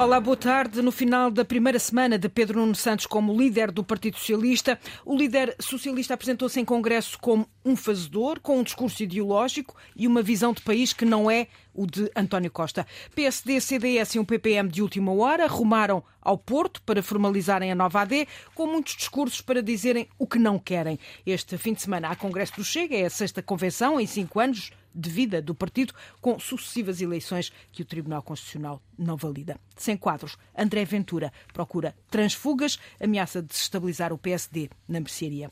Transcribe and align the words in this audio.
Olá, 0.00 0.18
boa 0.18 0.34
tarde. 0.34 0.80
No 0.80 0.90
final 0.90 1.30
da 1.30 1.44
primeira 1.44 1.78
semana 1.78 2.18
de 2.18 2.26
Pedro 2.26 2.58
Nuno 2.58 2.74
Santos 2.74 3.04
como 3.04 3.36
líder 3.36 3.70
do 3.70 3.84
Partido 3.84 4.16
Socialista, 4.16 4.80
o 5.04 5.14
líder 5.14 5.54
socialista 5.60 6.14
apresentou-se 6.14 6.58
em 6.58 6.64
Congresso 6.64 7.18
como 7.18 7.46
um 7.62 7.76
fazedor, 7.76 8.40
com 8.40 8.58
um 8.58 8.62
discurso 8.62 9.02
ideológico 9.02 9.76
e 9.94 10.06
uma 10.06 10.22
visão 10.22 10.54
de 10.54 10.62
país 10.62 10.94
que 10.94 11.04
não 11.04 11.30
é 11.30 11.48
o 11.74 11.86
de 11.86 12.10
António 12.16 12.50
Costa. 12.50 12.86
PSD, 13.14 13.60
CDS 13.60 14.14
e 14.14 14.18
um 14.18 14.24
PPM 14.24 14.70
de 14.70 14.80
última 14.80 15.12
hora 15.12 15.46
rumaram 15.46 16.02
ao 16.22 16.38
Porto 16.38 16.80
para 16.80 17.02
formalizarem 17.02 17.70
a 17.70 17.74
nova 17.74 18.00
AD, 18.00 18.26
com 18.54 18.66
muitos 18.66 18.96
discursos 18.96 19.42
para 19.42 19.62
dizerem 19.62 20.08
o 20.18 20.26
que 20.26 20.38
não 20.38 20.58
querem. 20.58 20.98
Este 21.26 21.58
fim 21.58 21.74
de 21.74 21.82
semana 21.82 22.08
há 22.08 22.16
Congresso 22.16 22.56
do 22.56 22.64
Chega, 22.64 22.96
é 22.96 23.04
a 23.04 23.10
sexta 23.10 23.42
convenção 23.42 24.00
em 24.00 24.06
cinco 24.06 24.40
anos 24.40 24.70
de 24.94 25.10
vida 25.10 25.40
do 25.40 25.54
partido, 25.54 25.94
com 26.20 26.38
sucessivas 26.38 27.00
eleições 27.00 27.52
que 27.72 27.82
o 27.82 27.84
Tribunal 27.84 28.22
Constitucional 28.22 28.82
não 28.98 29.16
valida. 29.16 29.58
Sem 29.76 29.96
quadros, 29.96 30.36
André 30.56 30.84
Ventura 30.84 31.32
procura 31.52 31.94
transfugas, 32.10 32.78
ameaça 33.00 33.42
desestabilizar 33.42 34.12
o 34.12 34.18
PSD 34.18 34.70
na 34.88 35.00
mercearia. 35.00 35.50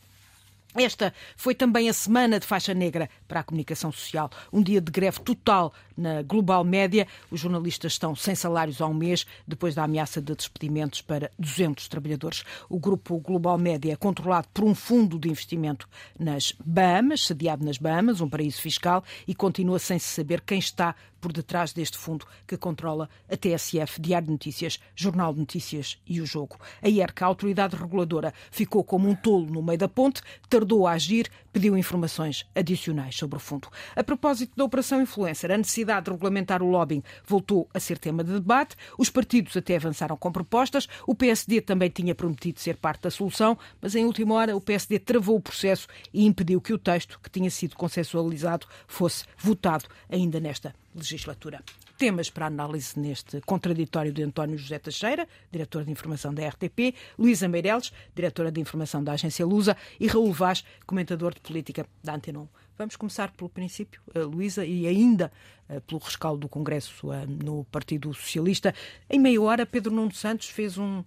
Esta 0.74 1.14
foi 1.34 1.54
também 1.54 1.88
a 1.88 1.94
semana 1.94 2.38
de 2.38 2.46
faixa 2.46 2.74
negra 2.74 3.08
para 3.26 3.40
a 3.40 3.42
comunicação 3.42 3.90
social. 3.90 4.30
Um 4.52 4.62
dia 4.62 4.82
de 4.82 4.92
greve 4.92 5.18
total 5.20 5.72
na 5.96 6.20
Global 6.22 6.62
Média. 6.62 7.06
Os 7.30 7.40
jornalistas 7.40 7.92
estão 7.92 8.14
sem 8.14 8.34
salários 8.34 8.80
há 8.80 8.86
um 8.86 8.92
mês, 8.92 9.26
depois 9.46 9.74
da 9.74 9.84
ameaça 9.84 10.20
de 10.20 10.34
despedimentos 10.34 11.00
para 11.00 11.30
200 11.38 11.88
trabalhadores. 11.88 12.44
O 12.68 12.78
grupo 12.78 13.18
Global 13.18 13.56
Média 13.56 13.94
é 13.94 13.96
controlado 13.96 14.46
por 14.52 14.62
um 14.62 14.74
fundo 14.74 15.18
de 15.18 15.30
investimento 15.30 15.88
nas 16.18 16.52
Bahamas, 16.62 17.26
sediado 17.26 17.64
nas 17.64 17.78
Bahamas, 17.78 18.20
um 18.20 18.28
paraíso 18.28 18.60
fiscal, 18.60 19.02
e 19.26 19.34
continua 19.34 19.78
sem 19.78 19.98
se 19.98 20.08
saber 20.08 20.42
quem 20.42 20.58
está 20.58 20.94
por 21.20 21.32
detrás 21.32 21.72
deste 21.72 21.98
fundo 21.98 22.26
que 22.46 22.56
controla 22.56 23.08
a 23.30 23.36
TSF, 23.36 24.00
Diário 24.00 24.26
de 24.26 24.32
Notícias, 24.32 24.78
Jornal 24.94 25.32
de 25.32 25.40
Notícias 25.40 25.98
e 26.06 26.20
o 26.20 26.26
Jogo. 26.26 26.56
A 26.82 26.88
IERC, 26.88 27.22
a 27.22 27.26
autoridade 27.26 27.76
reguladora, 27.76 28.32
ficou 28.50 28.84
como 28.84 29.08
um 29.08 29.14
tolo 29.14 29.46
no 29.46 29.62
meio 29.62 29.78
da 29.78 29.88
ponte, 29.88 30.22
tardou 30.48 30.86
a 30.86 30.92
agir, 30.92 31.30
pediu 31.52 31.76
informações 31.76 32.46
adicionais 32.54 33.16
sobre 33.16 33.36
o 33.36 33.40
fundo. 33.40 33.68
A 33.96 34.04
propósito 34.04 34.52
da 34.56 34.64
Operação 34.64 35.02
Influencer, 35.02 35.50
a 35.50 35.56
necessidade 35.56 36.06
de 36.06 36.10
regulamentar 36.10 36.62
o 36.62 36.70
lobbying 36.70 37.02
voltou 37.26 37.68
a 37.74 37.80
ser 37.80 37.98
tema 37.98 38.22
de 38.22 38.32
debate. 38.32 38.76
Os 38.96 39.10
partidos 39.10 39.56
até 39.56 39.76
avançaram 39.76 40.16
com 40.16 40.30
propostas. 40.30 40.88
O 41.06 41.14
PSD 41.14 41.60
também 41.60 41.90
tinha 41.90 42.14
prometido 42.14 42.60
ser 42.60 42.76
parte 42.76 43.02
da 43.02 43.10
solução, 43.10 43.58
mas 43.80 43.94
em 43.94 44.04
última 44.04 44.34
hora 44.34 44.56
o 44.56 44.60
PSD 44.60 44.98
travou 44.98 45.36
o 45.36 45.40
processo 45.40 45.86
e 46.12 46.24
impediu 46.24 46.60
que 46.60 46.72
o 46.72 46.78
texto, 46.78 47.18
que 47.20 47.30
tinha 47.30 47.50
sido 47.50 47.76
consensualizado, 47.76 48.66
fosse 48.86 49.24
votado 49.38 49.86
ainda 50.08 50.40
nesta 50.40 50.74
legislatura. 50.94 51.62
Temas 51.96 52.30
para 52.30 52.46
análise 52.46 52.98
neste 52.98 53.40
contraditório 53.40 54.12
de 54.12 54.22
António 54.22 54.56
José 54.56 54.78
Teixeira, 54.78 55.26
diretor 55.50 55.84
de 55.84 55.90
informação 55.90 56.32
da 56.32 56.46
RTP, 56.46 56.94
Luísa 57.18 57.48
Meireles, 57.48 57.92
diretora 58.14 58.52
de 58.52 58.60
informação 58.60 59.02
da 59.02 59.12
agência 59.12 59.44
Lusa, 59.44 59.76
e 59.98 60.06
Raul 60.06 60.32
Vaz, 60.32 60.64
comentador 60.86 61.34
de 61.34 61.40
política 61.40 61.86
da 62.02 62.14
Antena 62.14 62.40
1. 62.40 62.48
Vamos 62.78 62.94
começar 62.94 63.32
pelo 63.32 63.50
princípio, 63.50 64.00
uh, 64.14 64.20
Luísa, 64.20 64.64
e 64.64 64.86
ainda 64.86 65.32
uh, 65.68 65.80
pelo 65.80 66.00
rescaldo 66.00 66.42
do 66.42 66.48
Congresso 66.48 67.08
uh, 67.08 67.26
no 67.26 67.64
Partido 67.64 68.14
Socialista. 68.14 68.72
Em 69.10 69.18
meia 69.18 69.42
hora, 69.42 69.66
Pedro 69.66 69.92
Nuno 69.92 70.14
Santos 70.14 70.48
fez 70.48 70.78
um, 70.78 71.02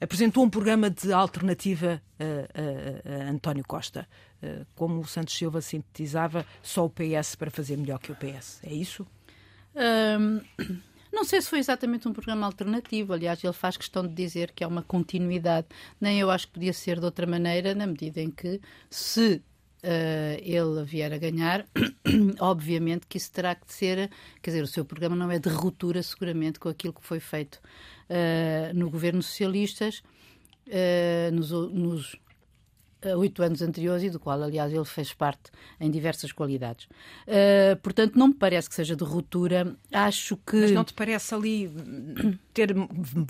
apresentou 0.00 0.44
um 0.44 0.48
programa 0.48 0.88
de 0.88 1.12
alternativa 1.12 2.00
a, 2.20 3.18
a, 3.18 3.24
a 3.24 3.30
António 3.30 3.64
Costa. 3.66 4.06
Como 4.74 5.00
o 5.00 5.06
Santos 5.06 5.34
Silva 5.34 5.60
sintetizava, 5.60 6.44
só 6.62 6.84
o 6.84 6.90
PS 6.90 7.34
para 7.36 7.50
fazer 7.50 7.76
melhor 7.76 7.98
que 7.98 8.12
o 8.12 8.16
PS. 8.16 8.60
É 8.64 8.72
isso? 8.72 9.06
Não 11.12 11.24
sei 11.24 11.42
se 11.42 11.50
foi 11.50 11.58
exatamente 11.58 12.08
um 12.08 12.12
programa 12.12 12.46
alternativo. 12.46 13.12
Aliás, 13.12 13.44
ele 13.44 13.52
faz 13.52 13.76
questão 13.76 14.06
de 14.06 14.14
dizer 14.14 14.50
que 14.52 14.64
é 14.64 14.66
uma 14.66 14.82
continuidade. 14.82 15.66
Nem 16.00 16.18
eu 16.18 16.30
acho 16.30 16.46
que 16.46 16.54
podia 16.54 16.72
ser 16.72 16.98
de 16.98 17.04
outra 17.04 17.26
maneira, 17.26 17.74
na 17.74 17.86
medida 17.86 18.20
em 18.20 18.30
que, 18.30 18.60
se 18.90 19.42
Uh, 19.84 20.38
ele 20.40 20.84
vier 20.84 21.12
a 21.12 21.18
ganhar, 21.18 21.66
obviamente 22.38 23.04
que 23.04 23.18
isso 23.18 23.32
terá 23.32 23.52
que 23.52 23.64
ser, 23.66 24.08
quer 24.40 24.50
dizer, 24.50 24.62
o 24.62 24.66
seu 24.68 24.84
programa 24.84 25.16
não 25.16 25.28
é 25.28 25.40
de 25.40 25.48
ruptura 25.48 26.00
seguramente 26.04 26.60
com 26.60 26.68
aquilo 26.68 26.92
que 26.92 27.04
foi 27.04 27.18
feito 27.18 27.56
uh, 27.56 28.72
no 28.78 28.88
governo 28.88 29.20
socialistas 29.20 30.00
uh, 30.68 31.34
nos, 31.34 31.50
nos 31.50 32.16
oito 33.16 33.42
anos 33.42 33.62
anteriores 33.62 34.04
e 34.04 34.10
do 34.10 34.18
qual, 34.18 34.42
aliás, 34.42 34.72
ele 34.72 34.84
fez 34.84 35.12
parte 35.12 35.50
em 35.80 35.90
diversas 35.90 36.32
qualidades. 36.32 36.86
Uh, 37.26 37.76
portanto, 37.82 38.16
não 38.18 38.28
me 38.28 38.34
parece 38.34 38.68
que 38.68 38.74
seja 38.74 38.96
de 38.96 39.04
ruptura. 39.04 39.76
Acho 39.90 40.36
que. 40.36 40.56
Mas 40.56 40.70
não 40.70 40.84
te 40.84 40.94
parece 40.94 41.34
ali 41.34 41.70
ter 42.52 42.74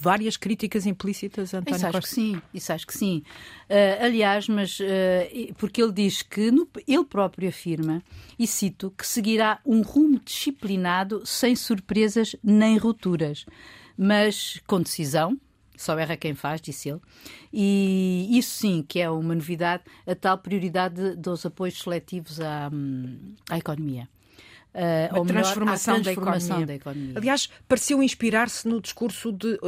várias 0.00 0.36
críticas 0.36 0.86
implícitas, 0.86 1.54
António 1.54 1.76
Isso 1.76 1.86
acho 1.86 1.92
Costa? 1.92 2.08
que 2.08 2.14
sim, 2.14 2.42
isso 2.52 2.72
acho 2.72 2.86
que 2.86 2.96
sim. 2.96 3.22
Uh, 3.68 4.04
aliás, 4.04 4.48
mas 4.48 4.78
uh, 4.80 5.54
porque 5.56 5.82
ele 5.82 5.92
diz 5.92 6.22
que 6.22 6.50
no, 6.50 6.68
ele 6.86 7.04
próprio 7.04 7.48
afirma, 7.48 8.02
e 8.38 8.46
cito, 8.46 8.92
que 8.96 9.06
seguirá 9.06 9.60
um 9.64 9.82
rumo 9.82 10.20
disciplinado 10.24 11.22
sem 11.24 11.54
surpresas 11.54 12.34
nem 12.42 12.76
rupturas, 12.76 13.46
mas 13.96 14.60
com 14.66 14.80
decisão 14.80 15.38
só 15.76 15.98
erra 15.98 16.16
quem 16.16 16.34
faz, 16.34 16.60
disse 16.60 16.90
ele. 16.90 17.00
E 17.52 18.28
isso 18.32 18.56
sim 18.56 18.84
que 18.86 19.00
é 19.00 19.10
uma 19.10 19.34
novidade, 19.34 19.84
a 20.06 20.14
tal 20.14 20.38
prioridade 20.38 21.16
dos 21.16 21.44
apoios 21.44 21.78
seletivos 21.78 22.40
à, 22.40 22.70
à 23.50 23.58
economia. 23.58 24.08
Uh, 24.74 25.20
a 25.20 25.24
transformação, 25.26 25.94
melhor, 25.94 26.02
transformação 26.02 26.02
da, 26.02 26.12
economia. 26.12 26.66
da, 26.66 26.74
economia. 26.74 27.12
Aliás, 27.16 27.50
pareceu 27.68 28.02
inspirar-se 28.02 28.66
no 28.66 28.80
discurso 28.80 29.30
de, 29.30 29.58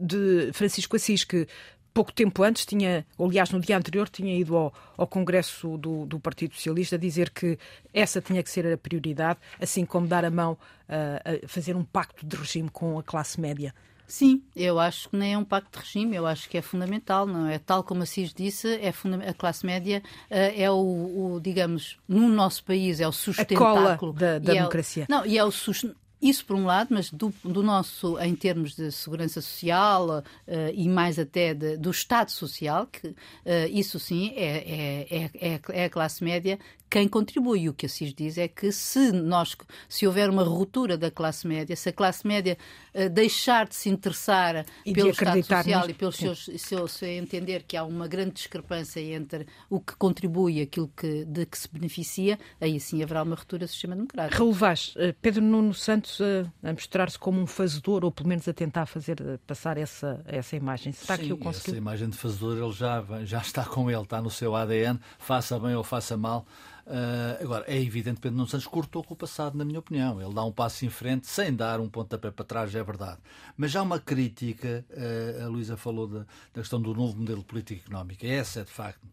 de 0.00 0.52
Francisco 0.52 0.94
Assis, 0.94 1.24
que 1.24 1.48
pouco 1.92 2.12
tempo 2.12 2.42
antes 2.42 2.64
tinha, 2.64 3.04
ou 3.18 3.28
aliás 3.28 3.50
no 3.50 3.60
dia 3.60 3.76
anterior, 3.76 4.08
tinha 4.08 4.34
ido 4.38 4.56
ao, 4.56 4.72
ao 4.96 5.06
Congresso 5.06 5.76
do, 5.76 6.06
do, 6.06 6.18
Partido 6.20 6.54
Socialista 6.54 6.98
dizer 6.98 7.30
que 7.30 7.58
essa 7.92 8.20
tinha 8.20 8.42
que 8.42 8.50
ser 8.50 8.72
a 8.72 8.78
prioridade, 8.78 9.40
assim 9.60 9.84
como 9.84 10.06
dar 10.06 10.24
a 10.24 10.30
mão 10.30 10.52
uh, 10.52 11.44
a 11.44 11.48
fazer 11.48 11.76
um 11.76 11.84
pacto 11.84 12.24
de 12.24 12.36
regime 12.36 12.68
com 12.70 12.98
a 12.98 13.02
classe 13.02 13.40
média. 13.40 13.74
Sim, 14.12 14.42
eu 14.54 14.78
acho 14.78 15.08
que 15.08 15.16
nem 15.16 15.32
é 15.32 15.38
um 15.38 15.44
pacto 15.44 15.70
de 15.72 15.86
regime, 15.86 16.14
eu 16.14 16.26
acho 16.26 16.46
que 16.46 16.58
é 16.58 16.60
fundamental, 16.60 17.26
não 17.26 17.48
é? 17.48 17.58
Tal 17.58 17.82
como 17.82 18.02
Assis 18.02 18.34
disse, 18.34 18.68
é 18.68 18.92
a 19.26 19.32
classe 19.32 19.64
média 19.64 20.02
uh, 20.04 20.34
é 20.54 20.70
o, 20.70 20.74
o, 20.74 21.40
digamos, 21.42 21.96
no 22.06 22.28
nosso 22.28 22.62
país 22.62 23.00
é 23.00 23.08
o 23.08 23.12
sustentáculo. 23.12 24.10
A 24.10 24.12
da, 24.12 24.38
da 24.38 24.52
democracia. 24.52 25.04
É 25.04 25.06
o, 25.06 25.16
não, 25.16 25.24
e 25.24 25.38
é 25.38 25.42
o 25.42 25.50
isso 26.22 26.44
por 26.46 26.54
um 26.54 26.64
lado, 26.64 26.88
mas 26.90 27.10
do, 27.10 27.34
do, 27.42 27.62
nosso, 27.62 28.16
em 28.20 28.34
termos 28.34 28.76
de 28.76 28.92
segurança 28.92 29.40
social 29.40 30.20
uh, 30.20 30.22
e 30.72 30.88
mais 30.88 31.18
até 31.18 31.52
de, 31.52 31.76
do 31.76 31.90
Estado 31.90 32.30
social, 32.30 32.86
que 32.86 33.08
uh, 33.08 33.16
isso 33.70 33.98
sim 33.98 34.32
é, 34.36 35.06
é, 35.10 35.30
é, 35.34 35.60
é, 35.70 35.84
a 35.86 35.90
classe 35.90 36.22
média 36.22 36.60
quem 36.92 37.08
contribui. 37.08 37.70
O 37.70 37.72
que 37.72 37.86
Assis 37.86 38.12
diz 38.12 38.36
é 38.36 38.46
que 38.46 38.70
se 38.70 39.10
nós, 39.12 39.56
se 39.88 40.06
houver 40.06 40.28
uma 40.28 40.42
ruptura 40.42 40.98
da 40.98 41.10
classe 41.10 41.48
média, 41.48 41.74
se 41.74 41.88
a 41.88 41.92
classe 41.92 42.26
média 42.26 42.58
uh, 42.94 43.08
deixar 43.08 43.66
de 43.66 43.74
se 43.74 43.88
interessar 43.88 44.66
e 44.84 44.92
pelo 44.92 45.08
Estado 45.08 45.42
social 45.42 45.88
e 45.88 45.94
pelos 45.94 46.16
seus, 46.16 46.50
seu, 46.58 46.86
se 46.86 47.06
entender 47.06 47.62
que 47.62 47.78
há 47.78 47.82
uma 47.82 48.06
grande 48.06 48.32
discrepância 48.32 49.00
entre 49.00 49.46
o 49.70 49.80
que 49.80 49.96
contribui 49.96 50.58
e 50.58 50.60
aquilo 50.60 50.92
que, 50.94 51.24
de 51.24 51.46
que 51.46 51.56
se 51.56 51.66
beneficia, 51.72 52.38
aí 52.60 52.78
sim 52.78 53.02
haverá 53.02 53.22
uma 53.22 53.36
ruptura 53.36 53.64
do 53.64 53.70
sistema 53.70 53.96
democrático. 53.96 54.36
Raul 54.36 54.52
Vaz, 54.52 54.92
Pedro 55.22 55.40
Nuno 55.40 55.72
Santos 55.72 56.20
a, 56.20 56.68
a 56.68 56.72
mostrar-se 56.74 57.18
como 57.18 57.40
um 57.40 57.46
fazedor, 57.46 58.04
ou 58.04 58.12
pelo 58.12 58.28
menos 58.28 58.46
a 58.46 58.52
tentar 58.52 58.84
fazer 58.84 59.16
passar 59.46 59.78
essa, 59.78 60.22
essa 60.26 60.54
imagem. 60.56 60.92
Será 60.92 61.16
Sim, 61.16 61.24
que 61.24 61.32
o 61.32 61.38
conseguiu? 61.38 61.72
Essa 61.72 61.78
imagem 61.78 62.10
de 62.10 62.18
fazedor 62.18 62.58
ele 62.58 62.72
já, 62.72 63.02
já 63.24 63.38
está 63.38 63.64
com 63.64 63.90
ele, 63.90 64.02
está 64.02 64.20
no 64.20 64.28
seu 64.28 64.54
ADN, 64.54 65.00
faça 65.18 65.58
bem 65.58 65.74
ou 65.74 65.82
faça 65.82 66.18
mal. 66.18 66.46
Uh, 66.86 67.42
agora, 67.42 67.64
é 67.68 67.80
evidente 67.80 68.16
que 68.16 68.22
Pedro 68.22 68.36
Nuno 68.36 68.48
Santos 68.48 68.66
cortou 68.66 69.04
com 69.04 69.14
o 69.14 69.16
passado, 69.16 69.56
na 69.56 69.64
minha 69.64 69.78
opinião. 69.78 70.20
Ele 70.20 70.34
dá 70.34 70.44
um 70.44 70.52
passo 70.52 70.84
em 70.84 70.90
frente 70.90 71.26
sem 71.26 71.54
dar 71.54 71.80
um 71.80 71.88
pontapé 71.88 72.30
para 72.30 72.44
trás, 72.44 72.74
é 72.74 72.82
verdade. 72.82 73.18
Mas 73.56 73.70
já 73.70 73.82
uma 73.82 74.00
crítica, 74.00 74.84
uh, 74.90 75.44
a 75.44 75.48
Luísa 75.48 75.76
falou 75.76 76.06
da, 76.06 76.20
da 76.52 76.60
questão 76.60 76.80
do 76.80 76.94
novo 76.94 77.16
modelo 77.16 77.44
político-económico. 77.44 78.26
Essa 78.26 78.60
é, 78.60 78.64
de 78.64 78.70
facto, 78.70 79.06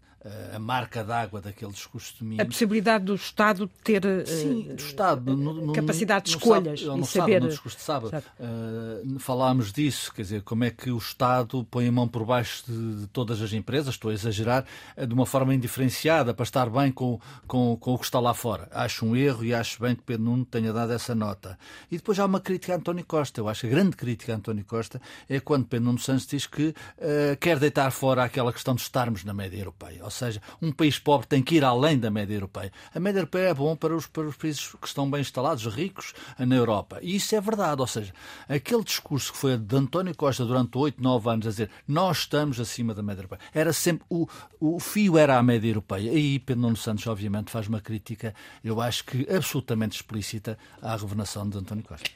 a 0.54 0.60
marca 0.60 1.04
d'água 1.04 1.40
daquele 1.40 1.72
discurso 1.72 2.14
de 2.20 2.42
A 2.42 2.46
possibilidade 2.46 3.06
do 3.06 3.16
Estado 3.16 3.70
ter 3.84 4.02
Sim, 4.26 4.64
do 4.76 4.82
Estado, 4.82 5.36
no, 5.36 5.54
no, 5.54 5.74
capacidade 5.74 6.26
de 6.26 6.32
escolhas 6.32 6.82
no, 6.82 7.00
e 7.00 7.06
saber... 7.06 7.42
no 7.42 7.50
discurso 7.50 7.78
de 7.78 7.84
sábado, 7.84 8.24
uh, 8.40 9.20
falámos 9.20 9.72
disso, 9.72 10.12
quer 10.14 10.24
dizer, 10.24 10.42
como 10.42 10.64
é 10.64 10.72
que 10.72 10.92
o 10.92 10.98
Estado 10.98 11.64
põe 11.70 11.88
a 11.88 11.92
mão 11.92 12.08
por 12.08 12.26
baixo 12.26 12.64
de, 12.68 13.02
de 13.02 13.08
todas 13.08 13.42
as 13.42 13.54
empresas, 13.54 13.94
estou 13.94 14.12
a 14.12 14.14
exagerar, 14.14 14.66
de 14.98 15.14
uma 15.14 15.26
forma 15.26 15.54
indiferenciada, 15.54 16.34
para 16.34 16.44
estar 16.44 16.70
bem 16.70 16.92
com, 16.92 17.20
com 17.48 17.60
com, 17.60 17.78
com 17.78 17.94
o 17.94 18.00
que 18.00 18.06
está 18.06 18.20
lá 18.20 18.34
fora. 18.34 18.68
Acho 18.72 19.06
um 19.06 19.16
erro 19.16 19.44
e 19.44 19.54
acho 19.54 19.82
bem 19.82 19.96
que 19.96 20.02
Pedro 20.02 20.24
Nuno 20.24 20.46
tenha 20.46 20.72
dado 20.72 20.94
essa 20.94 21.14
nota. 21.14 21.60
E 21.92 21.98
depois 21.98 22.18
há 22.20 22.26
uma 22.26 22.40
crítica 22.40 22.74
a 22.74 22.78
António 22.78 23.06
Costa. 23.06 23.42
Eu 23.42 23.50
acho 23.50 23.62
que 23.62 23.68
a 23.68 23.70
grande 23.70 23.96
crítica 23.96 24.34
a 24.34 24.36
António 24.38 24.64
Costa 24.64 25.02
é 25.28 25.40
quando 25.40 25.66
Pedro 25.66 25.86
Nuno 25.86 26.00
Santos 26.00 26.26
diz 26.26 26.48
que 26.48 26.70
uh, 26.70 27.38
quer 27.40 27.60
deitar 27.60 27.92
fora 27.92 28.24
aquela 28.24 28.54
questão 28.54 28.74
de 28.74 28.82
estarmos 28.82 29.24
na 29.24 29.34
média 29.34 29.58
europeia. 29.58 30.06
Ou 30.10 30.12
seja, 30.12 30.42
um 30.62 30.72
país 30.72 30.98
pobre 30.98 31.28
tem 31.28 31.42
que 31.42 31.56
ir 31.56 31.64
além 31.64 31.98
da 31.98 32.10
média 32.10 32.34
europeia. 32.34 32.72
A 32.94 33.00
média 33.00 33.20
europeia 33.20 33.50
é 33.50 33.54
bom 33.54 33.76
para 33.76 33.96
os, 33.96 34.08
para 34.08 34.28
os 34.28 34.36
países 34.36 34.76
que 34.80 34.88
estão 34.88 35.10
bem 35.10 35.22
instalados, 35.22 35.66
ricos, 35.66 36.14
na 36.38 36.56
Europa. 36.56 37.00
E 37.02 37.16
isso 37.16 37.36
é 37.36 37.42
verdade. 37.42 37.82
Ou 37.82 37.88
seja, 37.88 38.14
aquele 38.48 38.84
discurso 38.84 39.32
que 39.32 39.38
foi 39.38 39.58
de 39.58 39.76
António 39.76 40.16
Costa 40.16 40.46
durante 40.46 40.78
oito, 40.78 41.02
nove 41.02 41.30
anos 41.30 41.48
a 41.48 41.50
dizer 41.50 41.70
nós 41.88 42.20
estamos 42.20 42.60
acima 42.60 42.94
da 42.94 43.02
média 43.04 43.22
europeia, 43.22 43.42
era 43.54 43.72
sempre 43.72 44.06
o, 44.10 44.28
o 44.60 44.80
fio 44.80 45.18
era 45.18 45.38
a 45.38 45.44
média 45.44 45.70
europeia. 45.70 46.12
E 46.12 46.16
aí 46.16 46.40
Pedro 46.40 46.62
Nuno 46.62 46.76
Santos, 46.76 47.06
obviamente, 47.08 47.52
faz 47.52 47.68
uma 47.68 47.82
crítica, 47.82 48.34
eu 48.64 48.82
acho 48.82 49.06
que 49.06 49.28
absolutamente 49.32 49.96
explícita 49.96 50.58
à 50.82 50.98
governação 50.98 51.48
de 51.50 51.58
António 51.58 51.84
Costa. 51.84 52.10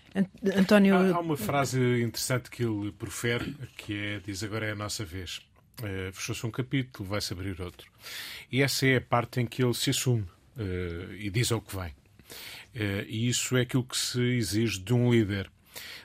António... 0.55 0.95
Há, 0.95 1.15
há 1.15 1.19
uma 1.19 1.37
frase 1.37 1.79
interessante 2.01 2.49
que 2.49 2.63
ele 2.63 2.91
profere, 2.91 3.55
que 3.77 3.93
é, 3.93 4.19
diz 4.19 4.43
agora 4.43 4.67
é 4.67 4.71
a 4.71 4.75
nossa 4.75 5.03
vez. 5.03 5.41
Uh, 5.81 6.11
Fechou-se 6.13 6.45
um 6.45 6.51
capítulo, 6.51 7.09
vai-se 7.09 7.33
abrir 7.33 7.59
outro. 7.61 7.89
E 8.51 8.61
essa 8.61 8.85
é 8.85 8.97
a 8.97 9.01
parte 9.01 9.41
em 9.41 9.45
que 9.45 9.63
ele 9.63 9.73
se 9.73 9.89
assume 9.89 10.23
uh, 10.57 11.13
e 11.17 11.29
diz 11.29 11.51
ao 11.51 11.61
que 11.61 11.75
vem. 11.75 11.89
Uh, 12.75 13.05
e 13.07 13.27
isso 13.27 13.57
é 13.57 13.61
aquilo 13.61 13.83
que 13.83 13.97
se 13.97 14.21
exige 14.21 14.79
de 14.79 14.93
um 14.93 15.11
líder. 15.11 15.49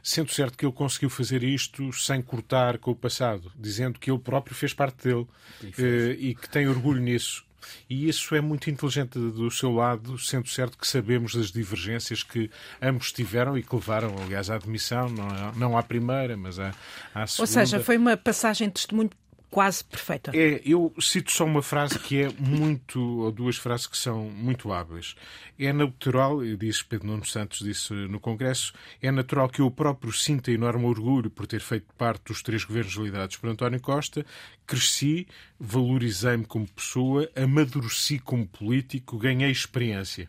Sendo 0.02 0.32
certo 0.32 0.56
que 0.56 0.64
ele 0.64 0.72
conseguiu 0.72 1.10
fazer 1.10 1.42
isto 1.42 1.92
sem 1.92 2.22
cortar 2.22 2.78
com 2.78 2.92
o 2.92 2.96
passado, 2.96 3.52
dizendo 3.54 3.98
que 3.98 4.10
ele 4.10 4.18
próprio 4.18 4.54
fez 4.54 4.72
parte 4.72 5.04
dele 5.04 5.26
e, 5.62 6.30
e 6.30 6.34
que 6.34 6.48
tem 6.48 6.66
orgulho 6.66 7.00
nisso. 7.00 7.44
E 7.88 8.08
isso 8.08 8.34
é 8.34 8.40
muito 8.40 8.70
inteligente 8.70 9.18
do 9.18 9.50
seu 9.50 9.70
lado, 9.72 10.18
sendo 10.18 10.48
certo 10.48 10.78
que 10.78 10.86
sabemos 10.86 11.34
das 11.34 11.50
divergências 11.50 12.22
que 12.22 12.50
ambos 12.80 13.12
tiveram 13.12 13.58
e 13.58 13.62
que 13.62 13.74
levaram, 13.74 14.16
aliás, 14.22 14.48
à 14.48 14.54
admissão, 14.54 15.08
não, 15.10 15.52
não 15.52 15.78
à 15.78 15.82
primeira, 15.82 16.36
mas 16.36 16.58
à, 16.58 16.74
à 17.14 17.26
segunda. 17.26 17.42
Ou 17.42 17.46
seja, 17.46 17.80
foi 17.80 17.98
uma 17.98 18.16
passagem 18.16 18.68
de 18.68 18.74
testemunho 18.74 19.10
quase 19.50 19.82
perfeita. 19.84 20.30
É, 20.34 20.60
eu 20.64 20.92
cito 21.00 21.32
só 21.32 21.44
uma 21.44 21.62
frase 21.62 21.98
que 21.98 22.22
é 22.22 22.28
muito, 22.38 23.00
ou 23.00 23.32
duas 23.32 23.56
frases 23.56 23.86
que 23.86 23.96
são 23.96 24.24
muito 24.24 24.72
hábeis. 24.72 25.14
É 25.58 25.72
natural, 25.72 26.40
diz 26.56 26.82
Pedro 26.82 27.08
Nuno 27.08 27.24
Santos, 27.24 27.60
disse 27.60 27.92
no 27.92 28.20
Congresso, 28.20 28.72
é 29.02 29.10
natural 29.10 29.48
que 29.48 29.60
eu 29.60 29.70
próprio 29.70 30.12
sinta 30.12 30.52
enorme 30.52 30.84
orgulho 30.84 31.30
por 31.30 31.46
ter 31.46 31.60
feito 31.60 31.86
parte 31.96 32.24
dos 32.26 32.42
três 32.42 32.64
governos 32.64 32.94
liderados 32.94 33.36
por 33.36 33.50
António 33.50 33.80
Costa, 33.80 34.24
cresci, 34.68 35.26
valorizei-me 35.58 36.44
como 36.44 36.68
pessoa, 36.68 37.28
amadureci 37.34 38.18
como 38.18 38.46
político, 38.46 39.18
ganhei 39.18 39.50
experiência. 39.50 40.28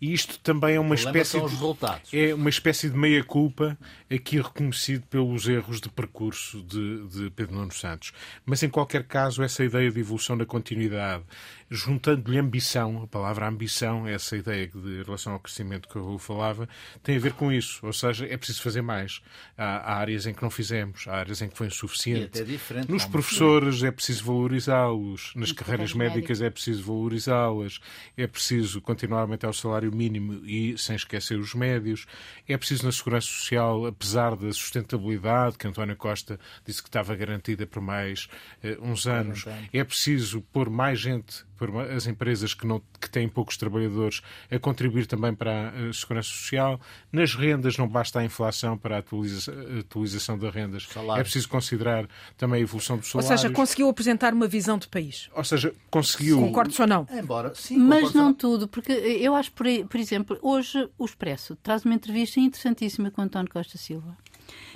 E 0.00 0.12
isto 0.12 0.38
também 0.38 0.76
é 0.76 0.80
uma 0.80 0.94
espécie 0.94 1.38
de, 1.40 2.16
é 2.16 2.34
uma 2.34 2.48
espécie 2.48 2.88
de 2.88 2.96
meia 2.96 3.22
culpa 3.22 3.76
aqui 4.10 4.40
reconhecido 4.40 5.04
pelos 5.06 5.48
erros 5.48 5.80
de 5.80 5.88
percurso 5.88 6.62
de, 6.62 7.06
de 7.08 7.30
Pedro 7.30 7.56
Nuno 7.56 7.72
Santos. 7.72 8.12
Mas 8.46 8.62
em 8.62 8.68
qualquer 8.68 9.04
caso 9.04 9.42
essa 9.42 9.64
ideia 9.64 9.90
de 9.90 10.00
evolução 10.00 10.36
na 10.36 10.46
continuidade 10.46 11.24
juntando-lhe 11.72 12.38
ambição, 12.38 13.02
a 13.02 13.06
palavra 13.06 13.48
ambição, 13.48 14.06
essa 14.06 14.36
ideia 14.36 14.68
de 14.68 15.02
relação 15.02 15.32
ao 15.32 15.40
crescimento 15.40 15.88
que 15.88 15.96
eu 15.96 16.18
falava, 16.18 16.68
tem 17.02 17.16
a 17.16 17.18
ver 17.18 17.32
com 17.32 17.50
isso. 17.50 17.84
Ou 17.84 17.92
seja, 17.92 18.26
é 18.26 18.36
preciso 18.36 18.62
fazer 18.62 18.82
mais. 18.82 19.22
Há, 19.56 19.78
há 19.78 19.96
áreas 19.96 20.26
em 20.26 20.34
que 20.34 20.42
não 20.42 20.50
fizemos, 20.50 21.08
há 21.08 21.16
áreas 21.16 21.40
em 21.40 21.48
que 21.48 21.56
foi 21.56 21.68
insuficiente. 21.68 22.38
E 22.38 22.42
até 22.42 22.44
diferente, 22.44 22.90
Nos 22.90 23.06
professores 23.06 23.82
é 23.82 23.90
preciso 23.90 24.24
valorizá-los, 24.24 25.32
nas 25.34 25.50
carreiras 25.50 25.94
médicas 25.94 26.42
é 26.42 26.50
preciso 26.50 26.84
valorizá-las, 26.84 27.80
é 28.16 28.26
preciso 28.26 28.80
continuar 28.82 29.20
a 29.20 29.22
aumentar 29.22 29.48
o 29.48 29.54
salário 29.54 29.90
mínimo 29.90 30.44
e 30.44 30.76
sem 30.76 30.94
esquecer 30.94 31.38
os 31.38 31.54
médios, 31.54 32.06
é 32.46 32.56
preciso 32.56 32.84
na 32.84 32.92
segurança 32.92 33.28
social, 33.28 33.86
apesar 33.86 34.36
da 34.36 34.52
sustentabilidade 34.52 35.56
que 35.56 35.66
António 35.66 35.96
Costa 35.96 36.38
disse 36.66 36.82
que 36.82 36.88
estava 36.88 37.14
garantida 37.16 37.66
por 37.66 37.80
mais 37.80 38.28
uh, 38.62 38.86
uns 38.86 39.06
anos, 39.06 39.46
é 39.72 39.82
preciso 39.82 40.42
pôr 40.52 40.68
mais 40.68 41.00
gente 41.00 41.44
as 41.94 42.06
empresas 42.06 42.54
que, 42.54 42.66
não, 42.66 42.80
que 43.00 43.08
têm 43.08 43.28
poucos 43.28 43.56
trabalhadores 43.56 44.22
a 44.50 44.58
contribuir 44.58 45.06
também 45.06 45.34
para 45.34 45.70
a 45.70 45.92
segurança 45.92 46.28
social. 46.28 46.80
Nas 47.10 47.34
rendas 47.34 47.76
não 47.76 47.88
basta 47.88 48.20
a 48.20 48.24
inflação 48.24 48.76
para 48.76 48.96
a 48.96 48.98
atualização, 48.98 49.54
a 49.54 49.80
atualização 49.80 50.38
das 50.38 50.54
rendas. 50.54 50.84
Salário. 50.84 51.20
É 51.20 51.22
preciso 51.22 51.48
considerar 51.48 52.08
também 52.36 52.60
a 52.60 52.62
evolução 52.62 52.96
do 52.96 53.04
salário. 53.04 53.30
Ou 53.30 53.38
seja, 53.38 53.52
conseguiu 53.52 53.88
apresentar 53.88 54.32
uma 54.32 54.46
visão 54.46 54.78
de 54.78 54.88
país. 54.88 55.30
Ou 55.34 55.44
seja, 55.44 55.74
conseguiu... 55.90 56.38
Concordes 56.40 56.78
ou 56.80 56.86
não? 56.86 57.06
Embora, 57.10 57.54
sim, 57.54 57.76
Mas 57.76 58.12
não 58.12 58.32
tudo, 58.32 58.66
porque 58.68 58.92
eu 58.92 59.34
acho, 59.34 59.52
por, 59.52 59.66
por 59.88 60.00
exemplo, 60.00 60.38
hoje 60.42 60.88
o 60.98 61.04
Expresso 61.04 61.56
traz 61.56 61.84
uma 61.84 61.94
entrevista 61.94 62.40
interessantíssima 62.40 63.10
com 63.10 63.22
António 63.22 63.50
Costa 63.50 63.78
Silva. 63.78 64.16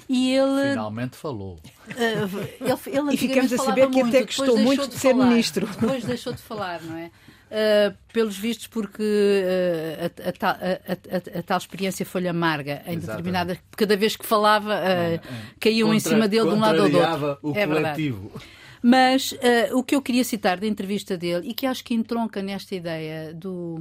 E 0.09 0.33
ele. 0.33 0.71
Finalmente 0.71 1.17
falou. 1.17 1.55
Uh, 1.55 2.39
ele, 2.61 2.99
ele 2.99 3.15
e 3.15 3.17
ficamos 3.17 3.53
a 3.53 3.59
saber 3.59 3.91
que 3.91 4.01
até 4.01 4.23
gostou 4.23 4.59
muito 4.59 4.83
de, 4.83 4.95
de 4.95 4.99
ser 4.99 5.13
falar, 5.13 5.27
ministro. 5.27 5.67
Depois 5.67 6.05
deixou 6.05 6.33
de 6.33 6.43
falar, 6.43 6.83
não 6.83 6.97
é? 6.97 7.11
Uh, 7.49 7.97
pelos 8.13 8.37
vistos, 8.37 8.67
porque 8.67 9.03
uh, 9.03 10.11
a, 10.21 10.49
a, 10.49 11.37
a, 11.37 11.39
a, 11.39 11.43
tal 11.43 11.59
experiência 11.59 12.05
foi 12.05 12.27
amarga 12.27 12.83
em 12.87 12.99
determinadas. 12.99 13.59
Cada 13.77 13.97
vez 13.97 14.17
que 14.17 14.27
falava, 14.27 14.71
uh, 14.71 14.85
é, 14.85 15.15
é. 15.15 15.21
caíam 15.61 15.89
Contra, 15.89 15.97
em 15.97 16.01
cima 16.01 16.29
dele 16.29 16.49
de 16.49 16.55
um 16.55 16.61
lado 16.61 16.83
ou 16.83 16.91
do 16.91 16.99
outro. 16.99 17.39
O 17.43 17.57
é 17.57 17.67
coletivo. 17.67 18.21
Verdade. 18.23 18.66
Mas 18.89 19.33
uh, 19.33 19.77
o 19.77 19.83
que 19.83 19.97
eu 19.97 20.01
queria 20.01 20.23
citar 20.23 20.61
da 20.61 20.67
entrevista 20.67 21.19
dele, 21.19 21.49
e 21.49 21.53
que 21.53 21.67
acho 21.67 21.83
que 21.83 21.93
entronca 21.93 22.41
nesta 22.41 22.73
ideia 22.73 23.35
do. 23.35 23.77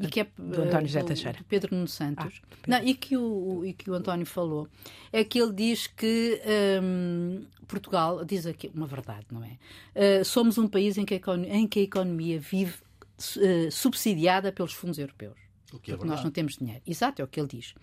E 0.00 0.06
que 0.06 0.20
é, 0.20 0.28
do 0.38 0.62
António 0.62 0.86
José 0.86 1.02
Teixeira. 1.02 1.38
Do 1.38 1.44
Pedro 1.46 1.74
Nuno 1.74 1.88
Santos, 1.88 2.40
ah, 2.44 2.46
Pedro. 2.48 2.70
Não, 2.70 2.88
e, 2.88 2.94
que 2.94 3.16
o, 3.16 3.64
e 3.64 3.72
que 3.72 3.90
o 3.90 3.94
António 3.94 4.24
falou, 4.24 4.68
é 5.12 5.24
que 5.24 5.40
ele 5.42 5.52
diz 5.52 5.88
que 5.88 6.40
um, 6.80 7.44
Portugal, 7.66 8.24
diz 8.24 8.46
aqui 8.46 8.70
uma 8.72 8.86
verdade, 8.86 9.26
não 9.32 9.42
é? 9.42 10.20
Uh, 10.20 10.24
somos 10.24 10.58
um 10.58 10.68
país 10.68 10.96
em 10.96 11.04
que, 11.04 11.20
em 11.48 11.66
que 11.66 11.80
a 11.80 11.82
economia 11.82 12.38
vive 12.38 12.74
uh, 12.74 13.72
subsidiada 13.72 14.52
pelos 14.52 14.72
fundos 14.72 14.96
europeus. 15.00 15.34
O 15.72 15.80
que 15.80 15.90
é 15.90 15.96
porque 15.96 16.08
nós 16.08 16.22
não 16.22 16.30
temos 16.30 16.56
dinheiro. 16.56 16.82
Exato, 16.86 17.20
é 17.20 17.24
o 17.24 17.26
que 17.26 17.40
ele 17.40 17.48
diz. 17.48 17.74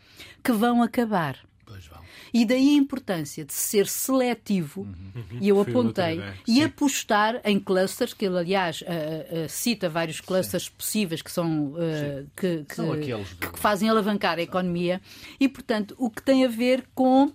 Que 0.41 0.53
vão 0.53 0.81
acabar. 0.81 1.37
Pois 1.65 1.85
vão. 1.85 1.99
E 2.33 2.45
daí 2.45 2.69
a 2.69 2.77
importância 2.77 3.45
de 3.45 3.53
ser 3.53 3.87
seletivo, 3.87 4.81
uhum. 4.81 5.37
e 5.39 5.49
eu 5.49 5.59
apontei, 5.61 6.21
e 6.47 6.55
Sim. 6.55 6.63
apostar 6.63 7.41
em 7.45 7.59
clusters, 7.59 8.13
que 8.13 8.25
ele, 8.25 8.37
aliás, 8.37 8.81
uh, 8.81 8.85
uh, 8.85 9.49
cita 9.49 9.89
vários 9.89 10.19
clusters 10.19 10.65
Sim. 10.65 10.71
possíveis 10.77 11.21
que 11.21 11.31
são, 11.31 11.67
uh, 11.73 12.27
que, 12.35 12.65
que, 12.65 12.75
são 12.75 12.91
que, 12.99 13.59
fazem 13.59 13.89
alavancar 13.89 14.37
a 14.39 14.41
economia, 14.41 15.01
e, 15.39 15.47
portanto, 15.47 15.95
o 15.97 16.09
que 16.09 16.21
tem 16.21 16.45
a 16.45 16.49
ver 16.49 16.85
com 16.93 17.31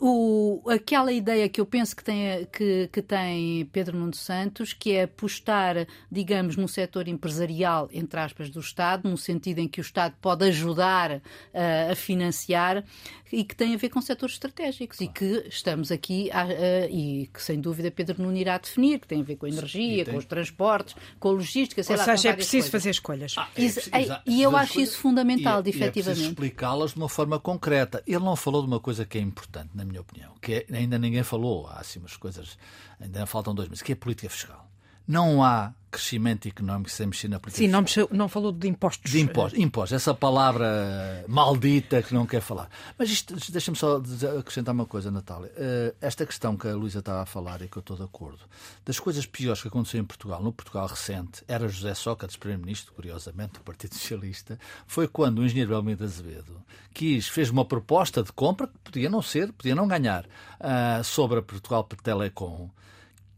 o, 0.00 0.62
aquela 0.68 1.12
ideia 1.12 1.48
que 1.48 1.60
eu 1.60 1.66
penso 1.66 1.94
que 1.94 2.02
tem, 2.02 2.44
que, 2.46 2.88
que 2.92 3.00
tem 3.00 3.64
Pedro 3.66 3.96
Nuno 3.96 4.14
Santos, 4.14 4.72
que 4.72 4.92
é 4.92 5.04
apostar, 5.04 5.86
digamos, 6.10 6.56
no 6.56 6.66
setor 6.66 7.06
empresarial, 7.06 7.88
entre 7.92 8.18
aspas, 8.18 8.50
do 8.50 8.60
Estado, 8.60 9.08
no 9.08 9.16
sentido 9.16 9.60
em 9.60 9.68
que 9.68 9.80
o 9.80 9.82
Estado 9.82 10.14
pode 10.20 10.44
ajudar 10.46 11.16
uh, 11.16 11.92
a 11.92 11.94
financiar, 11.94 12.84
e 13.32 13.44
que 13.44 13.56
tem 13.56 13.74
a 13.74 13.78
ver 13.78 13.88
com 13.88 14.00
setores 14.00 14.34
estratégicos 14.34 14.98
claro. 14.98 15.10
e 15.10 15.14
que 15.14 15.48
estamos 15.48 15.90
aqui 15.90 16.30
a, 16.32 16.46
e 16.90 17.30
que 17.32 17.42
sem 17.42 17.58
dúvida 17.60 17.90
Pedro 17.90 18.22
Nuno 18.22 18.36
irá 18.36 18.58
definir, 18.58 19.00
que 19.00 19.06
tem 19.06 19.20
a 19.20 19.24
ver 19.24 19.36
com 19.36 19.46
a 19.46 19.48
energia, 19.48 20.04
tem... 20.04 20.12
com 20.12 20.18
os 20.18 20.26
transportes, 20.26 20.94
com 21.18 21.28
a 21.28 21.32
logística, 21.32 21.82
sei 21.82 21.96
Ou 21.96 21.98
lá, 21.98 22.04
seja, 22.04 22.28
é 22.28 22.32
preciso 22.34 22.52
coisas. 22.52 22.70
fazer 22.70 22.90
escolhas. 22.90 23.34
Ah, 23.38 23.48
é, 23.56 23.64
é, 24.02 24.20
e 24.26 24.42
eu 24.42 24.54
acho 24.54 24.80
isso 24.80 24.98
fundamental, 24.98 25.62
e, 25.64 25.70
efetivamente. 25.70 26.20
E 26.20 26.26
é 26.26 26.28
explicá-las 26.28 26.92
de 26.92 26.98
uma 26.98 27.08
forma 27.08 27.40
concreta. 27.40 28.02
Ele 28.06 28.18
não 28.18 28.36
falou 28.36 28.60
de 28.60 28.68
uma 28.68 28.80
coisa 28.80 29.06
que 29.06 29.16
é 29.16 29.20
importante, 29.20 29.51
na 29.74 29.84
minha 29.84 30.00
opinião, 30.00 30.34
que 30.40 30.54
é, 30.54 30.76
ainda 30.76 30.98
ninguém 30.98 31.22
falou, 31.22 31.66
há 31.66 31.80
assim 31.80 31.98
umas 31.98 32.16
coisas, 32.16 32.58
ainda 33.00 33.26
faltam 33.26 33.54
dois 33.54 33.68
meses, 33.68 33.82
que 33.82 33.92
é 33.92 33.94
a 33.94 33.96
política 33.96 34.30
fiscal. 34.30 34.71
Não 35.06 35.42
há 35.42 35.74
crescimento 35.92 36.48
económico 36.48 36.90
sem 36.90 37.06
mexer 37.06 37.28
na 37.28 37.38
política 37.38 37.62
Sim, 37.62 37.68
não, 37.68 37.82
mexeu, 37.82 38.08
não 38.10 38.26
falou 38.26 38.50
de 38.50 38.66
impostos. 38.66 39.10
De 39.10 39.20
impostos, 39.20 39.60
impostos, 39.60 39.92
essa 39.94 40.14
palavra 40.14 41.22
maldita 41.28 42.02
que 42.02 42.14
não 42.14 42.24
quer 42.24 42.40
falar. 42.40 42.70
Mas 42.98 43.10
isto, 43.10 43.36
deixa-me 43.52 43.76
só 43.76 44.02
acrescentar 44.38 44.74
uma 44.74 44.86
coisa, 44.86 45.10
Natália. 45.10 45.52
Eh, 45.54 45.94
esta 46.00 46.24
questão 46.24 46.56
que 46.56 46.66
a 46.66 46.74
Luísa 46.74 47.00
estava 47.00 47.20
a 47.20 47.26
falar 47.26 47.60
e 47.60 47.68
que 47.68 47.76
eu 47.76 47.80
estou 47.80 47.94
de 47.94 48.04
acordo, 48.04 48.40
das 48.86 48.98
coisas 48.98 49.26
piores 49.26 49.60
que 49.60 49.68
aconteceram 49.68 50.04
em 50.04 50.06
Portugal, 50.06 50.42
no 50.42 50.50
Portugal 50.50 50.86
recente, 50.86 51.44
era 51.46 51.68
José 51.68 51.92
Sócrates, 51.92 52.36
Primeiro-Ministro, 52.36 52.94
curiosamente, 52.94 53.54
do 53.54 53.60
Partido 53.60 53.94
Socialista, 53.94 54.58
foi 54.86 55.06
quando 55.06 55.40
o 55.40 55.44
engenheiro 55.44 55.70
Belmiro 55.70 56.04
Azevedo 56.04 56.62
quis, 56.94 57.28
fez 57.28 57.50
uma 57.50 57.66
proposta 57.66 58.22
de 58.22 58.32
compra 58.32 58.66
que 58.66 58.78
podia 58.78 59.10
não 59.10 59.20
ser, 59.20 59.52
podia 59.52 59.74
não 59.74 59.86
ganhar, 59.86 60.24
uh, 60.24 61.04
sobre 61.04 61.38
a 61.38 61.42
Portugal 61.42 61.86
Telecom, 62.02 62.70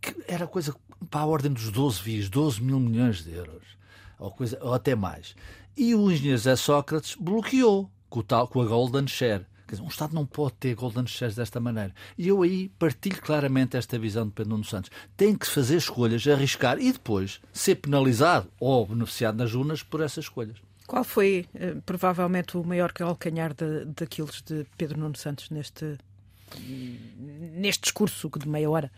que 0.04 0.14
era 0.28 0.47
coisa 0.47 0.75
para 1.04 1.20
a 1.20 1.26
ordem 1.26 1.52
dos 1.52 1.70
12 1.70 2.02
vias, 2.02 2.28
12 2.28 2.62
mil 2.62 2.80
milhões 2.80 3.23
de 3.23 3.32
euros, 3.32 3.64
ou, 4.18 4.30
coisa, 4.30 4.58
ou 4.61 4.75
até 4.75 4.94
mais. 4.94 5.34
E 5.76 5.94
o 5.94 6.11
engenheiro 6.11 6.38
Zé 6.38 6.56
Sócrates 6.56 7.16
bloqueou 7.18 7.90
com, 8.08 8.20
o 8.20 8.23
tal, 8.23 8.46
com 8.46 8.61
a 8.61 8.66
Golden 8.66 9.06
Share. 9.06 9.46
Dizer, 9.75 9.82
um 9.82 9.88
Estado 9.88 10.14
não 10.14 10.26
pode 10.26 10.54
ter 10.54 10.75
golden 10.75 11.06
shares 11.06 11.34
desta 11.34 11.58
maneira. 11.58 11.92
E 12.16 12.28
eu 12.28 12.42
aí 12.42 12.68
partilho 12.78 13.20
claramente 13.20 13.76
esta 13.76 13.99
visão 13.99 14.26
de 14.26 14.32
Pedro 14.32 14.50
Nuno 14.50 14.64
Santos. 14.64 14.90
Tem 15.16 15.34
que 15.34 15.46
fazer 15.46 15.76
escolhas, 15.76 16.26
arriscar 16.26 16.78
e 16.78 16.92
depois 16.92 17.40
ser 17.52 17.76
penalizado 17.76 18.49
ou 18.61 18.87
beneficiado 18.87 19.37
nas 19.37 19.54
urnas 19.54 19.82
por 19.82 20.00
essas 20.00 20.25
escolhas. 20.25 20.58
Qual 20.87 21.02
foi, 21.02 21.46
eh, 21.54 21.76
provavelmente, 21.87 22.56
o 22.56 22.64
maior 22.64 22.92
calcanhar 22.92 23.54
de, 23.54 23.87
daqueles 23.87 24.42
de 24.42 24.66
Pedro 24.76 25.00
Nuno 25.00 25.16
Santos 25.16 25.49
neste, 25.49 25.96
neste 26.61 27.82
discurso 27.82 28.30
de 28.38 28.46
meia 28.46 28.70
hora? 28.70 28.92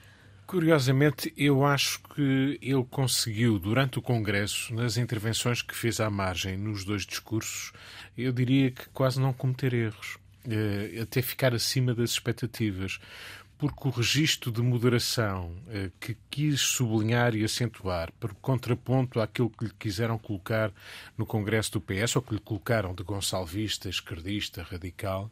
Curiosamente, 0.46 1.32
eu 1.36 1.64
acho 1.64 2.00
que 2.14 2.56
ele 2.62 2.84
conseguiu, 2.88 3.58
durante 3.58 3.98
o 3.98 4.02
Congresso, 4.02 4.72
nas 4.72 4.96
intervenções 4.96 5.60
que 5.60 5.74
fez 5.74 5.98
à 5.98 6.08
margem, 6.08 6.56
nos 6.56 6.84
dois 6.84 7.04
discursos, 7.04 7.72
eu 8.16 8.32
diria 8.32 8.70
que 8.70 8.88
quase 8.90 9.20
não 9.20 9.32
cometer 9.32 9.74
erros, 9.74 10.18
eh, 10.48 11.00
até 11.02 11.20
ficar 11.20 11.52
acima 11.52 11.92
das 11.92 12.10
expectativas 12.10 13.00
porque 13.58 13.88
o 13.88 13.90
registro 13.90 14.52
de 14.52 14.60
moderação 14.60 15.50
eh, 15.68 15.90
que 15.98 16.16
quis 16.30 16.60
sublinhar 16.60 17.34
e 17.34 17.42
acentuar, 17.44 18.12
por 18.20 18.34
contraponto 18.34 19.20
àquilo 19.20 19.48
que 19.50 19.64
lhe 19.64 19.72
quiseram 19.78 20.18
colocar 20.18 20.70
no 21.16 21.24
Congresso 21.24 21.72
do 21.72 21.80
PS, 21.80 22.16
ou 22.16 22.22
que 22.22 22.34
lhe 22.34 22.40
colocaram 22.40 22.94
de 22.94 23.02
gonçalvista, 23.02 23.88
esquerdista, 23.88 24.62
radical, 24.62 25.30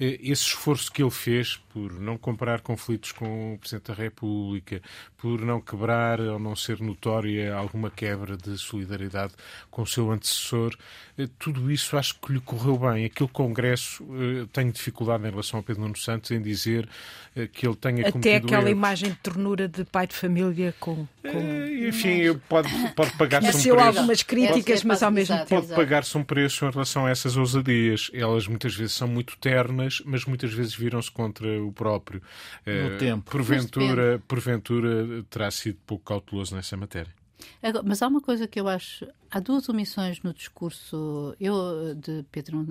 eh, 0.00 0.18
esse 0.22 0.44
esforço 0.44 0.90
que 0.90 1.02
ele 1.02 1.10
fez 1.10 1.56
por 1.56 1.92
não 1.92 2.16
comparar 2.16 2.62
conflitos 2.62 3.12
com 3.12 3.54
o 3.54 3.58
Presidente 3.58 3.88
da 3.88 3.94
República, 3.94 4.80
por 5.18 5.40
não 5.40 5.60
quebrar 5.60 6.20
ou 6.20 6.38
não 6.38 6.56
ser 6.56 6.80
notória 6.80 7.54
alguma 7.54 7.90
quebra 7.90 8.36
de 8.36 8.56
solidariedade 8.56 9.34
com 9.70 9.82
o 9.82 9.86
seu 9.86 10.10
antecessor, 10.10 10.74
eh, 11.18 11.28
tudo 11.38 11.70
isso 11.70 11.96
acho 11.96 12.18
que 12.20 12.32
lhe 12.32 12.40
correu 12.40 12.78
bem. 12.78 13.04
Aquele 13.04 13.28
Congresso, 13.30 14.04
eh, 14.14 14.46
tenho 14.52 14.72
dificuldade 14.72 15.26
em 15.26 15.30
relação 15.30 15.60
a 15.60 15.62
Pedro 15.62 15.82
Nuno 15.82 15.96
Santos 15.96 16.30
em 16.30 16.40
dizer 16.40 16.88
eh, 17.34 17.46
que 17.58 17.66
ele 17.66 17.74
tenha 17.74 18.02
Até 18.02 18.12
cometido 18.12 18.46
aquela 18.46 18.62
erros. 18.62 18.70
imagem 18.70 19.10
de 19.10 19.16
ternura 19.16 19.66
de 19.66 19.84
pai 19.84 20.06
de 20.06 20.14
família 20.14 20.72
com. 20.78 20.94
com... 20.94 21.08
Eh, 21.24 21.88
Enfim, 21.88 22.38
pode, 22.48 22.68
pode 22.94 23.10
pagar-se 23.16 23.48
um 23.48 23.74
preço. 23.74 23.80
algumas 23.98 24.22
críticas, 24.22 24.80
É, 24.80 24.84
é 24.84 24.86
mas 24.86 25.02
ao 25.02 25.10
mesmo 25.10 25.36
tempo. 25.38 25.48
Pode 25.48 25.66
pagar-se 25.74 26.16
um 26.16 26.22
preço 26.22 26.64
em 26.64 26.70
relação 26.70 27.06
a 27.06 27.10
essas 27.10 27.36
ousadias. 27.36 28.12
Elas 28.14 28.46
muitas 28.46 28.76
vezes 28.76 28.92
são 28.92 29.08
muito 29.08 29.36
ternas, 29.38 30.00
mas 30.06 30.24
muitas 30.24 30.52
vezes 30.52 30.72
viram-se 30.72 31.10
contra 31.10 31.60
o 31.60 31.72
próprio. 31.72 32.22
Eh, 32.64 32.96
tempo. 32.96 33.28
Porventura, 33.28 34.22
porventura 34.28 35.24
terá 35.28 35.50
sido 35.50 35.78
pouco 35.84 36.04
cauteloso 36.04 36.54
nessa 36.54 36.76
matéria. 36.76 37.12
Agora, 37.60 37.84
mas 37.84 38.00
há 38.02 38.06
uma 38.06 38.20
coisa 38.20 38.46
que 38.46 38.60
eu 38.60 38.68
acho. 38.68 39.04
Há 39.30 39.40
duas 39.40 39.68
omissões 39.68 40.22
no 40.22 40.32
discurso 40.32 41.34
eu, 41.40 41.92
de 41.96 42.24
Pedro, 42.30 42.64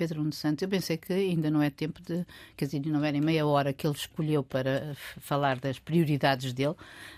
Pedro 0.00 0.20
Nuno 0.20 0.32
Santos. 0.32 0.62
Eu 0.62 0.68
pensei 0.68 0.96
que 0.96 1.12
ainda 1.12 1.50
não 1.50 1.60
é 1.60 1.68
tempo 1.68 2.00
de. 2.00 2.24
Quer 2.56 2.64
dizer, 2.64 2.80
não 2.86 3.04
era 3.04 3.14
em 3.14 3.20
meia 3.20 3.46
hora 3.46 3.70
que 3.70 3.86
ele 3.86 3.94
escolheu 3.94 4.42
para 4.42 4.94
falar 5.20 5.60
das 5.60 5.78
prioridades 5.78 6.54
dele, 6.54 6.74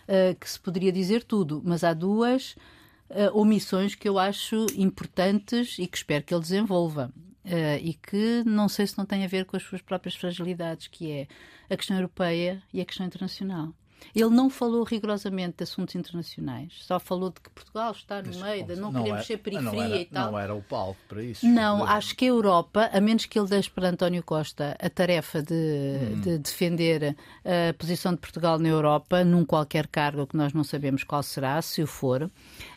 eh, 0.08 0.34
que 0.34 0.50
se 0.50 0.58
poderia 0.58 0.90
dizer 0.90 1.22
tudo. 1.22 1.62
Mas 1.64 1.84
há 1.84 1.94
duas 1.94 2.56
eh, 3.08 3.30
omissões 3.32 3.94
que 3.94 4.08
eu 4.08 4.18
acho 4.18 4.66
importantes 4.76 5.78
e 5.78 5.86
que 5.86 5.96
espero 5.96 6.24
que 6.24 6.34
ele 6.34 6.42
desenvolva. 6.42 7.12
Eh, 7.44 7.78
e 7.80 7.94
que 7.94 8.42
não 8.44 8.68
sei 8.68 8.84
se 8.84 8.98
não 8.98 9.06
tem 9.06 9.24
a 9.24 9.28
ver 9.28 9.44
com 9.44 9.56
as 9.56 9.62
suas 9.62 9.80
próprias 9.80 10.16
fragilidades, 10.16 10.88
que 10.88 11.08
é 11.12 11.28
a 11.70 11.76
questão 11.76 11.96
europeia 11.96 12.60
e 12.72 12.80
a 12.80 12.84
questão 12.84 13.06
internacional. 13.06 13.72
Ele 14.14 14.30
não 14.30 14.48
falou 14.50 14.82
rigorosamente 14.84 15.56
de 15.58 15.64
assuntos 15.64 15.94
internacionais, 15.94 16.72
só 16.82 16.98
falou 17.00 17.30
de 17.30 17.40
que 17.40 17.50
Portugal 17.50 17.92
está 17.92 18.22
no 18.22 18.36
meio, 18.40 18.66
de 18.66 18.76
não, 18.76 18.92
queremos 18.92 19.20
é- 19.20 19.24
ser 19.24 19.36
periferia 19.38 19.72
não 19.72 19.82
era, 19.82 19.96
e 19.96 20.04
tal. 20.06 20.32
Não 20.32 20.38
era 20.38 20.54
o 20.54 20.62
palco 20.62 20.98
para 21.08 21.22
isso. 21.22 21.46
Não, 21.46 21.84
acho 21.84 22.14
que 22.16 22.24
a 22.24 22.28
Europa, 22.28 22.90
a 22.92 23.00
menos 23.00 23.26
que 23.26 23.38
ele 23.38 23.48
deixe 23.48 23.70
para 23.70 23.88
António 23.90 24.22
Costa 24.22 24.76
a 24.80 24.90
tarefa 24.90 25.42
de, 25.42 25.52
Hum. 25.54 26.20
de 26.20 26.38
defender 26.38 27.16
a 27.44 27.72
posição 27.74 28.12
de 28.12 28.18
Portugal 28.18 28.58
na 28.58 28.68
Europa, 28.68 29.24
num 29.24 29.44
qualquer 29.44 29.86
cargo 29.86 30.26
que 30.26 30.36
nós 30.36 30.52
não 30.52 30.64
sabemos 30.64 31.04
qual 31.04 31.22
será, 31.22 31.60
se 31.62 31.82
o 31.82 31.86
for, 31.86 32.30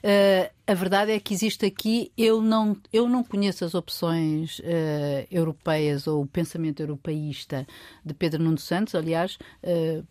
eh, 0.03 0.51
a 0.67 0.73
verdade 0.73 1.11
é 1.11 1.19
que 1.19 1.33
existe 1.33 1.65
aqui, 1.65 2.11
eu 2.17 2.41
não, 2.41 2.75
eu 2.91 3.07
não 3.07 3.23
conheço 3.23 3.63
as 3.65 3.75
opções 3.75 4.59
eh, 4.63 5.27
europeias 5.31 6.07
ou 6.07 6.23
o 6.23 6.27
pensamento 6.27 6.79
europeísta 6.81 7.65
de 8.03 8.13
Pedro 8.13 8.43
Nuno 8.43 8.57
Santos, 8.57 8.95
aliás. 8.95 9.37
eh, 9.63 10.01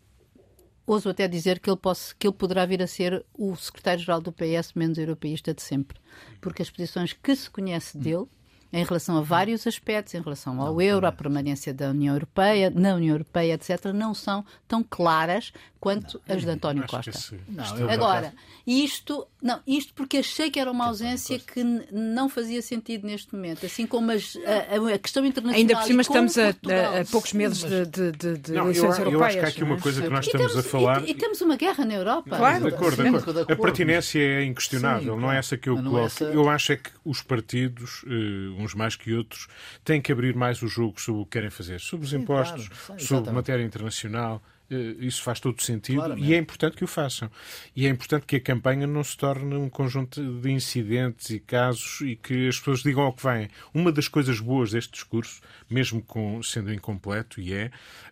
ouso 0.86 1.08
até 1.08 1.26
dizer 1.26 1.60
que 1.60 1.70
ele, 1.70 1.78
que 2.18 2.26
ele 2.26 2.34
poderá 2.34 2.66
vir 2.66 2.82
a 2.82 2.86
ser 2.86 3.24
o 3.32 3.54
secretário-geral 3.56 4.20
do 4.20 4.32
PS 4.32 4.72
menos 4.74 4.98
europeísta 4.98 5.54
de 5.54 5.62
sempre. 5.62 5.98
Porque 6.40 6.62
as 6.62 6.70
posições 6.70 7.12
que 7.12 7.34
se 7.34 7.50
conhece 7.50 7.96
dele, 7.96 8.26
em 8.74 8.84
relação 8.84 9.16
a 9.16 9.20
vários 9.20 9.66
aspectos, 9.66 10.14
em 10.14 10.20
relação 10.20 10.60
ao 10.60 10.82
euro, 10.82 11.06
à 11.06 11.12
permanência 11.12 11.72
da 11.72 11.90
União 11.90 12.14
Europeia, 12.14 12.70
na 12.70 12.94
União 12.94 13.14
Europeia, 13.14 13.54
etc., 13.54 13.86
não 13.94 14.12
são 14.12 14.44
tão 14.66 14.82
claras 14.82 15.52
quanto 15.78 16.20
as 16.28 16.42
de 16.42 16.48
António 16.50 16.82
Acho 16.82 16.90
que 16.90 16.96
Costa. 16.96 17.10
esse- 17.10 17.40
Não, 17.46 17.78
eu, 17.78 17.90
Agora, 17.90 18.32
isto, 18.66 19.26
não, 19.42 19.60
isto 19.66 19.92
porque 19.94 20.16
achei 20.16 20.50
que 20.50 20.58
era 20.58 20.70
uma 20.70 20.86
ausência 20.86 21.38
que 21.38 21.62
não 21.92 22.28
fazia 22.28 22.62
sentido 22.62 23.06
neste 23.06 23.34
momento, 23.34 23.66
assim 23.66 23.86
como 23.86 24.10
as- 24.10 24.34
a, 24.46 24.94
a- 24.94 24.98
questão 24.98 25.24
internacional. 25.26 25.60
Ainda 25.60 25.76
por 25.76 25.86
cima 25.86 26.00
estamos 26.02 26.38
a, 26.38 26.48
a- 26.48 27.00
a 27.00 27.04
poucos 27.10 27.32
meses 27.34 27.58
de, 27.62 27.84
de, 27.86 28.12
de, 28.12 28.38
de 28.38 28.52
Não, 28.52 28.62
eu, 28.62 28.70
eleições 28.70 28.98
eu 28.98 29.04
europeias. 29.04 29.26
acho 29.26 29.38
que 29.38 29.44
há 29.44 29.48
aqui 29.48 29.60
não 29.60 29.66
uma 29.68 29.76
é? 29.76 29.80
coisa 29.80 30.02
que 30.02 30.08
nós 30.08 30.24
E 30.24 30.28
estamos 30.28 30.46
a 30.46 30.50
temos- 30.54 30.66
falar. 30.70 31.02
E, 31.04 31.10
e 31.10 31.14
temos 31.14 31.40
uma 31.42 31.56
guerra 31.56 31.84
na 31.84 31.94
Europa. 31.94 32.36
Claro. 32.36 32.60
De 32.68 32.74
acordo, 32.74 33.02
de 33.02 33.08
acordo. 33.16 33.40
A 33.52 33.56
pertinência 33.56 34.18
é 34.20 34.44
inquestionável, 34.44 35.14
Sim, 35.14 35.20
não 35.20 35.28
é 35.28 35.32
claro. 35.34 35.38
essa 35.38 35.56
que 35.58 35.68
eu 35.68 35.74
não 35.76 35.82
é 35.82 35.84
coloco. 35.84 36.06
essa- 36.06 36.24
Eu 36.24 36.48
acho 36.48 36.72
é 36.72 36.76
que 36.76 36.90
os 37.04 37.20
partidos, 37.20 38.02
eh, 38.06 38.62
uns 38.64 38.74
mais 38.74 38.96
que 38.96 39.12
outros, 39.12 39.46
têm 39.84 40.00
que 40.00 40.10
abrir 40.12 40.34
mais 40.34 40.62
o 40.62 40.68
jogo 40.68 41.00
sobre 41.00 41.20
o 41.22 41.24
que 41.24 41.32
querem 41.32 41.50
fazer, 41.50 41.80
sobre 41.80 42.04
os 42.04 42.10
Sim, 42.10 42.18
impostos, 42.18 42.68
claro. 42.68 43.00
Sim, 43.00 43.06
sobre 43.06 43.30
matéria 43.32 43.62
internacional. 43.62 44.42
eh, 44.70 44.96
Isso 44.98 45.22
faz 45.22 45.40
todo 45.40 45.62
sentido 45.62 45.96
Claramente. 45.96 46.26
e 46.26 46.34
é 46.34 46.38
importante 46.38 46.76
que 46.76 46.84
o 46.84 46.86
façam. 46.86 47.30
E 47.76 47.86
é 47.86 47.90
importante 47.90 48.24
que 48.26 48.36
a 48.36 48.40
campanha 48.40 48.86
não 48.86 49.04
se 49.04 49.16
torne 49.16 49.54
um 49.54 49.68
conjunto 49.68 50.22
de 50.40 50.50
incidentes 50.50 51.30
e 51.30 51.38
casos 51.38 52.00
e 52.00 52.16
que 52.16 52.48
as 52.48 52.58
pessoas 52.58 52.82
digam 52.82 53.02
ao 53.04 53.12
que 53.12 53.22
vêm. 53.22 53.48
Uma 53.74 53.92
das 53.92 54.08
coisas 54.08 54.40
boas 54.40 54.70
deste 54.72 54.92
discurso, 54.92 55.40
mesmo 55.70 56.02
com, 56.02 56.42
sendo 56.42 56.72
incompleto, 56.72 57.40
e 57.40 57.52
é, 57.52 57.70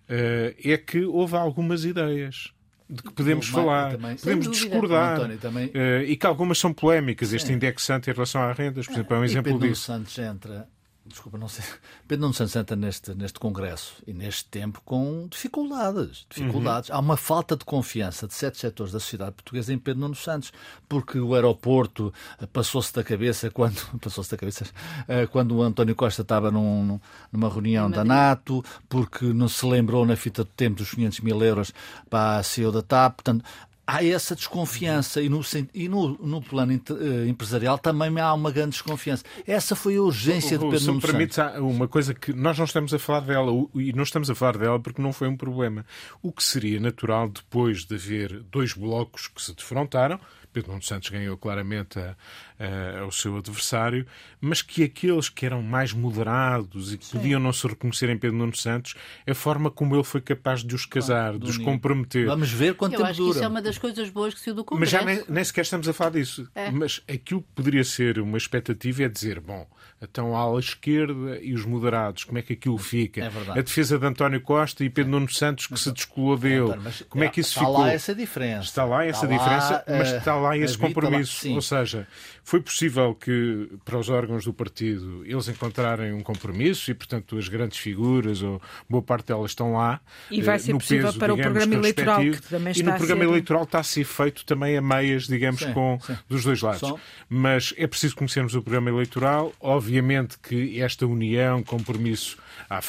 eh, 0.08 0.54
é 0.62 0.76
que 0.76 1.04
houve 1.04 1.36
algumas 1.36 1.84
ideias 1.84 2.52
de 2.92 3.02
que 3.02 3.12
podemos 3.12 3.48
falar, 3.48 3.92
também- 3.92 4.16
podemos 4.16 4.50
discordar. 4.50 5.16
António, 5.16 5.38
também- 5.38 5.70
Eh, 5.72 6.04
e 6.08 6.16
que 6.16 6.26
algumas 6.26 6.58
são 6.58 6.72
polémicas. 6.72 7.32
Este 7.32 7.52
indexante 7.52 8.10
em 8.10 8.12
relação 8.12 8.42
às 8.42 8.56
rendas, 8.56 8.86
por 8.86 8.92
exemplo, 8.92 9.16
é 9.16 9.18
um 9.18 9.22
E 9.22 9.26
exemplo 9.26 9.52
Pedro 9.52 9.68
disso. 9.68 9.82
Santos 9.82 10.18
entra, 10.18 10.66
desculpa, 11.06 11.36
não 11.38 11.48
sei. 11.48 11.64
Pedro 12.08 12.22
Nuno 12.22 12.34
Santos 12.34 12.54
entra 12.56 12.76
neste, 12.76 13.14
neste 13.14 13.38
Congresso 13.38 13.94
e 14.06 14.12
neste 14.12 14.44
tempo 14.46 14.80
com 14.84 15.26
dificuldades. 15.30 16.26
dificuldades. 16.30 16.90
Uhum. 16.90 16.96
Há 16.96 16.98
uma 17.00 17.16
falta 17.16 17.56
de 17.56 17.64
confiança 17.64 18.26
de 18.26 18.34
sete 18.34 18.58
setores 18.58 18.92
da 18.92 19.00
sociedade 19.00 19.32
portuguesa 19.32 19.72
em 19.72 19.78
Pedro 19.78 20.00
Nuno 20.02 20.14
Santos, 20.14 20.52
porque 20.88 21.18
o 21.18 21.34
aeroporto 21.34 22.12
eh, 22.40 22.46
passou-se 22.46 22.92
da 22.94 23.02
cabeça 23.04 23.50
quando 23.52 23.80
passou-se 24.00 24.30
da 24.30 24.36
cabeça 24.36 24.64
eh, 25.08 25.26
quando 25.26 25.56
o 25.56 25.62
António 25.62 25.94
Costa 25.96 26.22
estava 26.22 26.50
num- 26.50 26.84
num- 26.84 27.00
numa 27.32 27.48
reunião 27.48 27.90
da 27.90 28.04
NATO, 28.04 28.64
porque 28.88 29.24
não 29.26 29.48
se 29.48 29.66
lembrou 29.66 30.06
na 30.06 30.16
fita 30.16 30.44
do 30.44 30.50
tempo 30.50 30.76
dos 30.76 30.90
500 30.94 31.20
mil 31.20 31.42
euros 31.42 31.72
para 32.08 32.38
a 32.38 32.42
CEO 32.42 32.70
da 32.72 32.82
TAP. 32.82 33.16
Portanto, 33.16 33.44
há 33.86 34.04
essa 34.04 34.34
desconfiança 34.34 35.20
e 35.20 35.28
no, 35.28 35.40
e 35.74 35.88
no, 35.88 36.16
no 36.18 36.40
plano 36.40 36.72
inter- 36.72 36.96
eh, 37.00 37.28
empresarial 37.28 37.76
também 37.78 38.18
há 38.20 38.32
uma 38.32 38.50
grande 38.50 38.70
desconfiança. 38.70 39.24
Essa 39.46 39.74
foi 39.74 39.96
a 39.96 40.02
urgência 40.02 40.56
de 40.58 40.64
Pedro 40.64 40.78
se 40.78 40.86
me 40.92 41.00
permites, 41.00 41.38
há 41.38 41.60
uma 41.60 41.88
coisa 41.88 42.14
que 42.14 42.32
nós 42.32 42.56
não 42.56 42.64
estamos 42.64 42.94
a 42.94 42.98
falar 42.98 43.20
dela, 43.20 43.50
e 43.74 43.92
não 43.92 44.04
estamos 44.04 44.30
a 44.30 44.34
falar 44.34 44.56
dela 44.56 44.78
porque 44.80 45.02
não 45.02 45.12
foi 45.12 45.28
um 45.28 45.36
problema. 45.36 45.84
O 46.22 46.30
que 46.32 46.42
seria 46.44 46.78
natural 46.80 47.28
depois 47.28 47.84
de 47.84 47.94
haver 47.94 48.40
dois 48.50 48.72
blocos 48.72 49.26
que 49.28 49.42
se 49.42 49.54
defrontaram, 49.54 50.18
Pedro 50.52 50.72
Nuno 50.72 50.82
Santos 50.82 51.08
ganhou 51.08 51.34
claramente 51.38 51.98
a- 51.98 52.14
a- 52.60 53.00
ao 53.00 53.10
seu 53.10 53.38
adversário, 53.38 54.06
mas 54.38 54.60
que 54.60 54.84
aqueles 54.84 55.30
que 55.30 55.46
eram 55.46 55.62
mais 55.62 55.94
moderados 55.94 56.92
e 56.92 56.98
que 56.98 57.08
podiam 57.10 57.40
não 57.40 57.54
se 57.54 57.66
reconhecer 57.66 58.10
em 58.10 58.18
Pedro 58.18 58.36
Nuno 58.36 58.54
Santos, 58.54 58.94
a 59.26 59.34
forma 59.34 59.70
como 59.70 59.96
ele 59.96 60.04
foi 60.04 60.20
capaz 60.20 60.62
de 60.62 60.74
os 60.74 60.84
casar, 60.84 61.38
de 61.38 61.48
os 61.48 61.56
comprometer. 61.56 62.26
Vamos 62.26 62.52
ver 62.52 62.74
quanto 62.74 62.92
Eu 62.92 62.98
tempo 62.98 63.10
acho 63.10 63.18
que 63.20 63.26
dura. 63.26 63.40
É 63.72 63.74
das 63.74 63.78
coisas 63.78 64.10
boas 64.10 64.34
que 64.34 64.40
se 64.40 64.50
do 64.52 64.56
Mas 64.56 64.64
Congresso. 64.66 64.92
já 64.92 65.04
nem, 65.04 65.22
nem 65.28 65.44
sequer 65.44 65.62
estamos 65.62 65.88
a 65.88 65.92
falar 65.92 66.10
disso. 66.10 66.48
É. 66.54 66.70
Mas 66.70 67.00
aquilo 67.08 67.42
que 67.42 67.48
poderia 67.54 67.84
ser 67.84 68.18
uma 68.18 68.36
expectativa 68.38 69.02
é 69.04 69.08
dizer, 69.08 69.40
bom, 69.40 69.66
então 70.00 70.34
a 70.36 70.40
ala 70.40 70.58
esquerda 70.60 71.38
e 71.40 71.54
os 71.54 71.64
moderados, 71.64 72.24
como 72.24 72.38
é 72.38 72.42
que 72.42 72.52
aquilo 72.54 72.76
fica? 72.78 73.24
É 73.24 73.28
verdade. 73.28 73.58
a 73.58 73.62
defesa 73.62 73.98
de 73.98 74.06
António 74.06 74.40
Costa 74.40 74.84
e 74.84 74.90
Pedro 74.90 75.12
Nuno 75.12 75.30
Santos 75.30 75.66
que 75.66 75.78
se 75.78 75.92
descolou 75.92 76.36
dele. 76.36 76.74
Mas 76.82 77.02
como 77.08 77.22
é 77.24 77.28
que 77.28 77.40
isso 77.40 77.50
está 77.50 77.60
ficou? 77.60 77.78
lá 77.80 77.92
essa 77.92 78.14
diferença. 78.14 78.64
Está 78.64 78.84
lá 78.84 79.04
essa 79.04 79.24
Está 79.24 79.28
lá, 79.36 79.38
diferença, 79.42 79.84
mas 79.88 80.12
eh, 80.12 80.18
está 80.18 80.34
lá 80.36 80.50
a 80.52 80.58
esse 80.58 80.74
lá- 80.80 80.86
compromisso. 80.88 81.36
sim. 81.40 81.54
Ou 81.54 81.62
seja, 81.62 82.06
foi 82.44 82.60
possível 82.60 83.14
que 83.14 83.68
para 83.84 83.96
os 83.98 84.08
órgãos 84.08 84.44
do 84.44 84.52
partido 84.52 85.22
eles 85.24 85.46
encontrarem 85.48 86.12
um 86.12 86.22
compromisso 86.22 86.90
e, 86.90 86.94
portanto, 86.94 87.38
as 87.38 87.48
grandes 87.48 87.78
figuras, 87.78 88.42
ou 88.42 88.60
boa 88.90 89.02
parte 89.02 89.26
delas 89.28 89.52
estão 89.52 89.72
lá. 89.74 90.00
E 90.30 90.42
vai 90.42 90.56
eh, 90.56 90.58
ser 90.58 90.72
no 90.72 90.78
possível 90.78 91.06
peso, 91.06 91.18
para 91.18 91.32
o 91.32 91.36
digamos, 91.36 91.52
programa 91.58 91.72
que 91.72 91.78
eleitoral, 91.78 92.20
que 92.20 92.42
também 92.48 92.68
E 92.68 92.72
está 92.72 92.84
no 92.90 92.90
a 92.90 92.96
programa 92.98 93.22
ser- 93.22 93.28
eleitoral 93.30 93.61
eleitoral 93.62 93.64
está 93.64 93.80
a 93.80 93.82
ser 93.82 94.04
feito 94.04 94.44
também 94.44 94.76
a 94.76 94.82
meias, 94.82 95.26
digamos, 95.26 95.60
sim, 95.60 95.72
com 95.72 95.98
sim. 96.00 96.16
dos 96.28 96.44
dois 96.44 96.60
lados. 96.60 96.80
Só... 96.80 96.98
Mas 97.28 97.72
é 97.76 97.86
preciso 97.86 98.16
conhecermos 98.16 98.54
o 98.54 98.62
programa 98.62 98.90
eleitoral. 98.90 99.52
Obviamente 99.60 100.38
que 100.38 100.80
esta 100.80 101.06
união, 101.06 101.62
compromisso 101.62 102.36
à, 102.68 102.80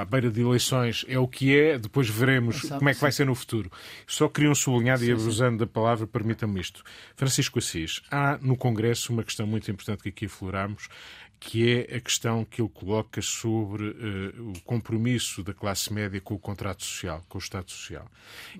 à 0.00 0.04
beira 0.04 0.30
de 0.30 0.40
eleições 0.40 1.04
é 1.08 1.18
o 1.18 1.26
que 1.26 1.56
é, 1.56 1.78
depois 1.78 2.08
veremos 2.08 2.64
Exato, 2.64 2.78
como 2.78 2.88
é 2.88 2.94
que 2.94 3.00
vai 3.00 3.12
ser 3.12 3.26
no 3.26 3.34
futuro. 3.34 3.70
Só 4.06 4.28
queriam 4.28 4.54
sublinhar, 4.54 5.02
e 5.02 5.10
abusando 5.10 5.58
da 5.58 5.66
palavra, 5.66 6.06
permitam-me 6.06 6.60
isto. 6.60 6.82
Francisco 7.16 7.58
Assis, 7.58 8.02
há 8.10 8.38
no 8.40 8.56
Congresso 8.56 9.12
uma 9.12 9.22
questão 9.22 9.46
muito 9.46 9.70
importante 9.70 10.02
que 10.02 10.08
aqui 10.08 10.26
afloramos, 10.26 10.88
que 11.40 11.70
é 11.70 11.96
a 11.96 12.00
questão 12.00 12.44
que 12.44 12.60
ele 12.60 12.68
coloca 12.68 13.22
sobre 13.22 13.84
uh, 13.90 14.50
o 14.50 14.60
compromisso 14.62 15.42
da 15.42 15.54
classe 15.54 15.92
média 15.92 16.20
com 16.20 16.34
o 16.34 16.38
contrato 16.38 16.82
social, 16.82 17.24
com 17.28 17.38
o 17.38 17.40
Estado 17.40 17.70
Social. 17.70 18.06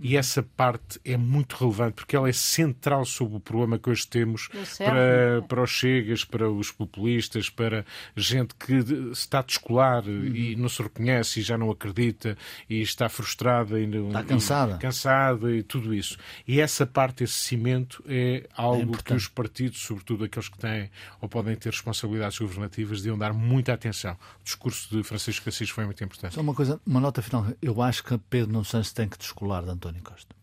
E 0.01 0.17
essa 0.17 0.43
parte 0.43 1.01
é 1.05 1.17
muito 1.17 1.57
relevante 1.57 1.95
porque 1.95 2.15
ela 2.15 2.29
é 2.29 2.33
central 2.33 3.05
sobre 3.05 3.37
o 3.37 3.41
problema 3.41 3.79
que 3.79 3.91
hoje 3.91 4.07
temos 4.07 4.49
para, 4.79 5.43
para 5.49 5.63
os 5.63 5.71
chegas, 5.71 6.25
para 6.25 6.49
os 6.49 6.71
populistas, 6.71 7.51
para 7.51 7.85
gente 8.17 8.55
que 8.55 8.75
está 9.13 9.41
a 9.41 9.43
descolar 9.43 10.05
uhum. 10.07 10.27
e 10.27 10.55
não 10.55 10.69
se 10.69 10.83
reconhece 10.83 11.41
e 11.41 11.43
já 11.43 11.59
não 11.59 11.71
acredita 11.71 12.37
e 12.71 12.81
está 12.81 13.09
frustrada 13.09 13.81
e 13.81 13.87
está 13.89 14.23
cansada. 14.23 14.77
E, 14.77 14.79
cansada 14.79 15.53
e 15.53 15.63
tudo 15.63 15.93
isso. 15.93 16.17
E 16.47 16.61
essa 16.61 16.87
parte, 16.87 17.25
esse 17.25 17.35
cimento 17.35 18.05
é 18.07 18.49
algo 18.55 18.95
é 18.95 19.03
que 19.03 19.15
os 19.15 19.27
partidos, 19.27 19.81
sobretudo 19.81 20.25
aqueles 20.25 20.49
que 20.49 20.59
têm 20.59 20.91
ou 21.21 21.29
podem 21.29 21.57
ter 21.57 21.71
responsabilidades 21.71 22.39
governamentais 22.39 22.68
alternativas 22.69 22.99
deviam 22.99 23.19
dar 23.19 23.33
muita 23.33 23.73
atenção. 23.73 24.17
O 24.41 24.45
discurso 24.45 24.97
de 24.97 25.03
Francisco 25.03 25.49
Assis 25.49 25.71
foi 25.71 25.85
muito 25.85 26.03
importante. 26.05 26.35
Só 26.35 26.41
uma 26.41 26.55
coisa, 26.55 26.81
uma 26.87 27.01
nota 27.01 27.23
final. 27.23 27.47
Eu 27.61 27.81
acho 27.83 28.05
que 28.05 28.17
Pedro 28.31 28.53
Nuno 28.53 28.65
Santos 28.65 28.93
tem 28.93 29.09
que 29.09 29.19
descolar 29.19 29.65
de 29.65 29.71
António 29.71 30.03
Costa. 30.03 30.37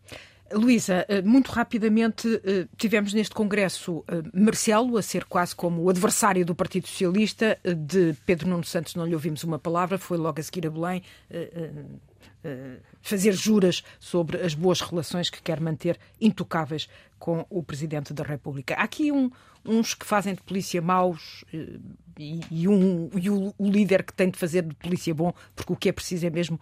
Luísa, 0.52 1.04
eh, 1.08 1.22
muito 1.22 1.50
rapidamente 1.50 2.40
eh, 2.44 2.68
tivemos 2.76 3.12
neste 3.12 3.34
Congresso 3.34 4.04
eh, 4.06 4.22
Marcelo 4.32 4.96
a 4.96 5.02
ser 5.02 5.24
quase 5.24 5.56
como 5.56 5.82
o 5.82 5.90
adversário 5.90 6.46
do 6.46 6.54
Partido 6.54 6.86
Socialista. 6.86 7.58
De 7.64 8.14
Pedro 8.24 8.48
Nuno 8.48 8.64
Santos 8.64 8.94
não 8.94 9.04
lhe 9.04 9.14
ouvimos 9.14 9.42
uma 9.42 9.58
palavra, 9.58 9.98
foi 9.98 10.16
logo 10.16 10.38
a 10.38 10.42
seguir 10.42 10.66
a 10.66 10.70
Belém 10.70 11.02
fazer 13.02 13.32
juras 13.32 13.82
sobre 13.98 14.40
as 14.40 14.54
boas 14.54 14.80
relações 14.80 15.28
que 15.28 15.42
quer 15.42 15.60
manter 15.60 15.98
intocáveis 16.20 16.88
com 17.18 17.44
o 17.50 17.60
Presidente 17.60 18.14
da 18.14 18.22
República. 18.22 18.74
Há 18.74 18.84
aqui 18.84 19.10
um, 19.10 19.30
uns 19.66 19.94
que 19.94 20.06
fazem 20.06 20.34
de 20.34 20.42
polícia 20.42 20.80
maus 20.80 21.44
e, 22.18 22.40
e, 22.50 22.68
um, 22.68 23.10
e 23.14 23.28
o, 23.28 23.54
o, 23.58 23.70
líder 23.70 24.02
que 24.02 24.12
tem 24.12 24.30
de 24.30 24.38
fazer 24.38 24.62
de 24.62 24.74
polícia 24.74 25.14
bom, 25.14 25.32
porque 25.54 25.72
o 25.72 25.76
que 25.76 25.88
é 25.88 25.92
preciso 25.92 26.26
é 26.26 26.30
mesmo 26.30 26.58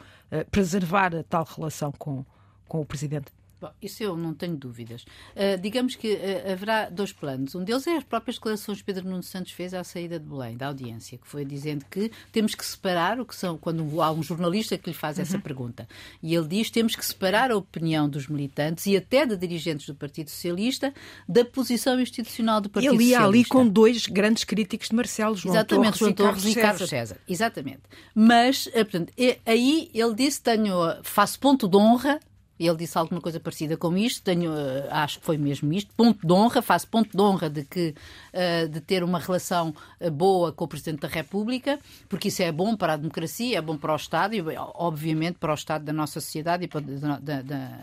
preservar 0.51 1.15
a 1.15 1.23
tal 1.23 1.45
relação 1.45 1.93
com, 1.93 2.25
com 2.67 2.81
o 2.81 2.87
Presidente. 2.87 3.27
Bom, 3.65 3.73
isso 3.81 4.03
eu 4.03 4.15
não 4.15 4.35
tenho 4.35 4.55
dúvidas. 4.57 5.07
Uh, 5.35 5.59
digamos 5.59 5.95
que 5.97 6.13
uh, 6.13 6.53
haverá 6.53 6.91
dois 6.91 7.15
planos. 7.15 7.55
Um 7.55 7.65
deles 7.65 7.87
é 7.87 7.97
as 7.97 8.05
próprias 8.05 8.37
declarações 8.37 8.79
que 8.79 8.85
Pedro 8.85 9.09
Nuno 9.09 9.23
Santos 9.23 9.53
fez 9.53 9.73
à 9.73 9.83
saída 9.83 10.21
de 10.21 10.27
Belém, 10.27 10.55
da 10.55 10.67
audiência, 10.67 11.17
que 11.17 11.27
foi 11.27 11.47
dizendo 11.47 11.83
que 11.91 12.13
temos 12.31 12.55
que 12.55 12.63
separar 12.63 13.19
o 13.19 13.25
que 13.25 13.35
são, 13.35 13.57
quando 13.57 14.03
há 14.03 14.13
um 14.13 14.23
jornalista 14.23 14.77
que 14.77 14.91
lhe 14.91 14.95
faz 14.95 15.19
essa 15.19 15.37
uhum. 15.37 15.43
pergunta. 15.43 15.89
E 16.23 16.35
ele 16.35 16.47
diz 16.47 16.71
temos 16.71 16.95
que 16.95 17.07
separar 17.07 17.51
a 17.51 17.57
opinião 17.57 18.07
dos 18.07 18.29
militantes 18.29 18.85
e 18.85 18.99
até 18.99 19.25
de 19.25 19.35
dirigentes 19.35 19.87
do 19.87 19.95
Partido 19.95 20.29
Socialista 20.29 20.93
da 21.27 21.43
posição 21.43 21.99
institucional 21.99 22.61
do 22.61 22.69
Partido 22.69 22.93
ele 22.93 23.03
Socialista. 23.03 23.25
Ele 23.25 23.37
ia 23.39 23.41
ali 23.41 23.45
com 23.47 23.67
dois 23.67 24.07
grandes 24.07 24.45
críticos 24.45 24.91
de 24.91 24.95
Marcelo, 24.95 25.37
João 25.37 25.55
Exatamente, 25.55 25.99
Torres, 25.99 25.99
João 25.99 26.13
Torres 26.13 26.45
e 26.45 26.55
Carlos 26.55 26.89
César. 26.91 27.17
Exatamente. 27.27 27.81
Mas, 28.15 28.69
eh, 28.75 28.85
portanto, 28.85 29.11
aí 29.47 29.91
ele 29.95 30.15
disse, 30.15 30.43
tenho, 30.43 30.75
faço 31.03 31.41
ponto 31.41 31.67
de 31.67 31.79
honra 31.79 32.21
ele 32.59 32.77
disse 32.77 32.97
alguma 32.97 33.21
coisa 33.21 33.41
parecida 33.41 33.77
com 33.77 33.97
isto, 33.97 34.23
tenho, 34.23 34.53
uh, 34.53 34.89
acho 34.91 35.19
que 35.19 35.27
foi 35.27 35.37
mesmo 35.37 35.73
isto, 35.73 35.93
ponto 35.95 36.25
de 36.25 36.33
honra, 36.33 36.63
faço 36.63 36.87
ponto 36.89 37.17
de 37.17 37.21
honra 37.21 37.51
de, 37.51 37.65
que, 37.65 37.95
uh, 38.33 38.69
de 38.69 38.81
ter 38.81 39.03
uma 39.03 39.19
relação 39.19 39.75
uh, 40.01 40.11
boa 40.11 40.53
com 40.53 40.65
o 40.65 40.69
Presidente 40.69 41.01
da 41.01 41.09
República, 41.09 41.81
porque 42.09 42.29
isso 42.29 42.43
é 42.43 42.53
bom 42.53 42.77
para 42.77 42.93
a 42.93 42.97
democracia, 42.97 43.59
é 43.59 43.61
bom 43.61 43.77
para 43.77 43.93
o 43.93 43.97
Estado 43.97 44.35
e, 44.35 44.43
obviamente, 44.75 45.39
para 45.39 45.53
o 45.53 45.55
Estado 45.55 45.85
da 45.85 45.93
nossa 45.93 46.21
sociedade 46.21 46.65
e 46.65 46.69
para, 46.69 46.81
da, 46.81 47.43
da, 47.43 47.83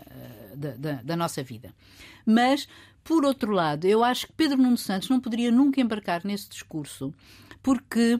da, 0.54 0.92
da 1.02 1.16
nossa 1.16 1.42
vida. 1.42 1.74
Mas, 2.24 2.66
por 3.04 3.24
outro 3.24 3.52
lado, 3.52 3.84
eu 3.84 4.02
acho 4.02 4.26
que 4.26 4.32
Pedro 4.32 4.56
Nuno 4.56 4.78
Santos 4.78 5.08
não 5.08 5.20
poderia 5.20 5.50
nunca 5.50 5.80
embarcar 5.80 6.22
nesse 6.24 6.48
discurso, 6.48 7.12
porque 7.62 8.18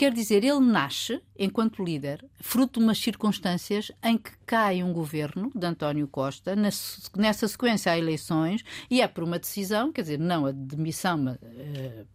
Quer 0.00 0.14
dizer, 0.14 0.42
ele 0.42 0.60
nasce, 0.60 1.20
enquanto 1.38 1.84
líder, 1.84 2.24
fruto 2.40 2.80
de 2.80 2.86
umas 2.86 2.98
circunstâncias 2.98 3.92
em 4.02 4.16
que 4.16 4.30
cai 4.46 4.82
um 4.82 4.94
governo 4.94 5.52
de 5.54 5.66
António 5.66 6.08
Costa, 6.08 6.56
nessa 6.56 7.46
sequência 7.46 7.92
há 7.92 7.98
eleições, 7.98 8.64
e 8.90 9.02
é 9.02 9.06
por 9.06 9.22
uma 9.22 9.38
decisão, 9.38 9.92
quer 9.92 10.00
dizer, 10.00 10.18
não 10.18 10.46
a 10.46 10.52
demissão, 10.52 11.18
mas. 11.18 11.36
Uh, 11.36 12.06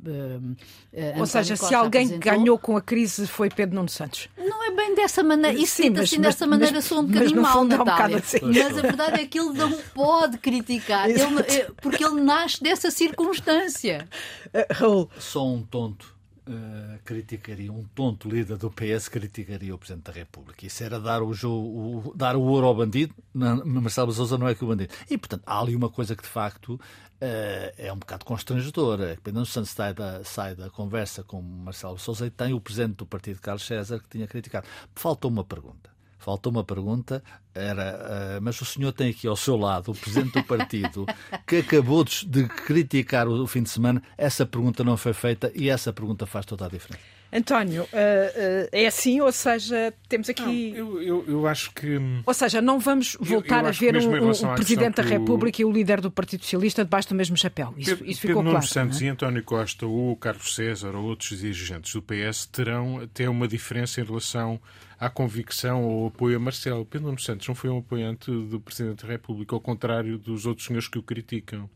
Uh, 0.00 0.54
uh, 0.92 1.18
Ou 1.18 1.26
seja, 1.26 1.54
Costa 1.54 1.66
se 1.66 1.74
alguém 1.74 2.04
apresentou... 2.04 2.32
ganhou 2.32 2.56
com 2.56 2.76
a 2.76 2.80
crise 2.80 3.26
foi 3.26 3.50
Pedro 3.50 3.74
Nuno 3.74 3.88
Santos. 3.88 4.28
Não 4.38 4.64
é 4.64 4.70
bem 4.70 4.94
dessa 4.94 5.24
maneira. 5.24 5.58
Isso 5.58 5.82
Sim, 5.82 5.90
mas, 5.90 6.02
assim 6.02 6.18
mas, 6.18 6.26
dessa 6.26 6.46
maneira 6.46 6.76
mas, 6.76 6.84
sou 6.84 7.00
um 7.00 7.04
bocadinho 7.04 7.42
mal, 7.42 7.64
Natália. 7.64 8.16
Um 8.16 8.20
assim. 8.20 8.38
Mas 8.42 8.78
a 8.78 8.80
verdade 8.80 9.20
é 9.20 9.26
que 9.26 9.40
ele 9.40 9.54
não 9.54 9.72
pode 9.92 10.38
criticar, 10.38 11.10
ele, 11.10 11.18
porque 11.82 12.04
ele 12.04 12.20
nasce 12.20 12.62
dessa 12.62 12.92
circunstância. 12.92 14.08
Uh, 14.54 14.72
Raul. 14.72 15.10
Só 15.18 15.44
um 15.44 15.64
tonto 15.64 16.16
uh, 16.48 16.98
criticaria, 17.04 17.72
um 17.72 17.84
tonto 17.94 18.28
líder 18.28 18.56
do 18.56 18.70
PS 18.70 19.08
criticaria 19.08 19.74
o 19.74 19.78
Presidente 19.78 20.04
da 20.04 20.12
República. 20.12 20.66
Isso 20.66 20.82
era 20.82 20.98
dar 20.98 21.22
o, 21.22 21.32
jogo, 21.32 22.08
o, 22.08 22.14
dar 22.14 22.36
o 22.36 22.42
ouro 22.42 22.66
ao 22.66 22.74
bandido. 22.74 23.14
Não, 23.34 23.64
Marcelo 23.64 24.12
Souza 24.12 24.38
não 24.38 24.48
é 24.48 24.54
que 24.54 24.64
o 24.64 24.68
bandido. 24.68 24.92
E, 25.08 25.18
portanto, 25.18 25.42
há 25.46 25.60
ali 25.60 25.76
uma 25.76 25.90
coisa 25.90 26.16
que, 26.16 26.22
de 26.22 26.28
facto, 26.28 26.74
uh, 26.74 26.80
é 27.76 27.92
um 27.92 27.98
bocado 27.98 28.24
constrangedora. 28.24 29.18
Pedro 29.22 29.44
Santos 29.46 29.70
sai 29.70 29.92
da, 29.94 30.24
sai 30.24 30.54
da 30.54 30.70
conversa 30.70 31.22
com 31.22 31.40
Marcelo 31.42 31.98
Souza 31.98 32.26
e 32.26 32.30
tem 32.30 32.54
o 32.54 32.60
Presidente 32.60 32.96
do 32.96 33.06
Partido, 33.06 33.40
Carlos 33.40 33.66
César, 33.66 34.00
que 34.00 34.08
tinha 34.08 34.26
criticado. 34.26 34.66
Faltou 34.94 35.30
uma 35.30 35.44
pergunta. 35.44 35.97
Faltou 36.18 36.50
uma 36.50 36.64
pergunta, 36.64 37.22
era, 37.54 38.38
uh, 38.38 38.42
mas 38.42 38.60
o 38.60 38.64
senhor 38.64 38.92
tem 38.92 39.10
aqui 39.10 39.26
ao 39.26 39.36
seu 39.36 39.56
lado 39.56 39.92
o 39.92 39.94
presidente 39.94 40.32
do 40.32 40.44
partido 40.44 41.06
que 41.46 41.56
acabou 41.56 42.04
de 42.04 42.46
criticar 42.48 43.28
o, 43.28 43.42
o 43.42 43.46
fim 43.46 43.62
de 43.62 43.70
semana. 43.70 44.02
Essa 44.16 44.44
pergunta 44.44 44.82
não 44.82 44.96
foi 44.96 45.12
feita 45.12 45.50
e 45.54 45.70
essa 45.70 45.92
pergunta 45.92 46.26
faz 46.26 46.44
toda 46.44 46.66
a 46.66 46.68
diferença. 46.68 47.18
António, 47.30 47.82
uh, 47.82 47.86
uh, 47.86 48.68
é 48.72 48.86
assim, 48.86 49.20
ou 49.20 49.30
seja, 49.30 49.92
temos 50.08 50.30
aqui. 50.30 50.72
Não, 50.72 50.78
eu, 50.78 51.02
eu, 51.02 51.24
eu, 51.28 51.46
acho 51.46 51.70
que. 51.74 51.98
Ou 52.24 52.32
seja, 52.32 52.62
não 52.62 52.78
vamos 52.78 53.18
voltar 53.20 53.64
eu, 53.64 53.68
a 53.68 53.70
ver 53.70 53.96
um, 53.96 54.30
um, 54.30 54.54
Presidente 54.54 54.96
da 54.96 55.02
República 55.02 55.58
o... 55.58 55.60
e 55.60 55.64
o 55.66 55.70
líder 55.70 56.00
do 56.00 56.10
Partido 56.10 56.42
Socialista 56.42 56.84
debaixo 56.84 57.10
do 57.10 57.14
mesmo 57.14 57.36
chapéu. 57.36 57.74
Isso, 57.76 57.90
Pedro, 57.90 58.10
isso 58.10 58.20
ficou 58.22 58.36
Pedro 58.36 58.50
claro. 58.50 58.66
Nuno 58.66 58.66
Santos 58.66 59.02
é? 59.02 59.04
e 59.04 59.08
António 59.08 59.44
Costa, 59.44 59.84
ou 59.84 60.16
Carlos 60.16 60.54
César, 60.54 60.96
ou 60.96 61.04
outros 61.04 61.38
dirigentes 61.40 61.92
do 61.92 62.02
PS 62.02 62.46
terão 62.46 63.00
até 63.00 63.28
uma 63.28 63.46
diferença 63.46 64.00
em 64.00 64.04
relação 64.04 64.58
à 64.98 65.08
convicção 65.08 65.84
ou 65.84 66.08
apoio 66.08 66.36
a 66.36 66.40
Marcelo. 66.40 66.84
Pedro 66.84 67.18
Santos 67.20 67.46
não 67.46 67.54
foi 67.54 67.70
um 67.70 67.78
apoiante 67.78 68.30
do 68.30 68.60
Presidente 68.60 69.04
da 69.04 69.12
República, 69.12 69.54
ao 69.54 69.60
contrário 69.60 70.18
dos 70.18 70.46
outros 70.46 70.66
senhores 70.66 70.88
que 70.88 70.98
o 70.98 71.02
criticam. 71.02 71.68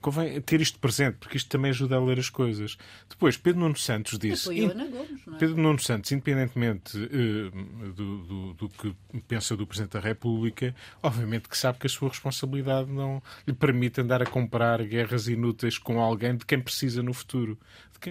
Convém 0.00 0.40
ter 0.40 0.60
isto 0.60 0.78
presente, 0.78 1.18
porque 1.18 1.36
isto 1.36 1.48
também 1.48 1.70
ajuda 1.70 1.96
a 1.96 2.00
ler 2.00 2.18
as 2.18 2.30
coisas. 2.30 2.76
Depois, 3.08 3.36
Pedro 3.36 3.60
Nuno 3.60 3.76
Santos 3.76 4.18
disse. 4.18 4.46
Gomes, 4.46 4.76
é? 4.76 5.38
Pedro 5.38 5.56
Nuno 5.56 5.78
Santos, 5.78 6.10
independentemente 6.12 6.96
uh, 6.96 7.92
do, 7.92 8.18
do, 8.18 8.54
do, 8.54 8.68
que 8.68 8.94
pensa 9.28 9.56
do 9.56 9.66
Presidente 9.66 9.92
da 9.92 10.00
República, 10.00 10.74
obviamente 11.02 11.48
que 11.48 11.56
sabe 11.56 11.78
que 11.78 11.86
a 11.86 11.90
sua 11.90 12.08
responsabilidade 12.08 12.90
não 12.90 13.22
lhe 13.46 13.52
permite 13.52 14.00
andar 14.00 14.22
a 14.22 14.26
comprar 14.26 14.82
guerras 14.84 15.28
inúteis 15.28 15.78
com 15.78 16.00
alguém 16.00 16.36
de 16.36 16.46
quem 16.46 16.60
precisa 16.60 17.02
no 17.02 17.12
futuro 17.12 17.58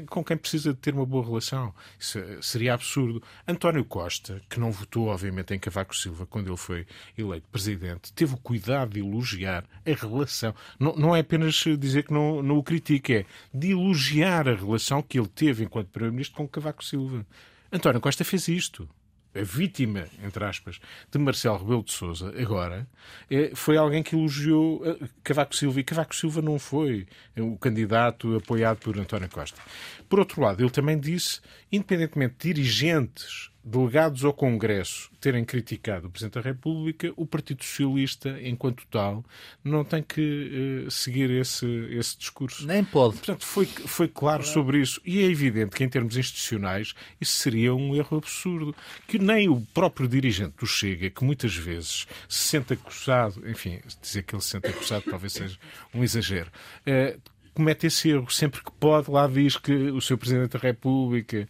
com 0.07 0.23
quem 0.23 0.37
precisa 0.37 0.71
de 0.71 0.79
ter 0.79 0.93
uma 0.93 1.05
boa 1.05 1.25
relação. 1.25 1.73
Isso 1.99 2.19
eh, 2.19 2.37
seria 2.41 2.73
absurdo. 2.73 3.21
António 3.47 3.83
Costa, 3.83 4.41
que 4.47 4.59
não 4.59 4.71
votou, 4.71 5.07
obviamente, 5.07 5.53
em 5.53 5.59
Cavaco 5.59 5.95
Silva 5.95 6.25
quando 6.25 6.47
ele 6.47 6.57
foi 6.57 6.85
eleito 7.17 7.47
presidente, 7.49 8.13
teve 8.13 8.35
o 8.35 8.37
cuidado 8.37 8.93
de 8.93 8.99
elogiar 8.99 9.65
a 9.85 9.91
relação. 9.91 10.53
Não, 10.79 10.95
não 10.95 11.15
é 11.15 11.21
apenas 11.21 11.55
dizer 11.79 12.03
que 12.03 12.13
não, 12.13 12.43
não 12.43 12.57
o 12.57 12.63
critica, 12.63 13.13
é 13.13 13.25
de 13.53 13.71
elogiar 13.71 14.47
a 14.47 14.55
relação 14.55 15.01
que 15.01 15.19
ele 15.19 15.27
teve 15.27 15.63
enquanto 15.63 15.87
Primeiro-Ministro 15.89 16.37
com 16.37 16.47
Cavaco 16.47 16.83
Silva. 16.83 17.25
António 17.71 18.01
Costa 18.01 18.23
fez 18.23 18.47
isto 18.47 18.89
a 19.33 19.43
vítima, 19.43 20.05
entre 20.23 20.43
aspas, 20.43 20.79
de 21.11 21.19
Marcelo 21.19 21.57
Rebelo 21.57 21.83
de 21.83 21.91
Sousa, 21.91 22.33
agora, 22.39 22.87
é, 23.29 23.51
foi 23.53 23.77
alguém 23.77 24.01
que 24.01 24.15
elogiou 24.15 24.81
eh, 24.85 25.07
Cavaco 25.23 25.55
Silva. 25.55 25.79
E 25.79 25.83
Cavaco 25.83 26.15
Silva 26.15 26.41
não 26.41 26.57
foi 26.57 27.07
o 27.37 27.57
candidato 27.57 28.35
apoiado 28.35 28.77
por 28.79 28.97
António 28.97 29.29
Costa. 29.29 29.61
Por 30.07 30.19
outro 30.19 30.41
lado, 30.41 30.63
ele 30.63 30.71
também 30.71 30.99
disse, 30.99 31.41
independentemente 31.71 32.35
de 32.39 32.53
dirigentes 32.53 33.48
delegados 33.69 34.25
ao 34.25 34.33
Congresso 34.33 35.11
terem 35.19 35.45
criticado 35.45 36.07
o 36.07 36.09
Presidente 36.09 36.35
da 36.35 36.41
República, 36.41 37.13
o 37.15 37.25
Partido 37.25 37.63
Socialista, 37.63 38.39
enquanto 38.41 38.85
tal, 38.87 39.23
não 39.63 39.83
tem 39.83 40.01
que 40.01 40.85
uh, 40.87 40.91
seguir 40.91 41.29
esse, 41.29 41.65
esse 41.91 42.17
discurso. 42.17 42.65
Nem 42.65 42.83
pode. 42.83 43.17
Portanto, 43.17 43.45
foi, 43.45 43.65
foi 43.65 44.07
claro 44.07 44.43
sobre 44.43 44.79
isso. 44.81 44.99
E 45.05 45.19
é 45.19 45.25
evidente 45.25 45.75
que, 45.75 45.83
em 45.83 45.89
termos 45.89 46.17
institucionais, 46.17 46.95
isso 47.21 47.37
seria 47.37 47.75
um 47.75 47.95
erro 47.95 48.17
absurdo. 48.17 48.75
Que 49.07 49.19
nem 49.19 49.49
o 49.49 49.61
próprio 49.73 50.07
dirigente 50.07 50.55
do 50.57 50.65
Chega, 50.65 51.09
que 51.09 51.23
muitas 51.23 51.55
vezes 51.55 52.07
se 52.27 52.39
sente 52.47 52.73
acusado, 52.73 53.47
enfim, 53.47 53.79
dizer 54.01 54.23
que 54.23 54.33
ele 54.33 54.41
se 54.41 54.49
sente 54.49 54.67
acusado 54.67 55.03
talvez 55.09 55.33
seja 55.33 55.57
um 55.93 56.03
exagero. 56.03 56.49
Uh, 56.87 57.19
comete 57.59 57.87
esse 57.87 58.09
erro. 58.09 58.29
Sempre 58.31 58.63
que 58.63 58.71
pode, 58.71 59.11
lá 59.11 59.27
diz 59.27 59.57
que 59.57 59.73
o 59.73 59.99
seu 59.99 60.17
Presidente 60.17 60.51
da 60.51 60.59
República. 60.59 61.47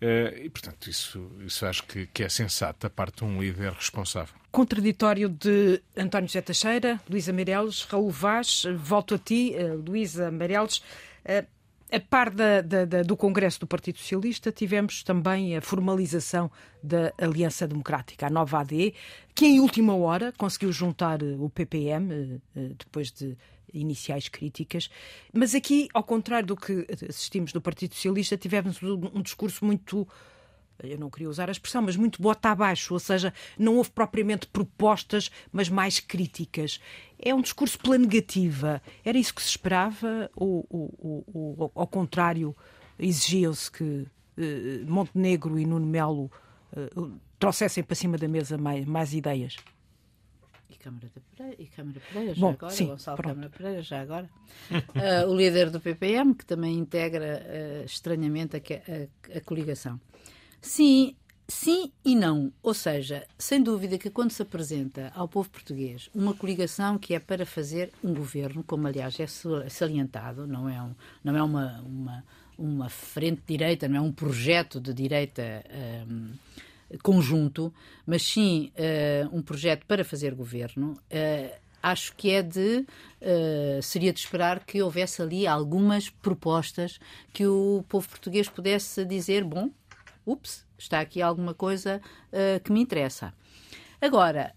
Uh, 0.00 0.44
e, 0.44 0.50
portanto, 0.50 0.90
isso, 0.90 1.30
isso 1.40 1.64
acho 1.64 1.82
que, 1.84 2.06
que 2.06 2.22
é 2.22 2.28
sensato 2.28 2.80
da 2.80 2.90
parte 2.90 3.18
de 3.18 3.24
um 3.24 3.40
líder 3.40 3.72
responsável. 3.72 4.34
Contraditório 4.52 5.28
de 5.28 5.82
António 5.96 6.28
José 6.28 6.42
Teixeira, 6.42 7.00
Luísa 7.08 7.32
Meireles, 7.32 7.82
Raul 7.82 8.10
Vaz, 8.10 8.64
volto 8.76 9.14
a 9.14 9.18
ti, 9.18 9.54
uh, 9.56 9.76
Luísa 9.76 10.30
Meireles. 10.30 10.78
Uh, 11.24 11.46
a 11.90 12.00
par 12.00 12.30
da, 12.30 12.60
da, 12.60 12.84
da, 12.84 13.02
do 13.04 13.16
Congresso 13.16 13.60
do 13.60 13.66
Partido 13.66 13.98
Socialista, 13.98 14.50
tivemos 14.50 15.04
também 15.04 15.56
a 15.56 15.60
formalização 15.62 16.50
da 16.82 17.12
Aliança 17.16 17.66
Democrática, 17.66 18.26
a 18.26 18.30
nova 18.30 18.58
AD, 18.58 18.92
que 19.34 19.46
em 19.46 19.60
última 19.60 19.94
hora 19.94 20.32
conseguiu 20.36 20.72
juntar 20.72 21.22
o 21.22 21.48
PPM, 21.48 22.40
depois 22.76 23.12
de 23.12 23.36
iniciais 23.80 24.28
críticas. 24.28 24.88
Mas 25.32 25.54
aqui, 25.54 25.88
ao 25.92 26.02
contrário 26.02 26.46
do 26.48 26.56
que 26.56 26.86
assistimos 27.08 27.52
do 27.52 27.60
Partido 27.60 27.94
Socialista, 27.94 28.36
tivemos 28.36 28.80
um 28.82 29.22
discurso 29.22 29.64
muito 29.64 30.06
eu 30.82 30.98
não 30.98 31.08
queria 31.08 31.28
usar 31.28 31.48
a 31.48 31.52
expressão, 31.52 31.82
mas 31.82 31.96
muito 31.96 32.20
bota 32.20 32.50
abaixo, 32.50 32.92
ou 32.92 33.00
seja, 33.00 33.32
não 33.58 33.76
houve 33.76 33.90
propriamente 33.90 34.46
propostas, 34.46 35.30
mas 35.50 35.68
mais 35.68 36.00
críticas. 36.00 36.80
É 37.18 37.34
um 37.34 37.40
discurso 37.40 37.78
pela 37.78 37.96
negativa. 37.96 38.82
Era 39.04 39.16
isso 39.16 39.34
que 39.34 39.42
se 39.42 39.48
esperava 39.48 40.30
ou, 40.36 40.66
ou, 40.68 41.24
ou 41.32 41.72
ao 41.74 41.86
contrário, 41.86 42.54
exigiam-se 42.98 43.70
que 43.70 44.06
eh, 44.36 44.84
Montenegro 44.86 45.58
e 45.58 45.64
Nuno 45.64 45.86
Melo 45.86 46.30
eh, 46.76 46.90
trouxessem 47.38 47.82
para 47.82 47.96
cima 47.96 48.18
da 48.18 48.28
mesa 48.28 48.58
mais, 48.58 48.84
mais 48.84 49.14
ideias? 49.14 49.56
Câmara 50.86 51.08
de 51.12 51.20
Pereira, 51.20 51.56
e 51.58 51.66
Câmara 51.66 52.00
Pereira, 52.00 52.34
já 52.34 52.40
Bom, 52.40 52.50
agora, 52.52 52.72
sim, 52.72 52.86
Gonçalo 52.86 53.16
pronto. 53.16 53.34
Câmara 53.34 53.50
Pereira, 53.50 53.82
já 53.82 54.00
agora. 54.00 54.30
uh, 54.70 55.26
o 55.28 55.36
líder 55.36 55.68
do 55.68 55.80
PPM, 55.80 56.32
que 56.32 56.46
também 56.46 56.78
integra 56.78 57.42
uh, 57.44 57.84
estranhamente 57.84 58.56
a, 58.56 58.60
a, 58.60 59.38
a, 59.38 59.40
coligação. 59.40 60.00
Sim, 60.62 61.16
sim 61.48 61.90
e 62.04 62.14
não. 62.14 62.52
Ou 62.62 62.72
seja, 62.72 63.26
sem 63.36 63.60
dúvida 63.60 63.98
que 63.98 64.10
quando 64.10 64.30
se 64.30 64.40
apresenta 64.42 65.10
ao 65.12 65.26
povo 65.26 65.50
português 65.50 66.08
uma 66.14 66.34
coligação 66.34 66.98
que 66.98 67.14
é 67.14 67.18
para 67.18 67.44
fazer 67.44 67.90
um 68.04 68.14
governo, 68.14 68.62
como 68.62 68.86
aliás 68.86 69.18
é 69.18 69.26
salientado, 69.68 70.46
não 70.46 70.68
é, 70.68 70.80
um, 70.80 70.94
não 71.24 71.36
é 71.36 71.42
uma, 71.42 71.80
uma, 71.80 72.24
uma 72.56 72.88
frente 72.88 73.42
direita, 73.44 73.88
não 73.88 73.96
é 73.96 74.00
um 74.00 74.12
projeto 74.12 74.80
de 74.80 74.94
direita. 74.94 75.64
Um, 76.08 76.32
conjunto, 77.02 77.72
mas 78.06 78.22
sim 78.22 78.72
uh, 78.74 79.36
um 79.36 79.42
projeto 79.42 79.86
para 79.86 80.04
fazer 80.04 80.34
governo. 80.34 80.92
Uh, 80.92 81.54
acho 81.82 82.14
que 82.16 82.30
é 82.30 82.42
de 82.42 82.86
uh, 83.20 83.82
seria 83.82 84.12
de 84.12 84.20
esperar 84.20 84.64
que 84.64 84.82
houvesse 84.82 85.22
ali 85.22 85.46
algumas 85.46 86.08
propostas 86.08 86.98
que 87.32 87.46
o 87.46 87.84
povo 87.88 88.08
português 88.08 88.48
pudesse 88.48 89.04
dizer 89.04 89.44
bom, 89.44 89.70
ups, 90.24 90.66
está 90.78 91.00
aqui 91.00 91.22
alguma 91.22 91.54
coisa 91.54 92.00
que 92.64 92.72
me 92.72 92.80
interessa. 92.80 93.32
Agora, 94.00 94.54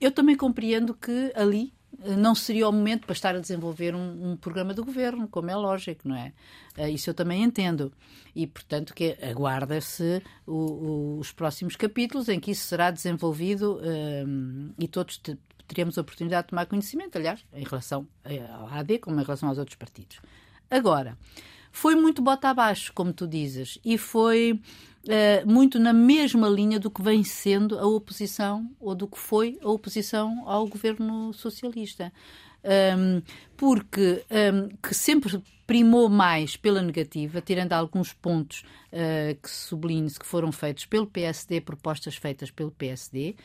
eu 0.00 0.10
também 0.10 0.34
compreendo 0.34 0.92
que 0.92 1.30
ali 1.36 1.72
não 1.98 2.34
seria 2.34 2.68
o 2.68 2.72
momento 2.72 3.06
para 3.06 3.12
estar 3.12 3.34
a 3.34 3.40
desenvolver 3.40 3.94
um, 3.94 4.30
um, 4.30 4.36
programa 4.36 4.72
do 4.72 4.84
governo, 4.84 5.26
como 5.28 5.50
é 5.50 5.56
lógico, 5.56 6.08
não 6.08 6.16
é? 6.16 6.32
Uh, 6.76 6.88
isso 6.88 7.10
eu 7.10 7.14
também 7.14 7.42
entendo. 7.42 7.92
E, 8.34 8.46
portanto, 8.46 8.94
que 8.94 9.16
aguarda-se 9.22 10.22
os 10.46 11.32
próximos 11.32 11.74
capítulos 11.74 12.28
em 12.28 12.38
que 12.38 12.52
isso 12.52 12.66
será 12.66 12.90
desenvolvido 12.90 13.78
uh, 13.78 14.74
e 14.78 14.86
todos 14.86 15.20
teremos 15.66 15.98
a 15.98 16.00
oportunidade 16.00 16.46
de 16.46 16.50
tomar 16.50 16.66
conhecimento, 16.66 17.18
aliás, 17.18 17.44
em 17.52 17.64
relação 17.64 18.06
ao 18.24 18.68
AD 18.68 18.98
como 19.00 19.20
em 19.20 19.24
relação 19.24 19.48
aos 19.48 19.58
outros 19.58 19.76
partidos. 19.76 20.20
Agora, 20.70 21.18
foi 21.70 21.94
muito 21.94 22.22
bota 22.22 22.48
abaixo, 22.48 22.92
como 22.94 23.12
tu 23.12 23.26
dizes, 23.26 23.78
e 23.84 23.98
foi 23.98 24.60
uh, 25.04 25.50
muito 25.50 25.78
na 25.78 25.92
mesma 25.92 26.48
linha 26.48 26.78
do 26.78 26.90
que 26.90 27.02
vem 27.02 27.22
sendo 27.24 27.78
a 27.78 27.86
oposição 27.86 28.70
ou 28.80 28.94
do 28.94 29.06
que 29.06 29.18
foi 29.18 29.58
a 29.62 29.68
oposição 29.68 30.42
ao 30.46 30.66
governo 30.66 31.32
socialista. 31.32 32.12
Um, 32.64 33.22
porque 33.56 34.24
um, 34.30 34.68
que 34.82 34.94
sempre 34.94 35.40
primou 35.68 36.08
mais 36.08 36.56
pela 36.56 36.80
negativa, 36.80 37.42
tirando 37.42 37.74
alguns 37.74 38.14
pontos 38.14 38.64
uh, 38.90 39.36
que 39.40 39.50
sublinhe-se 39.50 40.18
que 40.18 40.24
foram 40.24 40.50
feitos 40.50 40.86
pelo 40.86 41.06
PSD, 41.06 41.60
propostas 41.60 42.16
feitas 42.16 42.50
pelo 42.50 42.70
PSD, 42.70 43.36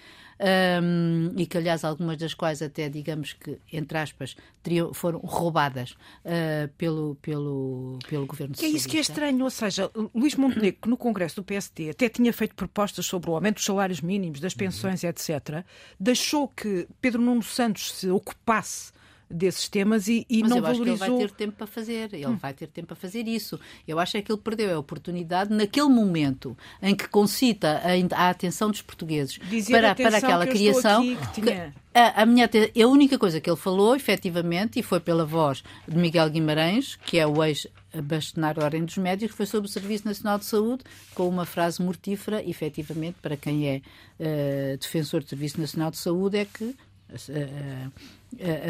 um, 0.82 1.34
e 1.36 1.46
que, 1.46 1.58
aliás, 1.58 1.84
algumas 1.84 2.16
das 2.16 2.34
quais 2.34 2.62
até, 2.62 2.88
digamos 2.88 3.34
que, 3.34 3.60
entre 3.74 3.98
aspas, 3.98 4.38
teriam, 4.64 4.94
foram 4.94 5.20
roubadas 5.20 5.98
uh, 6.24 6.70
pelo, 6.78 7.16
pelo, 7.22 8.00
pelo 8.08 8.26
governo 8.26 8.56
que 8.56 8.66
É 8.66 8.70
isso 8.70 8.88
que 8.88 8.98
é 8.98 9.02
estranho, 9.02 9.44
ou 9.44 9.52
seja, 9.52 9.92
Luís 10.16 10.36
Montenegro, 10.36 10.80
que 10.82 10.90
no 10.90 10.96
Congresso 10.96 11.36
do 11.36 11.44
PSD 11.44 11.90
até 11.90 12.08
tinha 12.08 12.32
feito 12.32 12.56
propostas 12.56 13.06
sobre 13.06 13.30
o 13.30 13.36
aumento 13.36 13.56
dos 13.56 13.66
salários 13.66 14.00
mínimos, 14.00 14.40
das 14.40 14.54
pensões, 14.54 15.04
uhum. 15.04 15.10
etc., 15.10 15.66
deixou 16.00 16.48
que 16.48 16.88
Pedro 17.02 17.22
Nuno 17.22 17.44
Santos 17.44 17.92
se 17.92 18.10
ocupasse 18.10 18.94
desses 19.30 19.68
temas 19.68 20.08
e, 20.08 20.26
e 20.30 20.42
Mas 20.42 20.50
não 20.50 20.58
eu 20.58 20.64
valorizou. 20.64 20.94
Acho 20.94 21.04
que 21.04 21.12
ele 21.12 21.18
vai 21.18 21.28
ter 21.28 21.36
tempo 21.36 21.58
para 21.58 21.68
fazer, 21.68 22.14
ele 22.14 22.28
hum. 22.28 22.38
vai 22.38 22.54
ter 22.54 22.68
tempo 22.68 22.88
para 22.88 22.96
fazer 22.96 23.28
isso. 23.28 23.60
Eu 23.88 24.00
acho 24.00 24.18
é 24.18 24.22
que 24.22 24.32
ele 24.32 24.42
perdeu 24.42 24.76
a 24.76 24.80
oportunidade 24.80 25.54
naquele 25.54 25.90
momento 25.90 26.58
em 26.82 26.96
que 26.96 27.08
concita 27.08 27.82
a, 27.84 28.26
a 28.26 28.30
atenção 28.30 28.70
dos 28.70 28.82
portugueses 28.82 29.40
para, 29.70 29.96
para 29.96 30.18
aquela 30.18 30.48
criação. 30.48 31.04
Que 31.04 31.42
tinha... 31.42 31.74
a, 31.94 32.22
a, 32.22 32.26
minha, 32.26 32.50
a 32.50 32.88
única 32.88 33.18
coisa 33.18 33.40
que 33.40 33.50
ele 33.50 33.58
falou, 33.58 33.96
efetivamente, 33.96 34.80
e 34.80 34.84
foi 34.84 35.00
pela 35.00 35.26
voz 35.26 35.64
de 35.88 35.98
Miguel 35.98 36.30
Guimarães, 36.30 36.98
que 37.06 37.18
é 37.18 37.26
o 37.26 37.44
ex 37.44 37.68
bastonar 38.02 38.60
a 38.60 38.64
Ordem 38.64 38.84
dos 38.84 38.98
Médicos, 38.98 39.36
foi 39.36 39.46
sobre 39.46 39.70
o 39.70 39.72
Serviço 39.72 40.08
Nacional 40.08 40.40
de 40.40 40.46
Saúde, 40.46 40.84
com 41.14 41.28
uma 41.28 41.46
frase 41.46 41.82
mortífera, 41.82 42.44
efetivamente, 42.44 43.18
para 43.22 43.38
quem 43.38 43.68
é 43.70 43.82
uh, 44.20 44.78
defensor 44.78 45.22
do 45.22 45.30
Serviço 45.30 45.62
Nacional 45.62 45.92
de 45.92 45.98
Saúde, 45.98 46.38
é 46.38 46.46
que 46.46 46.76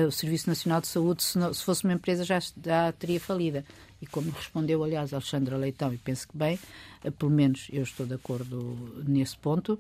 o 0.08 0.12
Serviço 0.12 0.50
Nacional 0.50 0.82
de 0.82 0.88
Saúde, 0.88 1.24
se, 1.24 1.38
não, 1.38 1.54
se, 1.54 1.64
fosse 1.64 1.84
uma 1.84 1.94
empresa, 1.94 2.24
já, 2.24 2.40
já 2.40 2.92
teria 2.92 3.20
falida. 3.20 3.66
E 4.02 4.06
como 4.06 4.30
respondeu, 4.32 4.84
aliás, 4.84 5.14
Alexandra 5.14 5.56
Leitão, 5.56 5.94
e 5.94 5.98
penso 5.98 6.28
que 6.28 6.38
bem, 6.38 6.60
uh, 7.04 7.12
pelo 7.12 7.32
menos 7.32 7.68
eu 7.72 7.84
estou 7.84 8.06
de 8.06 8.14
acordo 8.14 9.04
nesse 9.08 9.38
ponto, 9.38 9.80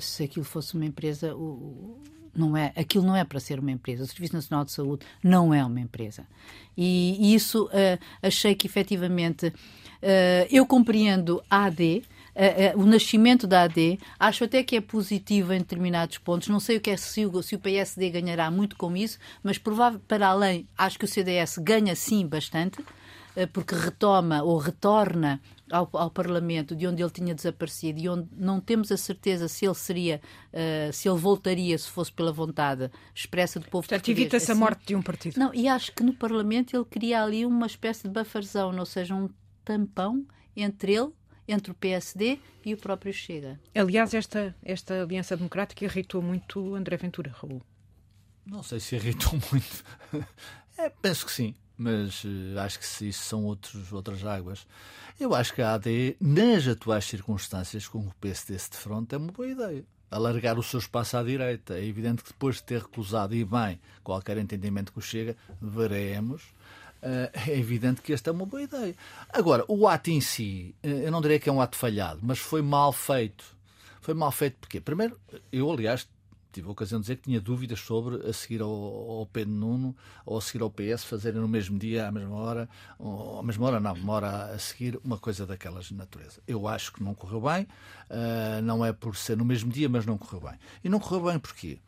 se 0.00 0.24
aquilo 0.24 0.44
fosse 0.44 0.74
uma 0.74 0.84
empresa, 0.84 1.34
o, 1.34 1.98
não 2.34 2.54
é, 2.54 2.72
aquilo 2.76 3.04
não 3.04 3.16
é 3.16 3.24
para 3.24 3.40
ser 3.40 3.58
uma 3.58 3.70
empresa. 3.70 4.04
O 4.04 4.06
Serviço 4.06 4.34
Nacional 4.34 4.64
de 4.64 4.72
Saúde 4.72 5.06
não 5.22 5.54
é 5.54 5.64
uma 5.64 5.80
empresa. 5.80 6.26
E, 6.76 7.16
e 7.18 7.34
isso 7.34 7.68
achei 8.22 8.54
que 8.54 8.66
efetivamente 8.66 9.52
eu 10.50 10.66
compreendo 10.66 11.42
a 11.48 11.64
AD, 11.64 12.04
uh, 12.36 12.78
uh, 12.78 12.82
o 12.82 12.86
nascimento 12.86 13.46
da 13.46 13.62
AD, 13.62 13.98
acho 14.18 14.44
até 14.44 14.62
que 14.62 14.76
é 14.76 14.80
positivo 14.80 15.52
em 15.52 15.58
determinados 15.58 16.18
pontos. 16.18 16.48
Não 16.48 16.60
sei 16.60 16.76
o 16.76 16.80
que 16.80 16.90
é 16.90 16.96
se 16.96 17.24
o, 17.24 17.42
se 17.42 17.54
o 17.54 17.58
PSD 17.58 18.10
ganhará 18.10 18.50
muito 18.50 18.76
com 18.76 18.96
isso, 18.96 19.18
mas 19.42 19.58
provável, 19.58 19.98
para 20.06 20.28
além, 20.28 20.68
acho 20.76 20.98
que 20.98 21.04
o 21.04 21.08
CDS 21.08 21.58
ganha 21.58 21.96
sim 21.96 22.26
bastante, 22.26 22.80
uh, 22.80 23.48
porque 23.52 23.74
retoma 23.74 24.42
ou 24.42 24.58
retorna 24.58 25.40
ao, 25.72 25.88
ao, 25.94 26.10
Parlamento, 26.10 26.76
de 26.76 26.86
onde 26.86 27.02
ele 27.02 27.10
tinha 27.10 27.34
desaparecido 27.34 27.98
e 27.98 28.08
onde 28.08 28.28
não 28.36 28.60
temos 28.60 28.92
a 28.92 28.96
certeza 28.96 29.48
se 29.48 29.64
ele 29.64 29.74
seria, 29.74 30.20
uh, 30.52 30.92
se 30.92 31.08
ele 31.08 31.18
voltaria 31.18 31.76
se 31.76 31.88
fosse 31.88 32.12
pela 32.12 32.32
vontade 32.32 32.90
expressa 33.14 33.58
do 33.58 33.64
povo 33.64 33.88
Portanto, 33.88 34.08
evita-se 34.08 34.50
assim, 34.50 34.52
a 34.52 34.54
morte 34.54 34.86
de 34.86 34.94
um 34.94 35.02
partido. 35.02 35.38
Não, 35.38 35.52
e 35.52 35.66
acho 35.66 35.92
que 35.92 36.04
no 36.04 36.14
Parlamento 36.14 36.76
ele 36.76 36.84
cria 36.84 37.22
ali 37.22 37.44
uma 37.44 37.66
espécie 37.66 38.04
de 38.04 38.10
bufferzão, 38.10 38.76
ou 38.78 38.86
seja, 38.86 39.14
um 39.14 39.28
tampão 39.64 40.24
entre 40.54 40.94
ele 40.94 41.10
entre 41.48 41.70
o 41.70 41.74
PSD 41.74 42.38
e 42.64 42.74
o 42.74 42.76
próprio 42.76 43.12
Chega. 43.12 43.58
Aliás, 43.74 44.14
esta, 44.14 44.54
esta 44.62 45.02
aliança 45.02 45.36
democrática 45.36 45.84
irritou 45.84 46.20
muito 46.20 46.74
André 46.74 46.96
Ventura, 46.96 47.34
Raul. 47.40 47.62
Não 48.44 48.62
sei 48.62 48.80
se 48.80 48.96
irritou 48.96 49.32
muito. 49.50 49.84
É, 50.78 50.88
penso 50.88 51.26
que 51.26 51.32
sim, 51.32 51.54
mas 51.76 52.24
uh, 52.24 52.58
acho 52.58 52.78
que 52.78 53.06
isso 53.06 53.22
são 53.22 53.44
outros, 53.44 53.92
outras 53.92 54.24
águas. 54.24 54.66
Eu 55.18 55.34
acho 55.34 55.54
que 55.54 55.62
a 55.62 55.74
AD, 55.74 56.16
nas 56.20 56.66
atuais 56.68 57.04
circunstâncias, 57.04 57.88
com 57.88 57.98
o 57.98 58.14
PSD 58.20 58.58
se 58.58 58.70
defronte, 58.70 59.14
é 59.14 59.18
uma 59.18 59.32
boa 59.32 59.48
ideia. 59.48 59.84
Alargar 60.10 60.58
o 60.58 60.62
seu 60.62 60.78
espaço 60.78 61.16
à 61.16 61.22
direita. 61.22 61.74
É 61.78 61.84
evidente 61.84 62.22
que 62.22 62.30
depois 62.30 62.56
de 62.56 62.64
ter 62.64 62.80
recusado, 62.80 63.34
e 63.34 63.44
bem, 63.44 63.80
qualquer 64.04 64.38
entendimento 64.38 64.92
que 64.92 64.98
o 64.98 65.02
Chega, 65.02 65.36
veremos 65.60 66.54
é 67.46 67.58
evidente 67.58 68.02
que 68.02 68.12
esta 68.12 68.30
é 68.30 68.32
uma 68.32 68.46
boa 68.46 68.62
ideia. 68.62 68.94
Agora, 69.28 69.64
o 69.68 69.86
ato 69.86 70.10
em 70.10 70.20
si, 70.20 70.74
eu 70.82 71.10
não 71.10 71.20
diria 71.20 71.38
que 71.38 71.48
é 71.48 71.52
um 71.52 71.60
ato 71.60 71.76
falhado, 71.76 72.20
mas 72.22 72.38
foi 72.38 72.62
mal 72.62 72.92
feito. 72.92 73.44
Foi 74.00 74.14
mal 74.14 74.30
feito 74.30 74.56
porque, 74.60 74.80
primeiro, 74.80 75.18
eu, 75.50 75.70
aliás, 75.70 76.08
tive 76.56 76.68
a 76.68 76.70
ocasião 76.70 76.98
de 76.98 77.04
dizer 77.04 77.16
que 77.16 77.24
tinha 77.24 77.40
dúvidas 77.40 77.80
sobre 77.80 78.26
a 78.26 78.32
seguir 78.32 78.62
ao, 78.62 78.70
ao 78.70 79.26
Pedro 79.26 79.52
Nuno 79.52 79.94
ou 80.24 80.38
a 80.38 80.40
seguir 80.40 80.62
ao 80.62 80.70
PS 80.70 81.04
fazerem 81.04 81.40
no 81.40 81.48
mesmo 81.48 81.78
dia, 81.78 82.08
à 82.08 82.12
mesma 82.12 82.34
hora, 82.34 82.68
ou 82.98 83.40
à 83.40 83.42
mesma 83.42 83.66
hora, 83.66 83.80
não, 83.80 83.92
uma 83.92 84.12
hora 84.14 84.54
a 84.54 84.58
seguir, 84.58 84.98
uma 85.04 85.18
coisa 85.18 85.46
daquelas 85.46 85.90
natureza. 85.90 86.40
Eu 86.46 86.66
acho 86.66 86.92
que 86.92 87.02
não 87.02 87.14
correu 87.14 87.42
bem, 87.42 87.64
uh, 88.10 88.62
não 88.62 88.84
é 88.84 88.92
por 88.92 89.16
ser 89.16 89.36
no 89.36 89.44
mesmo 89.44 89.70
dia, 89.70 89.88
mas 89.88 90.06
não 90.06 90.16
correu 90.16 90.40
bem. 90.40 90.58
E 90.82 90.88
não 90.88 90.98
correu 90.98 91.30
bem 91.30 91.38
porquê? 91.38 91.78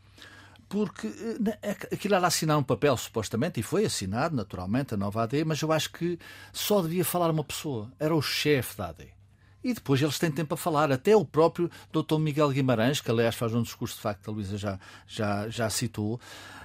Porque 0.69 1.07
uh, 1.07 1.57
aquilo 1.93 2.15
era 2.15 2.27
assinar 2.27 2.59
um 2.59 2.63
papel, 2.63 2.97
supostamente, 2.97 3.61
e 3.61 3.63
foi 3.63 3.85
assinado, 3.85 4.37
naturalmente, 4.37 4.95
a 4.95 4.97
nova 4.97 5.23
AD, 5.23 5.45
mas 5.45 5.61
eu 5.63 5.73
acho 5.73 5.91
que 5.93 6.19
só 6.53 6.83
devia 6.83 7.05
falar 7.05 7.31
uma 7.31 7.45
pessoa, 7.45 7.91
era 7.99 8.15
o 8.15 8.23
chefe 8.23 8.77
da 8.77 8.89
AD 8.89 9.19
e 9.63 9.75
depois 9.75 10.01
eles 10.01 10.19
têm 10.19 10.31
tempo 10.31 10.55
a 10.55 10.57
falar. 10.57 10.91
Até 10.91 11.15
o 11.17 11.25
próprio 11.25 11.71
Dr. 11.93 12.19
Miguel 12.19 12.51
Guimarães, 12.51 13.01
que 13.01 13.11
aliás 13.11 13.35
faz 13.35 13.55
um 13.55 13.63
discurso 13.63 13.97
de 13.97 14.03
facto, 14.03 14.31
a 14.31 14.33
Luísa 14.33 14.57
já, 14.57 14.79
já, 15.07 15.49
já 15.49 15.69
citou, 15.69 16.21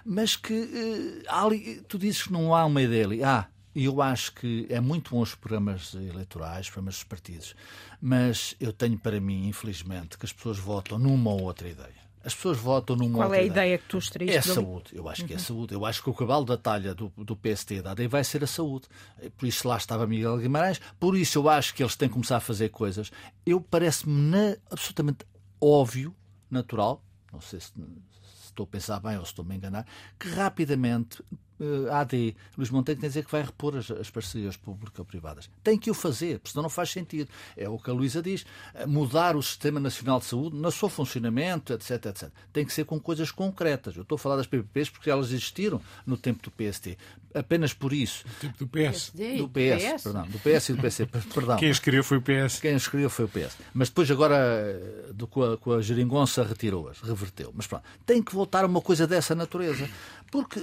mas 0.06 0.36
que 0.36 0.54
uh, 0.54 1.24
ali, 1.28 1.82
tu 1.88 1.98
dizes 1.98 2.24
que 2.24 2.34
não 2.34 2.56
há 2.56 2.66
uma 2.66 2.82
ideia 2.82 3.06
ali. 3.06 3.24
Ah, 3.24 3.48
eu 3.76 4.02
acho 4.02 4.34
que 4.34 4.68
é 4.70 4.80
muito 4.80 5.12
bom 5.12 5.22
os 5.22 5.34
programas 5.34 5.96
eleitorais, 5.96 6.70
programas 6.70 6.96
dos 6.96 7.04
partidos, 7.04 7.56
mas 8.00 8.56
eu 8.60 8.72
tenho 8.72 8.98
para 9.00 9.20
mim, 9.20 9.48
infelizmente, 9.48 10.18
que 10.18 10.26
as 10.26 10.32
pessoas 10.32 10.60
votam 10.60 11.00
numa 11.00 11.32
ou 11.32 11.42
outra 11.42 11.68
ideia. 11.68 12.03
As 12.24 12.34
pessoas 12.34 12.58
votam 12.58 12.96
numa 12.96 13.18
Qual 13.18 13.34
é 13.34 13.40
a 13.40 13.44
ideia 13.44 13.78
que 13.78 13.86
tu 13.86 13.98
extraíste? 13.98 14.36
É 14.36 14.40
a 14.40 14.42
saúde. 14.42 14.92
Eu 14.94 15.10
acho 15.10 15.26
que 15.26 15.34
é 15.34 15.36
a 15.36 15.40
uhum. 15.40 15.46
saúde. 15.46 15.74
Eu 15.74 15.86
acho 15.86 16.02
que 16.02 16.10
o 16.10 16.14
cavalo 16.14 16.46
da 16.46 16.58
talha 16.58 16.96
do, 16.96 17.12
do 17.18 17.36
PST 17.36 17.82
da 17.82 17.92
AD 17.92 18.08
vai 18.08 18.24
ser 18.24 18.44
a 18.44 18.48
saúde. 18.48 18.88
Por 19.36 19.46
isso 19.46 19.68
lá 19.68 19.76
estava 19.76 20.08
Miguel 20.08 20.38
Guimarães. 20.38 20.80
Por 20.98 21.18
isso 21.18 21.40
eu 21.40 21.50
acho 21.50 21.74
que 21.74 21.84
eles 21.84 21.98
têm 21.98 22.08
que 22.08 22.14
começar 22.14 22.38
a 22.38 22.40
fazer 22.40 22.70
coisas. 22.70 23.12
Eu 23.46 23.60
parece-me 23.60 24.58
absolutamente 24.72 25.26
óbvio, 25.60 26.16
natural, 26.50 27.04
não 27.32 27.42
sei 27.42 27.60
se, 27.60 27.68
se 27.72 28.46
estou 28.46 28.64
a 28.64 28.68
pensar 28.68 29.00
bem 29.00 29.18
ou 29.18 29.26
se 29.26 29.32
estou 29.32 29.44
a 29.44 29.48
me 29.48 29.56
enganar, 29.56 29.86
que 30.20 30.30
rapidamente 30.30 31.22
uh, 31.64 31.88
eh, 31.88 31.94
AD, 31.94 32.36
Luís 32.58 32.70
Monteiro 32.70 33.00
tem 33.00 33.10
dizer 33.10 33.26
que 33.26 33.32
vai 33.32 33.42
repor 33.42 33.78
as, 33.78 33.90
as 33.92 34.10
parcerias 34.10 34.58
público-privadas. 34.58 35.50
Tem 35.64 35.78
que 35.78 35.90
o 35.90 35.94
fazer, 35.94 36.40
porque 36.40 36.52
senão 36.52 36.64
não 36.64 36.70
faz 36.70 36.90
sentido. 36.90 37.30
É 37.56 37.68
o 37.70 37.78
que 37.78 37.90
a 37.90 37.94
Luísa 37.94 38.22
diz, 38.22 38.46
eh, 38.74 38.86
mudar 38.86 39.36
o 39.36 39.42
Sistema 39.42 39.80
Nacional 39.80 40.20
de 40.20 40.26
Saúde 40.26 40.56
no 40.56 40.72
seu 40.72 40.90
funcionamento, 40.90 41.74
etc, 41.74 42.06
etc. 42.06 42.30
Tem 42.52 42.66
que 42.66 42.74
ser 42.74 42.86
com 42.86 43.00
coisas 43.00 43.32
concretas. 43.32 43.96
Eu 43.96 44.04
estou 44.04 44.16
a 44.16 44.20
falar 44.20 44.38
das 44.38 44.48
PPPs 44.48 44.90
porque 44.90 45.10
elas 45.10 45.28
existiram 45.28 45.82
no 46.06 46.18
tempo 46.18 46.44
do 46.44 46.52
PST. 46.52 46.98
Apenas 47.34 47.74
por 47.74 47.94
isso. 47.94 48.26
No 48.28 48.34
tempo 48.36 48.58
do 48.60 48.68
PS. 48.68 49.12
Do 49.12 49.50
PS, 49.50 49.84
PS, 49.84 50.04
perdão. 50.04 50.28
Do 50.28 50.40
PS 50.40 50.70
e 50.70 50.74
do 50.74 50.82
PC, 50.82 51.06
perdão. 51.34 51.58
Quem 51.58 51.70
escreveu 51.70 52.04
foi 52.04 52.18
o 52.18 52.22
PS. 52.22 52.60
Quem 52.60 52.76
escreveu 52.76 53.10
foi 53.10 53.26
o 53.26 53.28
PS. 53.28 53.58
Mas 53.74 53.90
depois 53.90 54.10
agora, 54.12 54.36
eh, 54.36 55.12
do, 55.14 55.26
com, 55.26 55.44
a, 55.44 55.58
com 55.58 55.72
a 55.72 55.82
geringonça, 55.82 56.44
retirou-as, 56.44 57.00
reverteu. 57.02 57.52
Mas 57.56 57.66
pronto, 57.66 57.84
tem 58.06 58.22
que 58.22 58.34
voltar 58.34 58.64
a 58.64 58.68
uma 58.68 58.82
coisa 58.82 59.08
dessa 59.08 59.34
natureza. 59.34 59.90
Porque 60.32 60.60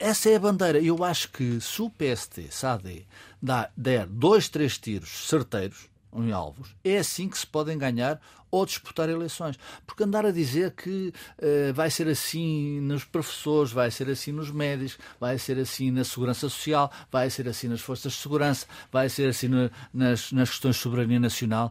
essa 0.00 0.30
é 0.30 0.36
a 0.36 0.40
bandeira. 0.40 0.80
Eu 0.80 1.04
acho 1.04 1.30
que 1.30 1.60
se 1.60 1.82
o 1.82 1.90
PST, 1.90 2.48
se 2.50 2.66
a 2.66 2.72
AD, 2.72 3.06
dá, 3.40 3.70
der 3.76 4.06
dois, 4.06 4.48
três 4.48 4.78
tiros 4.78 5.28
certeiros 5.28 5.88
em 6.12 6.32
alvos, 6.32 6.74
é 6.82 6.98
assim 6.98 7.28
que 7.28 7.38
se 7.38 7.46
podem 7.46 7.78
ganhar 7.78 8.20
ou 8.50 8.66
disputar 8.66 9.08
eleições. 9.08 9.58
Porque 9.86 10.02
andar 10.02 10.26
a 10.26 10.32
dizer 10.32 10.72
que 10.72 11.12
uh, 11.38 11.72
vai 11.74 11.90
ser 11.90 12.08
assim 12.08 12.80
nos 12.80 13.04
professores, 13.04 13.70
vai 13.70 13.90
ser 13.90 14.08
assim 14.10 14.32
nos 14.32 14.50
médicos, 14.50 14.98
vai 15.20 15.38
ser 15.38 15.58
assim 15.58 15.90
na 15.90 16.02
segurança 16.02 16.40
social, 16.48 16.90
vai 17.12 17.30
ser 17.30 17.46
assim 17.46 17.68
nas 17.68 17.80
forças 17.80 18.12
de 18.12 18.18
segurança, 18.18 18.66
vai 18.90 19.08
ser 19.08 19.28
assim 19.28 19.48
no, 19.48 19.70
nas, 19.92 20.32
nas 20.32 20.50
questões 20.50 20.76
de 20.76 20.82
soberania 20.82 21.20
nacional, 21.20 21.70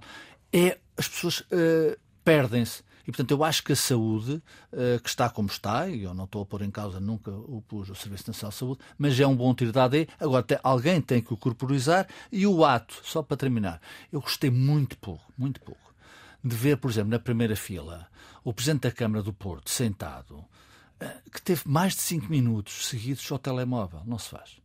é 0.54 0.78
as 0.96 1.08
pessoas 1.08 1.40
uh, 1.42 1.98
perdem-se. 2.24 2.88
E, 3.10 3.12
portanto, 3.12 3.32
eu 3.32 3.44
acho 3.44 3.64
que 3.64 3.72
a 3.72 3.76
saúde, 3.76 4.34
uh, 4.72 5.02
que 5.02 5.10
está 5.10 5.28
como 5.32 5.50
está, 5.50 5.90
e 5.90 6.04
eu 6.04 6.14
não 6.14 6.26
estou 6.26 6.44
a 6.44 6.46
pôr 6.46 6.62
em 6.62 6.70
causa, 6.70 7.00
nunca 7.00 7.32
o 7.32 7.60
pus 7.68 7.90
o 7.90 7.96
Serviço 7.96 8.26
Nacional 8.28 8.52
de 8.52 8.58
Saúde, 8.58 8.80
mas 9.00 9.20
é 9.20 9.26
um 9.26 9.36
bom 9.36 9.52
tiro 9.56 9.72
da 9.72 9.86
AD. 9.86 10.08
Agora, 10.20 10.46
alguém 10.62 11.02
tem 11.02 11.20
que 11.20 11.34
o 11.34 11.38
corporizar. 11.38 12.08
E 12.32 12.46
o 12.46 12.64
ato, 12.64 13.02
só 13.04 13.24
para 13.24 13.36
terminar, 13.36 13.82
eu 14.14 14.22
gostei 14.22 14.52
muito 14.52 14.96
pouco, 15.00 15.24
muito 15.36 15.60
pouco, 15.60 15.92
de 16.44 16.56
ver, 16.56 16.78
por 16.78 16.92
exemplo, 16.92 17.10
na 17.10 17.18
primeira 17.18 17.56
fila, 17.56 18.06
o 18.44 18.54
Presidente 18.54 18.82
da 18.82 18.92
Câmara 18.92 19.24
do 19.24 19.34
Porto 19.34 19.72
sentado, 19.72 20.36
uh, 20.36 21.32
que 21.32 21.42
teve 21.42 21.64
mais 21.66 21.96
de 21.96 22.02
cinco 22.02 22.30
minutos 22.30 22.90
seguidos 22.90 23.28
ao 23.32 23.40
telemóvel. 23.40 24.04
Não 24.06 24.20
se 24.20 24.30
faz. 24.30 24.58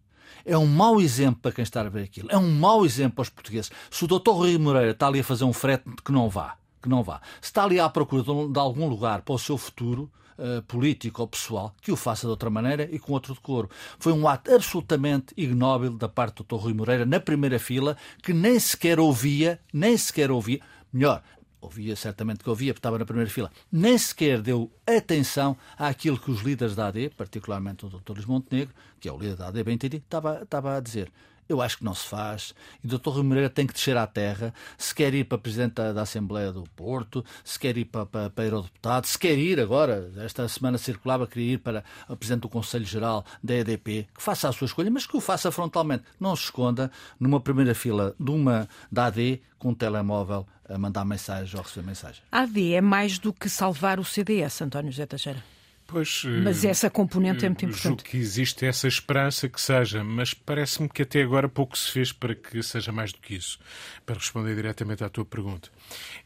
É 0.44 0.58
um 0.58 0.66
mau 0.66 1.00
exemplo 1.00 1.40
para 1.40 1.52
quem 1.52 1.62
está 1.62 1.80
a 1.80 1.88
ver 1.88 2.04
aquilo. 2.04 2.28
É 2.30 2.36
um 2.36 2.50
mau 2.50 2.84
exemplo 2.84 3.22
aos 3.22 3.30
portugueses. 3.30 3.70
Se 3.90 4.04
o 4.04 4.06
Dr. 4.06 4.32
Rui 4.32 4.58
Moreira 4.58 4.90
está 4.90 5.06
ali 5.06 5.20
a 5.20 5.24
fazer 5.24 5.44
um 5.44 5.52
frete 5.54 5.84
que 6.04 6.12
não 6.12 6.28
vá, 6.28 6.58
que 6.84 6.88
não 6.88 7.02
vá. 7.02 7.20
Se 7.40 7.48
está 7.48 7.64
ali 7.64 7.80
à 7.80 7.88
procura 7.88 8.22
de 8.22 8.58
algum 8.58 8.86
lugar 8.86 9.22
para 9.22 9.34
o 9.34 9.38
seu 9.38 9.58
futuro, 9.58 10.10
Uh, 10.36 10.60
político 10.62 11.22
ou 11.22 11.28
pessoal, 11.28 11.72
que 11.80 11.92
o 11.92 11.96
faça 11.96 12.26
de 12.26 12.30
outra 12.32 12.50
maneira 12.50 12.88
e 12.90 12.98
com 12.98 13.12
outro 13.12 13.34
decoro. 13.34 13.70
Foi 14.00 14.12
um 14.12 14.26
ato 14.26 14.52
absolutamente 14.52 15.32
ignóbil 15.36 15.96
da 15.96 16.08
parte 16.08 16.38
do 16.38 16.42
Dr. 16.42 16.60
Rui 16.60 16.74
Moreira, 16.74 17.06
na 17.06 17.20
primeira 17.20 17.56
fila, 17.56 17.96
que 18.20 18.32
nem 18.32 18.58
sequer 18.58 18.98
ouvia, 18.98 19.60
nem 19.72 19.96
sequer 19.96 20.32
ouvia, 20.32 20.58
melhor, 20.92 21.22
ouvia 21.60 21.94
certamente 21.94 22.42
que 22.42 22.50
ouvia, 22.50 22.74
porque 22.74 22.80
estava 22.80 22.98
na 22.98 23.04
primeira 23.04 23.30
fila, 23.30 23.48
nem 23.70 23.96
sequer 23.96 24.42
deu 24.42 24.72
atenção 24.84 25.56
àquilo 25.78 26.18
que 26.18 26.32
os 26.32 26.40
líderes 26.40 26.74
da 26.74 26.88
AD, 26.88 27.10
particularmente 27.10 27.86
o 27.86 27.88
Dr. 27.88 28.14
Luís 28.14 28.26
Montenegro, 28.26 28.74
que 28.98 29.08
é 29.08 29.12
o 29.12 29.16
líder 29.16 29.36
da 29.36 29.46
AD, 29.46 29.62
bem 29.62 29.74
entendido, 29.74 30.02
estava, 30.02 30.42
estava 30.42 30.76
a 30.76 30.80
dizer. 30.80 31.12
Eu 31.48 31.60
acho 31.60 31.78
que 31.78 31.84
não 31.84 31.94
se 31.94 32.06
faz. 32.06 32.54
E 32.82 32.86
o 32.86 32.98
Dr. 32.98 33.10
Rui 33.10 33.22
Moreira 33.22 33.50
tem 33.50 33.66
que 33.66 33.74
descer 33.74 33.96
à 33.96 34.06
terra. 34.06 34.54
Se 34.78 34.94
quer 34.94 35.12
ir 35.14 35.24
para 35.24 35.38
Presidente 35.38 35.74
da, 35.74 35.92
da 35.92 36.02
Assembleia 36.02 36.52
do 36.52 36.64
Porto, 36.74 37.24
se 37.44 37.58
quer 37.58 37.76
ir 37.76 37.84
para, 37.84 38.06
para, 38.06 38.30
para 38.30 38.44
Eurodeputado, 38.44 39.06
se 39.06 39.18
quer 39.18 39.38
ir 39.38 39.60
agora, 39.60 40.10
esta 40.18 40.46
semana 40.48 40.78
circulava, 40.78 41.26
queria 41.26 41.54
ir 41.54 41.58
para 41.58 41.84
o 42.08 42.16
Presidente 42.16 42.42
do 42.42 42.48
Conselho 42.48 42.84
Geral 42.84 43.24
da 43.42 43.54
EDP, 43.54 44.08
que 44.14 44.22
faça 44.22 44.48
a 44.48 44.52
sua 44.52 44.66
escolha, 44.66 44.90
mas 44.90 45.06
que 45.06 45.16
o 45.16 45.20
faça 45.20 45.50
frontalmente. 45.52 46.04
Não 46.18 46.34
se 46.34 46.44
esconda 46.44 46.90
numa 47.18 47.40
primeira 47.40 47.74
fila 47.74 48.14
de 48.18 48.30
uma 48.30 48.68
da 48.90 49.06
AD 49.06 49.40
com 49.58 49.70
um 49.70 49.74
telemóvel 49.74 50.46
a 50.68 50.78
mandar 50.78 51.04
mensagem 51.04 51.56
ou 51.56 51.62
receber 51.62 51.86
mensagem. 51.86 52.22
A 52.32 52.40
AD 52.40 52.74
é 52.74 52.80
mais 52.80 53.18
do 53.18 53.32
que 53.32 53.48
salvar 53.48 54.00
o 54.00 54.04
CDS, 54.04 54.62
António 54.62 54.90
José 54.90 55.06
Teixeira. 55.06 55.53
Pois, 55.86 56.24
mas 56.42 56.64
essa 56.64 56.88
componente 56.88 57.44
é 57.44 57.48
muito 57.48 57.66
importante. 57.66 57.82
Julgo 57.82 58.02
que 58.02 58.16
existe 58.16 58.64
essa 58.64 58.88
esperança 58.88 59.48
que 59.48 59.60
seja, 59.60 60.02
mas 60.02 60.32
parece-me 60.32 60.88
que 60.88 61.02
até 61.02 61.22
agora 61.22 61.48
pouco 61.48 61.76
se 61.76 61.90
fez 61.90 62.10
para 62.10 62.34
que 62.34 62.62
seja 62.62 62.90
mais 62.90 63.12
do 63.12 63.18
que 63.20 63.34
isso. 63.34 63.58
Para 64.06 64.16
responder 64.16 64.54
diretamente 64.54 65.04
à 65.04 65.08
tua 65.08 65.24
pergunta. 65.24 65.68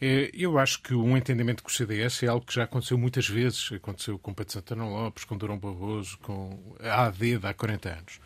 Eh, 0.01 0.31
eu 0.33 0.59
acho 0.59 0.81
que 0.81 0.95
um 0.95 1.17
entendimento 1.17 1.63
com 1.63 1.69
o 1.69 1.73
CDS 1.73 2.23
é 2.23 2.29
algo 2.29 2.47
que 2.47 2.55
já 2.55 2.65
aconteceu 2.65 2.97
muitas 2.97 3.29
vezes. 3.29 3.71
Aconteceu 3.73 4.19
com 4.19 4.33
Pedro 4.33 4.53
Santana 4.53 4.85
Lopes, 4.85 5.25
com 5.25 5.37
Durão 5.37 5.59
Barroso, 5.59 6.19
com 6.19 6.77
a 6.81 7.07
AD 7.07 7.39
de 7.39 7.47
há 7.47 7.53
40 7.53 7.89
anos. 7.89 8.21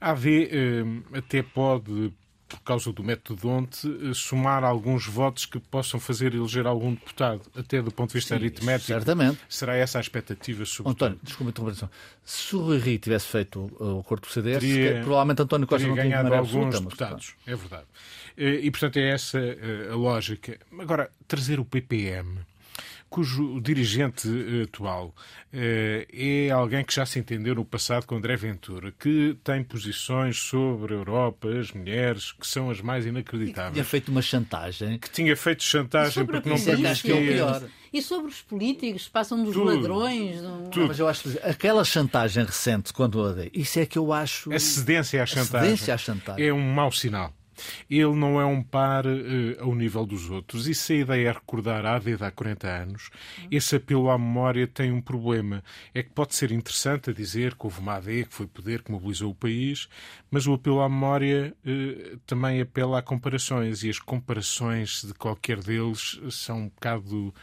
A 0.00 0.10
AD 0.10 0.50
eh, 0.52 1.18
até 1.18 1.42
pode 1.42 2.12
por 2.48 2.60
causa 2.60 2.92
do 2.92 3.04
método 3.04 3.40
Donte, 3.40 3.86
eh, 3.86 4.14
somar 4.14 4.64
alguns 4.64 5.06
votos 5.06 5.44
que 5.44 5.58
possam 5.58 6.00
fazer 6.00 6.34
eleger 6.34 6.66
algum 6.66 6.94
deputado, 6.94 7.42
até 7.54 7.82
do 7.82 7.92
ponto 7.92 8.08
de 8.08 8.14
vista 8.14 8.34
Sim, 8.36 8.42
aritmético. 8.42 8.86
Certamente. 8.86 9.38
Será 9.48 9.76
essa 9.76 9.98
a 9.98 10.00
expectativa, 10.00 10.64
sobretudo? 10.64 11.04
António, 11.04 11.20
desculpa 11.22 11.62
a. 11.84 11.90
Se 12.24 12.56
o 12.56 12.60
Rui 12.60 12.78
Rio 12.78 12.98
tivesse 12.98 13.26
feito 13.26 13.70
o 13.78 14.00
acordo 14.00 14.22
do 14.22 14.32
CDS, 14.32 14.60
teria, 14.60 15.00
provavelmente 15.02 15.42
António 15.42 15.66
Costa 15.66 15.86
não 15.86 15.94
tinha 15.94 16.04
ganhado 16.04 16.34
alguns 16.34 16.66
absoluta, 16.66 16.80
deputados. 16.80 17.34
Mas, 17.44 17.54
é 17.54 17.56
verdade. 17.56 17.86
Eh, 18.36 18.60
e, 18.62 18.70
portanto, 18.70 18.96
é 18.96 19.10
essa 19.10 19.38
eh, 19.38 19.88
a 19.90 19.94
lógica. 19.94 20.58
Agora, 20.78 21.10
trazer 21.26 21.60
o 21.60 21.64
PPM 21.64 22.38
cujo 23.08 23.60
dirigente 23.60 24.28
eh, 24.28 24.64
atual 24.64 25.14
eh, 25.52 26.06
é 26.12 26.50
alguém 26.50 26.84
que 26.84 26.94
já 26.94 27.06
se 27.06 27.18
entendeu 27.18 27.54
no 27.54 27.64
passado 27.64 28.06
com 28.06 28.16
André 28.16 28.36
Ventura, 28.36 28.92
que 28.92 29.36
tem 29.42 29.62
posições 29.64 30.38
sobre 30.38 30.94
a 30.94 30.96
Europa, 30.96 31.48
as 31.48 31.72
mulheres, 31.72 32.32
que 32.32 32.46
são 32.46 32.70
as 32.70 32.80
mais 32.80 33.06
inacreditáveis. 33.06 33.70
Que 33.70 33.74
tinha 33.74 33.84
feito 33.84 34.08
uma 34.10 34.22
chantagem. 34.22 34.98
Que 34.98 35.10
tinha 35.10 35.36
feito 35.36 35.62
chantagem 35.62 36.26
porque 36.26 36.48
não 36.48 36.60
permitia... 36.60 37.18
É 37.64 37.78
e 37.92 38.02
sobre 38.02 38.30
os 38.30 38.42
políticos, 38.42 39.08
passam 39.08 39.42
dos 39.42 39.54
tudo, 39.54 39.74
ladrões. 39.74 40.42
Não... 40.42 40.68
Tudo. 40.68 40.88
Mas 40.88 40.98
eu 40.98 41.08
acho 41.08 41.30
que 41.30 41.38
aquela 41.38 41.84
chantagem 41.84 42.44
recente, 42.44 42.92
quando 42.92 43.18
isso 43.52 43.78
é 43.78 43.86
que 43.86 43.98
eu 43.98 44.12
acho. 44.12 44.52
A 44.52 44.58
cedência 44.58 45.22
à 45.22 45.26
chantagem, 45.26 45.70
cedência 45.70 45.94
à 45.94 45.98
chantagem. 45.98 46.46
é 46.46 46.52
um 46.52 46.60
mau 46.60 46.92
sinal 46.92 47.32
Ele 47.88 48.14
não 48.14 48.40
é 48.40 48.44
um 48.44 48.62
par 48.62 49.06
uh, 49.06 49.10
ao 49.60 49.74
nível 49.74 50.06
dos 50.06 50.30
outros. 50.30 50.66
E 50.66 50.74
se 50.74 50.92
a 50.94 50.96
ideia 50.96 51.28
é 51.28 51.32
recordar 51.32 51.84
a 51.84 51.96
AD 51.96 52.16
há 52.20 52.30
40 52.30 52.68
anos, 52.68 53.10
esse 53.50 53.76
apelo 53.76 54.10
à 54.10 54.18
memória 54.18 54.66
tem 54.66 54.92
um 54.92 55.00
problema. 55.00 55.62
É 55.94 56.02
que 56.02 56.10
pode 56.10 56.34
ser 56.34 56.52
interessante 56.52 57.10
a 57.10 57.12
dizer 57.12 57.54
que 57.54 57.64
houve 57.64 57.80
uma 57.80 57.94
AD 57.94 58.24
que 58.24 58.34
foi 58.34 58.46
poder, 58.46 58.82
que 58.82 58.90
mobilizou 58.90 59.30
o 59.30 59.34
país, 59.34 59.88
mas 60.30 60.46
o 60.46 60.54
apelo 60.54 60.80
à 60.80 60.88
memória 60.88 61.54
uh, 61.64 62.18
também 62.26 62.60
apela 62.60 62.98
a 62.98 63.02
comparações 63.02 63.82
e 63.82 63.90
as 63.90 63.98
comparações 63.98 65.02
de 65.04 65.14
qualquer 65.14 65.60
deles 65.62 66.20
são 66.30 66.58
um 66.58 66.68
bocado, 66.68 67.34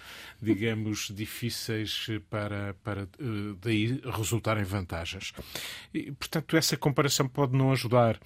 digamos, 0.42 1.12
difíceis 1.14 2.08
para, 2.30 2.76
para 2.84 3.04
uh, 3.04 3.56
daí 3.62 4.00
resultarem 4.06 4.64
vantagens. 4.64 5.34
E, 5.94 6.12
portanto, 6.12 6.56
essa 6.58 6.78
comparação 6.78 7.28
pode 7.28 7.56
não 7.56 7.72
ajudar. 7.72 8.20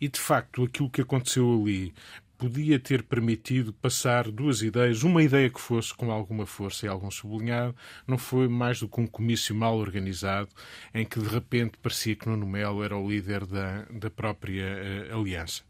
E, 0.00 0.08
de 0.08 0.20
facto, 0.20 0.64
aquilo 0.64 0.90
que 0.90 1.00
aconteceu 1.00 1.31
ali 1.40 1.92
podia 2.48 2.76
ter 2.76 3.04
permitido 3.04 3.72
passar 3.72 4.28
duas 4.28 4.62
ideias, 4.62 5.04
uma 5.04 5.22
ideia 5.22 5.48
que 5.48 5.60
fosse 5.60 5.94
com 5.94 6.10
alguma 6.10 6.44
força 6.44 6.84
e 6.84 6.88
algum 6.88 7.08
sublinhado, 7.08 7.76
não 8.04 8.18
foi 8.18 8.48
mais 8.48 8.80
do 8.80 8.88
que 8.88 9.00
um 9.00 9.06
comício 9.06 9.54
mal 9.54 9.78
organizado, 9.78 10.48
em 10.92 11.06
que 11.06 11.20
de 11.20 11.28
repente 11.28 11.78
parecia 11.80 12.16
que 12.16 12.28
Nuno 12.28 12.44
Melo 12.44 12.82
era 12.82 12.96
o 12.96 13.08
líder 13.08 13.46
da, 13.46 13.82
da 13.82 14.10
própria 14.10 14.64
uh, 15.12 15.20
aliança. 15.20 15.62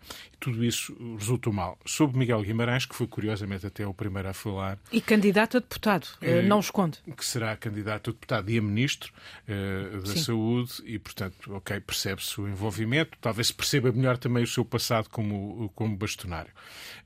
Tudo 0.43 0.65
isso 0.65 0.93
resultou 1.21 1.53
mal. 1.53 1.79
Soube 1.87 2.19
Miguel 2.19 2.43
Guimarães, 2.43 2.85
que 2.85 2.97
foi 2.97 3.07
curiosamente 3.07 3.65
até 3.65 3.87
o 3.87 3.95
primeiro 3.95 4.29
a 4.29 4.33
falar. 4.33 4.77
E 4.91 5.01
candidato 5.01 5.59
a 5.59 5.61
deputado, 5.61 6.09
uh, 6.21 6.43
não 6.49 6.59
esconde. 6.59 6.99
Que 7.17 7.25
será 7.25 7.57
candidato 7.57 8.11
a 8.11 8.13
deputado 8.13 8.51
e 8.51 8.59
a 8.59 8.63
ministro 8.63 9.13
uh, 9.49 10.01
da 10.01 10.07
Sim. 10.07 10.19
Saúde, 10.19 10.73
e 10.85 10.99
portanto, 10.99 11.55
ok, 11.55 11.79
percebe-se 11.79 12.41
o 12.41 12.49
envolvimento, 12.49 13.17
talvez 13.21 13.47
se 13.47 13.55
perceba 13.55 13.93
melhor 13.93 14.19
também 14.19 14.43
o 14.43 14.47
seu 14.49 14.65
passado 14.65 15.09
como, 15.11 15.71
como 15.77 15.97
bastonário. 15.97 16.51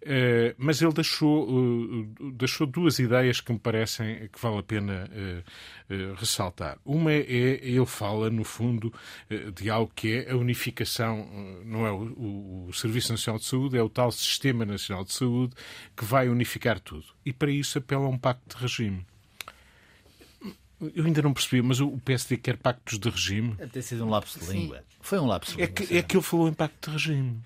Uh, 0.00 0.54
mas 0.56 0.80
ele 0.80 0.94
deixou, 0.94 1.46
uh, 1.46 2.30
deixou 2.32 2.66
duas 2.66 2.98
ideias 2.98 3.42
que 3.42 3.52
me 3.52 3.58
parecem 3.58 4.30
que 4.32 4.40
vale 4.40 4.60
a 4.60 4.62
pena 4.62 5.10
ressaltar. 6.16 6.78
Uma 6.86 7.12
é, 7.12 7.22
ele 7.22 7.84
fala, 7.84 8.30
no 8.30 8.44
fundo, 8.44 8.92
de 9.54 9.68
algo 9.68 9.92
que 9.94 10.16
é 10.16 10.30
a 10.30 10.36
unificação, 10.36 11.28
não 11.64 11.86
é 11.86 11.92
o, 11.92 12.68
o, 12.68 12.72
Serviço 12.72 13.12
Nacional 13.12 13.25
de 13.34 13.44
Saúde, 13.44 13.76
é 13.76 13.82
o 13.82 13.88
tal 13.88 14.12
Sistema 14.12 14.64
Nacional 14.64 15.04
de 15.04 15.12
Saúde 15.12 15.54
que 15.96 16.04
vai 16.04 16.28
unificar 16.28 16.78
tudo. 16.78 17.06
E 17.24 17.32
para 17.32 17.50
isso 17.50 17.78
apela 17.78 18.06
a 18.06 18.08
um 18.08 18.16
pacto 18.16 18.56
de 18.56 18.62
regime. 18.62 19.04
Eu 20.94 21.06
ainda 21.06 21.22
não 21.22 21.32
percebi, 21.32 21.62
mas 21.62 21.80
o 21.80 21.98
PSD 22.04 22.36
quer 22.36 22.56
pactos 22.58 22.98
de 22.98 23.08
regime. 23.08 23.54
Deve 23.54 23.70
ter 23.70 23.82
sido 23.82 24.04
um 24.04 24.10
lapso 24.10 24.38
de 24.38 24.46
língua. 24.46 24.78
Sim. 24.78 24.84
Foi 25.00 25.18
um 25.18 25.26
lapso 25.26 25.52
de 25.52 25.62
língua. 25.62 25.72
É 25.82 25.86
que, 25.86 25.96
é 25.96 26.02
que 26.02 26.16
ele 26.16 26.22
falou 26.22 26.48
em 26.48 26.52
pacto 26.52 26.90
de 26.90 26.96
regime. 26.96 27.40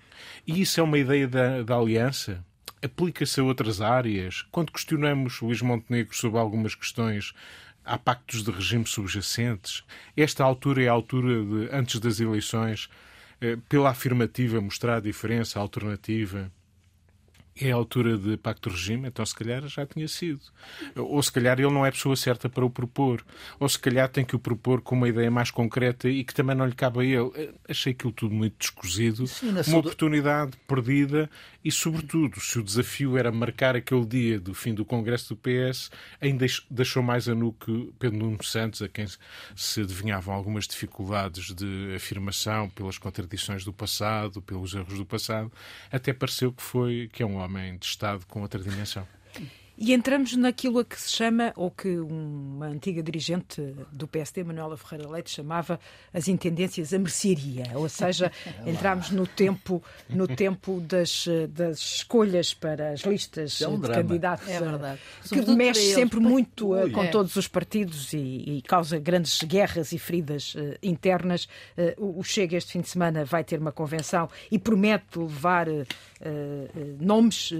E 0.45 0.61
isso 0.61 0.79
é 0.79 0.83
uma 0.83 0.97
ideia 0.97 1.27
da, 1.27 1.63
da 1.63 1.77
aliança? 1.77 2.43
Aplica-se 2.83 3.39
a 3.39 3.43
outras 3.43 3.79
áreas? 3.79 4.45
Quando 4.51 4.71
questionamos 4.71 5.39
Luís 5.39 5.61
Montenegro 5.61 6.15
sobre 6.15 6.39
algumas 6.39 6.75
questões, 6.75 7.33
há 7.85 7.97
pactos 7.97 8.43
de 8.43 8.51
regime 8.51 8.85
subjacentes? 8.85 9.83
Esta 10.17 10.43
altura 10.43 10.83
é 10.83 10.87
a 10.89 10.91
altura 10.91 11.43
de, 11.45 11.69
antes 11.71 11.99
das 12.01 12.19
eleições, 12.19 12.89
pela 13.69 13.89
afirmativa, 13.89 14.61
mostrar 14.61 14.97
a 14.97 15.01
diferença, 15.01 15.59
a 15.59 15.61
alternativa? 15.61 16.51
É 17.61 17.71
a 17.71 17.75
altura 17.75 18.17
de 18.17 18.37
pacto 18.37 18.69
de 18.69 18.75
regime, 18.75 19.07
então 19.07 19.25
se 19.25 19.35
calhar 19.35 19.67
já 19.67 19.85
tinha 19.85 20.07
sido. 20.07 20.41
Ou 20.95 21.21
se 21.21 21.31
calhar 21.31 21.59
ele 21.59 21.71
não 21.71 21.85
é 21.85 21.89
a 21.89 21.91
pessoa 21.91 22.15
certa 22.15 22.49
para 22.49 22.65
o 22.65 22.69
propor. 22.69 23.23
Ou 23.59 23.67
se 23.67 23.77
calhar 23.77 24.09
tem 24.09 24.25
que 24.25 24.35
o 24.35 24.39
propor 24.39 24.81
com 24.81 24.95
uma 24.95 25.09
ideia 25.09 25.29
mais 25.29 25.51
concreta 25.51 26.09
e 26.09 26.23
que 26.23 26.33
também 26.33 26.55
não 26.55 26.65
lhe 26.65 26.75
cabe 26.75 26.99
a 26.99 27.03
ele. 27.03 27.53
Achei 27.67 27.93
aquilo 27.93 28.11
tudo 28.11 28.33
muito 28.33 28.57
descozido. 28.57 29.27
Sim, 29.27 29.53
uma 29.67 29.77
oportunidade 29.77 30.57
perdida 30.67 31.29
e, 31.63 31.71
sobretudo, 31.71 32.39
se 32.39 32.57
o 32.59 32.63
desafio 32.63 33.17
era 33.17 33.31
marcar 33.31 33.75
aquele 33.75 34.05
dia 34.05 34.39
do 34.39 34.53
fim 34.53 34.73
do 34.73 34.83
Congresso 34.83 35.35
do 35.35 35.37
PS, 35.37 35.91
ainda 36.19 36.45
deixou 36.69 37.03
mais 37.03 37.29
a 37.29 37.35
nu 37.35 37.53
que 37.53 37.93
Pedro 37.99 38.17
Nuno 38.17 38.43
Santos, 38.43 38.81
a 38.81 38.87
quem 38.87 39.05
se 39.55 39.81
adivinhavam 39.81 40.33
algumas 40.33 40.67
dificuldades 40.67 41.53
de 41.53 41.93
afirmação 41.95 42.69
pelas 42.69 42.97
contradições 42.97 43.63
do 43.63 43.71
passado, 43.71 44.41
pelos 44.41 44.73
erros 44.73 44.97
do 44.97 45.05
passado, 45.05 45.51
até 45.91 46.13
pareceu 46.13 46.51
que 46.51 46.63
foi 46.63 47.09
que 47.13 47.21
é 47.21 47.25
um 47.25 47.35
homem 47.35 47.50
de 47.79 47.85
Estado 47.85 48.25
com 48.27 48.41
outra 48.41 48.61
dimensão. 48.61 49.07
E 49.83 49.93
entramos 49.93 50.35
naquilo 50.35 50.77
a 50.77 50.85
que 50.85 50.99
se 51.01 51.09
chama, 51.09 51.51
ou 51.55 51.71
que 51.71 51.97
uma 51.97 52.67
antiga 52.67 53.01
dirigente 53.01 53.59
do 53.91 54.07
PSD, 54.07 54.43
Manuela 54.43 54.77
Ferreira 54.77 55.09
Leite, 55.09 55.31
chamava 55.31 55.79
as 56.13 56.27
intendências 56.27 56.93
a 56.93 56.99
mercearia. 56.99 57.63
Ou 57.73 57.89
seja, 57.89 58.31
entramos 58.63 59.09
no 59.09 59.25
tempo, 59.25 59.83
no 60.07 60.27
tempo 60.27 60.79
das, 60.81 61.25
das 61.49 61.79
escolhas 61.79 62.53
para 62.53 62.91
as 62.91 63.01
listas 63.01 63.59
é 63.59 63.67
um 63.67 63.77
de 63.77 63.81
drama. 63.87 64.03
candidatos. 64.03 64.47
É 64.47 64.59
verdade. 64.59 64.99
Que 65.27 65.55
mexe 65.55 65.95
sempre 65.95 66.19
muito 66.19 66.73
Ui, 66.73 66.91
com 66.91 67.03
é. 67.03 67.07
todos 67.07 67.35
os 67.35 67.47
partidos 67.47 68.13
e, 68.13 68.17
e, 68.17 68.61
causa 68.61 68.99
grandes 68.99 69.41
guerras 69.41 69.93
e 69.93 69.97
feridas 69.97 70.53
uh, 70.53 70.77
internas. 70.83 71.45
Uh, 71.97 72.19
o 72.19 72.23
Chega 72.23 72.55
este 72.55 72.73
fim 72.73 72.81
de 72.81 72.89
semana 72.89 73.25
vai 73.25 73.43
ter 73.43 73.59
uma 73.59 73.71
convenção 73.71 74.29
e 74.51 74.59
promete 74.59 75.17
levar 75.17 75.67
uh, 75.67 75.87
nomes 76.99 77.51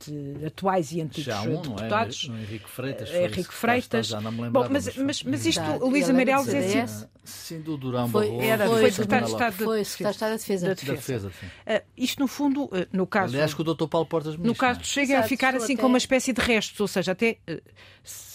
de 0.00 0.46
atuais 0.46 0.92
e 0.92 1.00
antigos 1.00 1.34
um, 1.44 1.60
deputados. 1.60 2.28
Não 2.28 2.36
é? 2.36 2.42
Henrique 2.42 2.68
Freitas. 2.68 3.10
Foi, 3.10 3.24
Henrique 3.24 3.54
Freitas. 3.54 4.06
Já 4.06 4.20
não 4.20 4.32
me 4.32 4.48
Bom, 4.50 4.66
mas, 4.70 4.96
mas, 4.96 5.22
mas 5.22 5.46
isto, 5.46 5.60
tá, 5.60 5.76
Luísa 5.76 6.12
Meireles 6.12 6.48
é 6.48 6.82
assim. 6.82 7.06
Sim, 7.28 7.60
do 7.60 7.76
Durão 7.76 8.08
foi, 8.08 8.26
Barroso. 8.26 8.44
Era, 8.44 8.66
foi, 8.66 8.80
foi 8.80 8.90
secretário 8.90 9.26
de 9.26 9.32
Estado 9.32 9.52
foi. 9.52 9.82
Da 10.22 10.32
defesa. 10.32 10.66
Da 10.68 10.74
defesa 10.74 11.28
uh, 11.28 11.82
isto, 11.96 12.20
no 12.20 12.26
fundo, 12.26 12.64
uh, 12.64 12.86
no 12.92 13.06
caso. 13.06 13.34
Aliás, 13.34 13.52
que 13.52 13.60
o 13.60 13.64
Dr. 13.64 13.86
Paulo 13.86 14.06
Portas 14.06 14.36
No 14.36 14.54
caso, 14.54 14.80
chega 14.82 15.18
a 15.18 15.22
ficar 15.22 15.54
assim 15.54 15.74
até... 15.74 15.82
como 15.82 15.92
uma 15.92 15.98
espécie 15.98 16.32
de 16.32 16.40
restos, 16.40 16.80
ou 16.80 16.88
seja, 16.88 17.12
até. 17.12 17.38
Uh, 17.48 17.60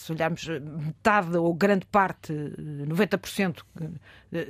se 0.03 0.11
olharmos 0.11 0.45
metade 0.47 1.37
ou 1.37 1.53
grande 1.53 1.85
parte, 1.85 2.33
90% 2.33 3.63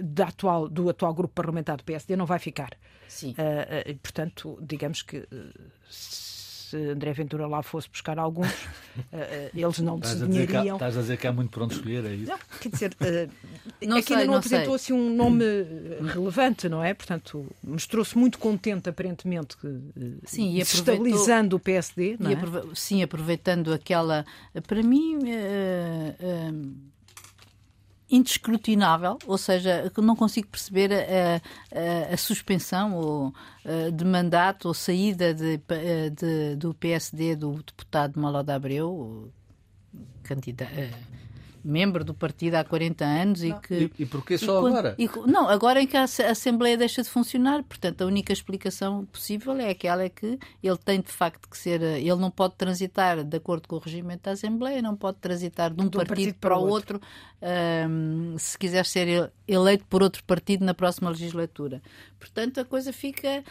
da 0.01 0.25
atual, 0.25 0.67
do 0.67 0.89
atual 0.89 1.13
grupo 1.13 1.33
parlamentar 1.33 1.77
do 1.77 1.83
PSD 1.83 2.15
não 2.15 2.25
vai 2.25 2.39
ficar. 2.39 2.75
Sim. 3.07 3.31
Uh, 3.31 3.95
portanto, 3.99 4.57
digamos 4.59 5.03
que 5.03 5.12
se 5.89 6.78
André 6.91 7.13
Ventura 7.13 7.45
lá 7.45 7.62
fosse 7.62 7.89
buscar 7.89 8.17
alguns, 8.17 8.52
uh, 8.52 8.65
eles 9.54 9.80
não 9.80 9.99
desenhariam. 9.99 10.76
Estás 10.76 10.97
a 10.97 11.02
dizer 11.02 11.17
que 11.17 11.28
há 11.28 11.32
muito 11.32 11.52
para 11.52 11.63
onde 11.63 11.76
escolher, 11.76 12.06
é 12.06 12.13
isso? 12.15 12.32
Não, 12.32 12.39
quer 12.60 12.69
dizer, 12.69 12.93
uh, 12.93 13.32
não 13.88 13.97
é 13.97 14.02
que 14.02 14.13
ainda 14.13 14.26
não, 14.26 14.34
não 14.34 14.39
apresentou 14.39 14.73
assim 14.73 14.93
um 14.93 15.13
nome 15.15 15.45
relevante, 16.13 16.67
não 16.67 16.84
é? 16.84 16.93
Portanto, 16.93 17.45
mostrou-se 17.63 18.17
muito 18.17 18.39
contente, 18.39 18.89
aparentemente, 18.89 19.56
sim, 20.26 20.58
estabilizando 20.58 21.56
o 21.56 21.60
PSD. 21.60 22.17
Não 22.19 22.32
é? 22.32 22.34
Aprove 22.34 22.76
sim, 22.76 23.04
aproveitando 23.04 23.71
aquela. 23.73 24.26
Para 24.67 24.82
mim. 24.82 25.17
Uh, 25.17 26.92
indescrutinável, 28.09 29.17
ou 29.25 29.37
seja, 29.37 29.91
não 29.97 30.15
consigo 30.15 30.47
perceber 30.47 30.91
a, 30.93 31.35
a, 32.11 32.13
a 32.13 32.17
suspensão 32.17 32.95
ou, 32.95 33.33
de 33.93 34.05
mandato 34.05 34.67
ou 34.67 34.73
saída 34.73 35.33
de, 35.33 35.59
de, 36.11 36.55
do 36.55 36.73
PSD 36.73 37.35
do 37.35 37.63
deputado 37.63 38.19
Maloda 38.19 38.55
Abreu, 38.55 39.31
candidato 40.23 40.71
membro 41.63 42.04
do 42.04 42.13
partido 42.13 42.56
há 42.56 42.63
40 42.63 43.06
anos 43.06 43.41
não. 43.41 43.49
e 43.49 43.62
que. 43.62 43.73
E, 43.97 44.04
e 44.04 44.06
porquê 44.06 44.38
só 44.38 44.67
e, 44.67 44.69
agora? 44.69 44.95
E, 44.97 45.10
não, 45.26 45.47
agora 45.47 45.82
em 45.82 45.88
que 45.88 45.95
a 45.95 46.04
Assembleia 46.04 46.78
deixa 46.78 47.02
de 47.02 47.10
funcionar, 47.10 47.63
portanto, 47.63 48.02
a 48.02 48.06
única 48.06 48.34
explicação 48.34 49.06
possível 49.06 49.54
é 49.54 49.69
aquela 49.69 50.08
que 50.10 50.38
ele 50.62 50.78
tem 50.78 51.02
de 51.02 51.12
facto 51.12 51.47
que 51.49 51.58
ser. 51.58 51.82
Ele 51.82 52.15
não 52.15 52.30
pode 52.32 52.56
transitar 52.56 53.23
de 53.23 53.38
acordo 53.38 53.67
com 53.67 53.76
o 53.76 53.80
regimento 53.80 54.23
da 54.23 54.32
Assembleia, 54.32 54.82
não 54.82 54.95
pode 54.95 55.17
transitar 55.17 55.73
de 55.73 55.82
um, 55.82 55.89
partido, 55.89 56.08
partido, 56.08 56.36
para 56.36 56.58
o 56.58 56.67
outro, 56.67 56.95
outro 56.95 57.02
um, 57.89 58.38
se 58.38 58.58
quiser 58.58 58.86
ser 58.86 59.32
eleito 59.47 59.86
por 59.86 60.04
outro 60.04 60.23
partido 60.23 60.65
na 60.65 60.73
próxima 60.73 61.10
legislatura. 61.10 61.82
Portanto, 62.19 62.60
a 62.60 62.65
coisa 62.65 62.91
fica 62.91 63.43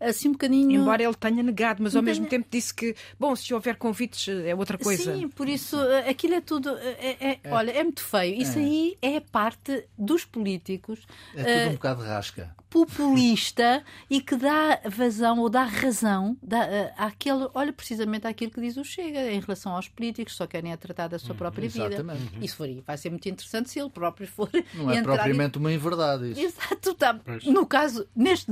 assim 0.00 0.28
um 0.28 0.32
bocadinho. 0.32 0.80
Embora 0.80 1.02
ele 1.02 1.14
tenha 1.14 1.42
negado, 1.42 1.82
mas 1.82 1.94
ao 1.94 2.02
mesmo 2.02 2.26
tempo 2.26 2.46
disse 2.50 2.72
que, 2.72 2.94
bom, 3.18 3.36
se 3.36 3.52
houver 3.52 3.76
convites 3.76 4.28
é 4.28 4.54
outra 4.54 4.78
coisa. 4.78 5.14
Sim, 5.14 5.28
por 5.28 5.48
isso 5.48 5.76
eh, 5.78 6.08
aquilo 6.08 6.34
é 6.34 6.40
tudo. 6.40 6.70
É, 6.78 7.16
é, 7.20 7.38
é. 7.44 7.50
Olha, 7.50 7.70
é 7.70 7.82
muito 7.82 8.02
feio. 8.02 8.40
Isso 8.40 8.58
é. 8.58 8.62
aí 8.62 8.98
é 9.02 9.20
parte 9.20 9.84
dos 9.98 10.24
políticos. 10.24 11.00
É 11.34 11.42
tudo 11.42 11.66
uh, 11.66 11.70
um 11.70 11.72
bocado 11.74 12.02
rasca. 12.02 12.54
Populista 12.70 13.82
e 14.08 14.20
que 14.20 14.36
dá 14.36 14.80
vazão 14.86 15.40
ou 15.40 15.50
dá 15.50 15.64
razão 15.64 16.36
dá, 16.40 16.60
uh, 16.60 16.92
àquele, 16.96 17.48
olha, 17.52 17.72
precisamente 17.72 18.28
àquilo 18.28 18.52
que 18.52 18.60
diz 18.60 18.76
o 18.76 18.84
Chega 18.84 19.32
em 19.32 19.40
relação 19.40 19.74
aos 19.74 19.88
políticos, 19.88 20.36
só 20.36 20.46
querem 20.46 20.70
é 20.70 20.76
tratar 20.76 21.08
da 21.08 21.18
sua 21.18 21.32
uhum, 21.32 21.38
própria 21.38 21.66
exatamente. 21.66 22.18
vida. 22.18 22.44
Isso 22.44 22.56
for, 22.56 22.68
vai 22.86 22.96
ser 22.96 23.10
muito 23.10 23.28
interessante 23.28 23.70
se 23.70 23.80
ele 23.80 23.90
próprio 23.90 24.28
for. 24.28 24.48
Não 24.74 24.90
é 24.90 25.02
propriamente 25.02 25.58
em... 25.58 25.60
uma 25.60 25.72
inverdade. 25.72 26.30
Isso. 26.30 26.40
Exato, 26.40 26.94
tá. 26.94 27.18
No 27.44 27.66
caso, 27.66 28.06
neste, 28.14 28.50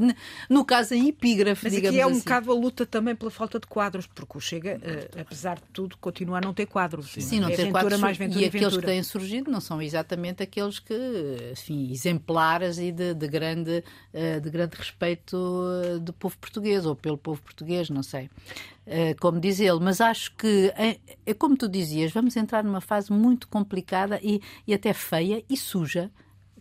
no 0.51 0.65
caso 0.65 0.95
em 0.95 1.09
Ipiga 1.09 1.38
epígrafe, 1.39 1.65
Mas 1.65 1.73
digamos 1.73 1.95
aqui 1.97 2.01
é 2.01 2.07
um 2.07 2.11
assim. 2.11 2.19
bocado 2.21 2.51
a 2.51 2.55
luta 2.55 2.85
também 2.87 3.15
pela 3.15 3.31
falta 3.31 3.59
de 3.61 3.67
quadros, 3.67 4.07
porque 4.07 4.37
o 4.37 4.41
Chega, 4.41 4.79
eh, 4.83 5.09
apesar 5.21 5.57
de 5.57 5.63
tudo, 5.73 5.97
continua 5.99 6.39
a 6.39 6.41
não 6.41 6.53
ter 6.53 6.67
quadros. 6.67 7.11
Sim, 7.13 7.41
não 7.41 7.49
é 7.49 7.57
ter 7.57 7.71
quadros 7.71 7.99
mais 8.01 8.17
Ventura 8.17 8.41
e 8.41 8.47
aqueles 8.47 8.65
Ventura. 8.67 8.83
que 8.83 8.87
têm 8.89 9.03
surgido 9.03 9.51
não 9.51 9.61
são 9.61 9.81
exatamente 9.81 10.43
aqueles 10.43 10.79
que, 10.79 10.95
enfim, 11.53 11.91
exemplares 11.93 12.79
e 12.79 12.91
de, 12.93 13.15
de 13.15 13.29
grande, 13.29 13.83
eh, 14.13 14.41
de 14.41 14.51
grande 14.51 14.77
respeito 14.77 15.37
eh, 15.85 15.99
do 15.99 16.13
povo 16.13 16.37
português 16.39 16.85
ou 16.87 16.95
pelo 16.97 17.17
povo 17.19 17.41
português, 17.43 17.89
não 17.91 18.03
sei. 18.03 18.29
Como 19.21 19.39
diz 19.39 19.61
ele, 19.61 19.79
mas 19.81 20.01
acho 20.01 20.35
que, 20.35 20.73
é- 20.75 20.99
é 21.27 21.35
como 21.35 21.55
tu 21.59 21.69
dizias, 21.69 22.11
vamos 22.11 22.35
entrar 22.37 22.65
numa 22.65 22.81
fase 22.81 23.13
muito 23.13 23.47
complicada 23.47 24.19
e, 24.23 24.41
e 24.67 24.73
até 24.73 24.95
feia 24.95 25.45
e 25.49 25.59
suja, 25.59 26.11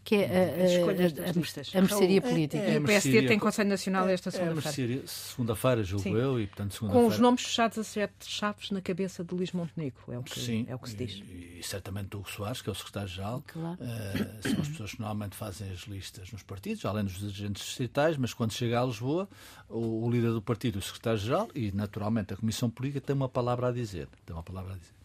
que 0.08 0.16
é 0.16 0.24
a- 0.26 0.90
a, 0.90 0.94
das 0.94 1.36
a, 1.36 1.38
listas. 1.38 1.72
a 1.76 1.82
mercearia 1.82 2.22
política. 2.22 2.64
é- 2.64 2.76
E 2.76 2.78
o 2.78 2.84
PSD 2.86 3.28
tem 3.28 3.38
Conselho 3.38 3.68
Nacional 3.70 4.08
esta 4.08 4.30
É, 4.30 4.32
segunda-feira. 4.32 4.62
mereceria 4.88 5.02
segunda-feira, 5.06 5.84
julgo 5.84 6.04
Sim. 6.04 6.14
eu, 6.16 6.40
e 6.40 6.48
portanto 6.48 6.70
Com 6.70 6.76
segunda-feira. 6.78 7.08
os 7.10 7.20
nomes 7.20 7.44
fechados 7.44 7.78
a 7.78 7.84
sete 7.84 8.14
chaves 8.26 8.72
na 8.72 8.80
cabeça 8.80 9.22
de 9.22 9.36
Luís 9.36 9.52
Montenegro, 9.52 10.00
é 10.08 10.18
o 10.18 10.24
que, 10.24 10.40
Sim, 10.40 10.66
é 10.70 10.76
o 10.76 10.80
que 10.80 10.90
se 10.92 10.96
diz. 10.96 11.12
E, 11.30 11.58
e 11.60 11.62
certamente 11.62 12.16
o 12.16 12.20
Hugo 12.20 12.32
Soares, 12.32 12.62
que 12.62 12.70
é 12.70 12.72
o 12.72 12.76
secretário-geral, 12.76 13.44
Claro. 13.48 13.78
eh, 13.82 14.50
são 14.50 14.62
as 14.62 14.68
pessoas 14.70 14.92
que 14.94 15.00
normalmente 15.02 15.36
fazem 15.36 15.70
as 15.72 15.80
listas 15.82 16.32
nos 16.32 16.42
partidos, 16.42 16.86
além 16.86 17.04
dos 17.04 17.20
dirigentes 17.20 17.66
distritais, 17.66 18.16
mas 18.16 18.34
quando 18.34 18.54
chega 18.54 18.82
a 18.82 18.86
Lisboa, 18.86 19.28
o, 19.68 20.06
o 20.06 20.10
líder 20.10 20.32
do 20.32 20.42
partido, 20.42 20.80
o 20.80 20.82
secretário-geral 20.82 21.50
e, 21.54 21.70
naturalmente, 21.74 22.34
a 22.34 22.38
Comissão 22.38 22.70
Política 22.70 23.02
tem 23.02 23.14
uma 23.14 23.28
palavra 23.28 23.68
a 23.68 23.72
dizer. 23.74 24.08
Tem 24.26 24.34
uma 24.34 24.44
palavra 24.44 24.74
a 24.74 24.78
dizer. 24.78 24.96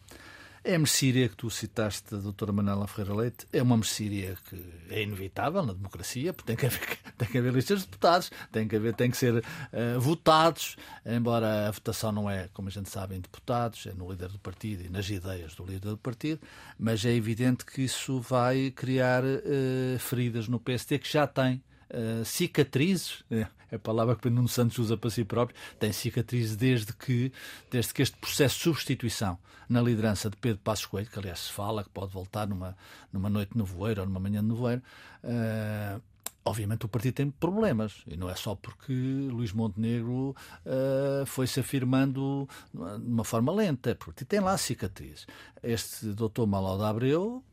É 0.65 0.75
a 0.75 0.79
mercearia 0.79 1.27
que 1.27 1.35
tu 1.35 1.49
citaste 1.49 2.15
doutora 2.15 2.53
Manuela 2.53 2.87
Ferreira 2.87 3.13
Leite, 3.13 3.45
é 3.51 3.61
uma 3.61 3.75
mercearia 3.75 4.37
que 4.47 4.63
é 4.89 5.03
inevitável 5.03 5.61
na 5.65 5.73
democracia, 5.73 6.31
porque 6.31 6.47
tem 6.47 6.55
que 6.55 6.65
haver, 6.65 6.99
tem 7.17 7.27
que 7.27 7.37
haver 7.37 7.51
listas 7.51 7.79
de 7.79 7.85
deputados, 7.87 8.31
tem 8.49 8.65
que, 8.65 8.77
haver, 8.77 8.93
tem 8.95 9.11
que 9.11 9.17
ser 9.17 9.43
eh, 9.73 9.97
votados, 9.97 10.77
embora 11.05 11.67
a 11.67 11.71
votação 11.71 12.13
não 12.13 12.29
é, 12.29 12.47
como 12.53 12.69
a 12.69 12.71
gente 12.71 12.89
sabe, 12.89 13.13
em 13.13 13.19
deputados, 13.19 13.85
é 13.87 13.93
no 13.93 14.09
líder 14.09 14.29
do 14.29 14.39
partido 14.39 14.85
e 14.85 14.89
nas 14.89 15.09
ideias 15.09 15.53
do 15.53 15.65
líder 15.65 15.89
do 15.89 15.97
partido, 15.97 16.39
mas 16.79 17.03
é 17.03 17.11
evidente 17.11 17.65
que 17.65 17.81
isso 17.81 18.21
vai 18.21 18.71
criar 18.71 19.21
eh, 19.25 19.97
feridas 19.99 20.47
no 20.47 20.61
PST 20.61 20.97
que 20.99 21.11
já 21.11 21.27
tem 21.27 21.61
Uh, 21.93 22.25
cicatrizes, 22.25 23.23
é 23.29 23.47
a 23.75 23.79
palavra 23.79 24.15
que 24.15 24.29
Nuno 24.29 24.47
Santos 24.47 24.79
usa 24.79 24.97
para 24.97 25.09
si 25.09 25.23
próprio, 25.23 25.55
tem 25.79 25.91
cicatrizes 25.91 26.55
desde 26.55 26.91
que, 26.93 27.31
desde 27.69 27.93
que 27.93 28.01
este 28.01 28.17
processo 28.17 28.57
de 28.57 28.63
substituição 28.63 29.37
na 29.69 29.81
liderança 29.81 30.29
de 30.29 30.37
Pedro 30.37 30.59
Passos 30.63 30.85
Coelho, 30.85 31.09
que 31.09 31.19
aliás 31.19 31.39
se 31.39 31.51
fala 31.51 31.83
que 31.83 31.89
pode 31.89 32.11
voltar 32.11 32.47
numa, 32.47 32.75
numa 33.11 33.29
noite 33.29 33.51
de 33.53 33.57
nevoeiro 33.57 34.01
ou 34.01 34.07
numa 34.07 34.19
manhã 34.19 34.41
de 34.41 34.47
nevoeiro, 34.47 34.81
uh, 35.23 36.01
obviamente 36.45 36.85
o 36.85 36.89
partido 36.89 37.15
tem 37.15 37.29
problemas 37.29 38.03
e 38.07 38.17
não 38.17 38.29
é 38.29 38.35
só 38.35 38.55
porque 38.55 38.93
Luís 38.93 39.53
Montenegro 39.53 40.35
uh, 40.65 41.25
foi-se 41.25 41.59
afirmando 41.59 42.47
de 42.73 43.07
uma 43.07 43.23
forma 43.23 43.51
lenta, 43.51 43.91
é 43.91 43.93
porque 43.93 44.25
tem 44.25 44.39
lá 44.39 44.57
cicatrizes. 44.57 45.25
Este 45.61 46.07
doutor 46.07 46.45
Malau 46.45 46.81
Abreu 46.83 47.43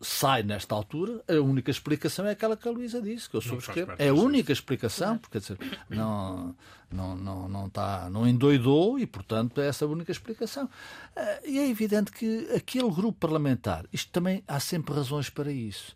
sai 0.00 0.42
nesta 0.42 0.74
altura, 0.74 1.22
a 1.28 1.40
única 1.40 1.70
explicação 1.70 2.26
é 2.26 2.32
aquela 2.32 2.56
que 2.56 2.68
a 2.68 2.70
Luísa 2.72 3.00
disse, 3.00 3.30
que 3.30 3.36
eu 3.36 3.40
subscrevo. 3.40 3.92
É 3.98 4.08
a 4.08 4.14
única 4.14 4.52
explicação, 4.52 5.18
porque 5.18 5.38
quer 5.38 5.54
dizer, 5.54 5.78
não, 5.88 6.56
não, 6.90 7.16
não, 7.16 7.48
não, 7.48 7.66
está, 7.66 8.10
não 8.10 8.26
endoidou 8.26 8.98
e, 8.98 9.06
portanto, 9.06 9.60
é 9.60 9.68
essa 9.68 9.84
a 9.84 9.88
única 9.88 10.10
explicação. 10.10 10.64
Uh, 10.64 11.48
e 11.48 11.58
é 11.58 11.68
evidente 11.68 12.10
que 12.10 12.48
aquele 12.54 12.90
grupo 12.90 13.18
parlamentar, 13.20 13.86
isto 13.92 14.10
também 14.10 14.42
há 14.48 14.58
sempre 14.58 14.92
razões 14.92 15.30
para 15.30 15.52
isso 15.52 15.94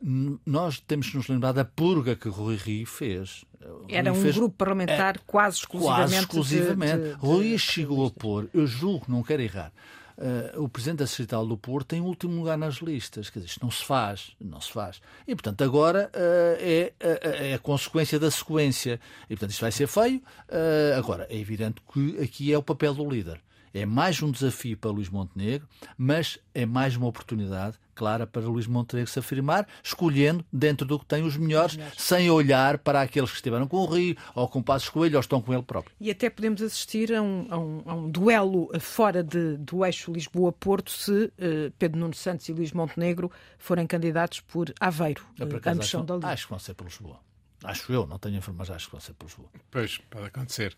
nós 0.00 0.80
temos 0.80 1.10
que 1.10 1.16
nos 1.16 1.28
lembrar 1.28 1.52
da 1.52 1.64
purga 1.64 2.16
que 2.16 2.28
Rui 2.28 2.56
Rio 2.56 2.86
fez. 2.86 3.44
Era 3.88 4.10
Rui 4.10 4.18
um 4.18 4.22
fez, 4.22 4.36
grupo 4.36 4.54
parlamentar 4.56 5.16
é, 5.16 5.20
quase 5.26 5.58
exclusivamente. 5.58 6.08
Quase 6.08 6.16
exclusivamente. 6.16 7.02
De, 7.02 7.08
de, 7.08 7.12
Rui 7.14 7.50
de, 7.50 7.58
chegou 7.58 8.06
a 8.06 8.10
pôr, 8.10 8.48
eu 8.54 8.66
julgo, 8.66 9.06
não 9.08 9.22
quero 9.22 9.42
errar, 9.42 9.72
uh, 10.18 10.62
o 10.62 10.68
Presidente 10.68 10.98
da 10.98 11.04
Distrital 11.04 11.46
do 11.46 11.56
Porto 11.56 11.88
tem 11.88 12.00
o 12.00 12.04
último 12.04 12.34
lugar 12.36 12.56
nas 12.56 12.76
listas. 12.76 13.30
Quer 13.30 13.40
dizer, 13.40 13.50
isto 13.50 13.62
não 13.64 13.70
se 13.70 13.84
faz, 13.84 14.36
não 14.40 14.60
se 14.60 14.70
faz. 14.70 15.00
E, 15.26 15.34
portanto, 15.34 15.62
agora 15.64 16.10
uh, 16.14 16.56
é, 16.58 16.92
é, 17.00 17.54
a 17.54 17.58
consequência 17.58 18.18
da 18.18 18.30
sequência. 18.30 19.00
E, 19.24 19.28
portanto, 19.34 19.50
isto 19.50 19.60
vai 19.60 19.72
ser 19.72 19.86
feio. 19.86 20.22
Uh, 20.48 20.98
agora, 20.98 21.26
é 21.30 21.36
evidente 21.36 21.80
que 21.92 22.18
aqui 22.22 22.52
é 22.52 22.58
o 22.58 22.62
papel 22.62 22.94
do 22.94 23.08
líder. 23.08 23.40
É 23.76 23.84
mais 23.84 24.22
um 24.22 24.30
desafio 24.30 24.74
para 24.74 24.90
Luís 24.90 25.10
Montenegro, 25.10 25.68
mas 25.98 26.38
é 26.54 26.64
mais 26.64 26.96
uma 26.96 27.08
oportunidade 27.08 27.78
clara 27.94 28.26
para 28.26 28.40
Luís 28.40 28.66
Montenegro 28.66 29.10
se 29.10 29.18
afirmar, 29.18 29.68
escolhendo 29.84 30.42
dentro 30.50 30.86
do 30.86 30.98
que 30.98 31.04
tem 31.04 31.22
os 31.22 31.36
melhores, 31.36 31.72
os 31.72 31.76
melhores. 31.76 32.02
sem 32.02 32.30
olhar 32.30 32.78
para 32.78 33.02
aqueles 33.02 33.28
que 33.28 33.36
estiveram 33.36 33.68
com 33.68 33.76
o 33.76 33.84
Rio, 33.84 34.16
ou 34.34 34.48
com 34.48 34.60
o 34.60 34.62
Passos 34.62 34.88
Coelho, 34.88 35.16
ou 35.16 35.20
estão 35.20 35.42
com 35.42 35.52
ele 35.52 35.62
próprio. 35.62 35.94
E 36.00 36.10
até 36.10 36.30
podemos 36.30 36.62
assistir 36.62 37.14
a 37.14 37.20
um, 37.20 37.46
a 37.50 37.58
um, 37.58 37.82
a 37.84 37.94
um 37.94 38.10
duelo 38.10 38.70
fora 38.80 39.22
de, 39.22 39.58
do 39.58 39.84
eixo 39.84 40.10
Lisboa-Porto 40.10 40.90
se 40.90 41.12
uh, 41.12 41.70
Pedro 41.78 42.00
Nuno 42.00 42.14
Santos 42.14 42.48
e 42.48 42.54
Luís 42.54 42.72
Montenegro 42.72 43.30
forem 43.58 43.86
candidatos 43.86 44.40
por 44.40 44.72
Aveiro. 44.80 45.22
Eu, 45.38 45.46
por 45.46 45.56
acaso, 45.56 45.80
acho, 45.80 46.06
acho 46.22 46.44
que 46.44 46.50
vão 46.50 46.58
ser 46.58 46.72
por 46.72 46.84
Lisboa. 46.84 47.25
Acho 47.64 47.92
eu, 47.92 48.06
não 48.06 48.18
tenho 48.18 48.36
informações, 48.36 48.76
acho 48.76 48.86
que 48.86 48.92
vão 48.92 49.00
ser 49.00 49.14
por 49.14 49.26
Lisboa. 49.26 49.48
Pois, 49.70 49.98
pode 50.10 50.26
acontecer. 50.26 50.76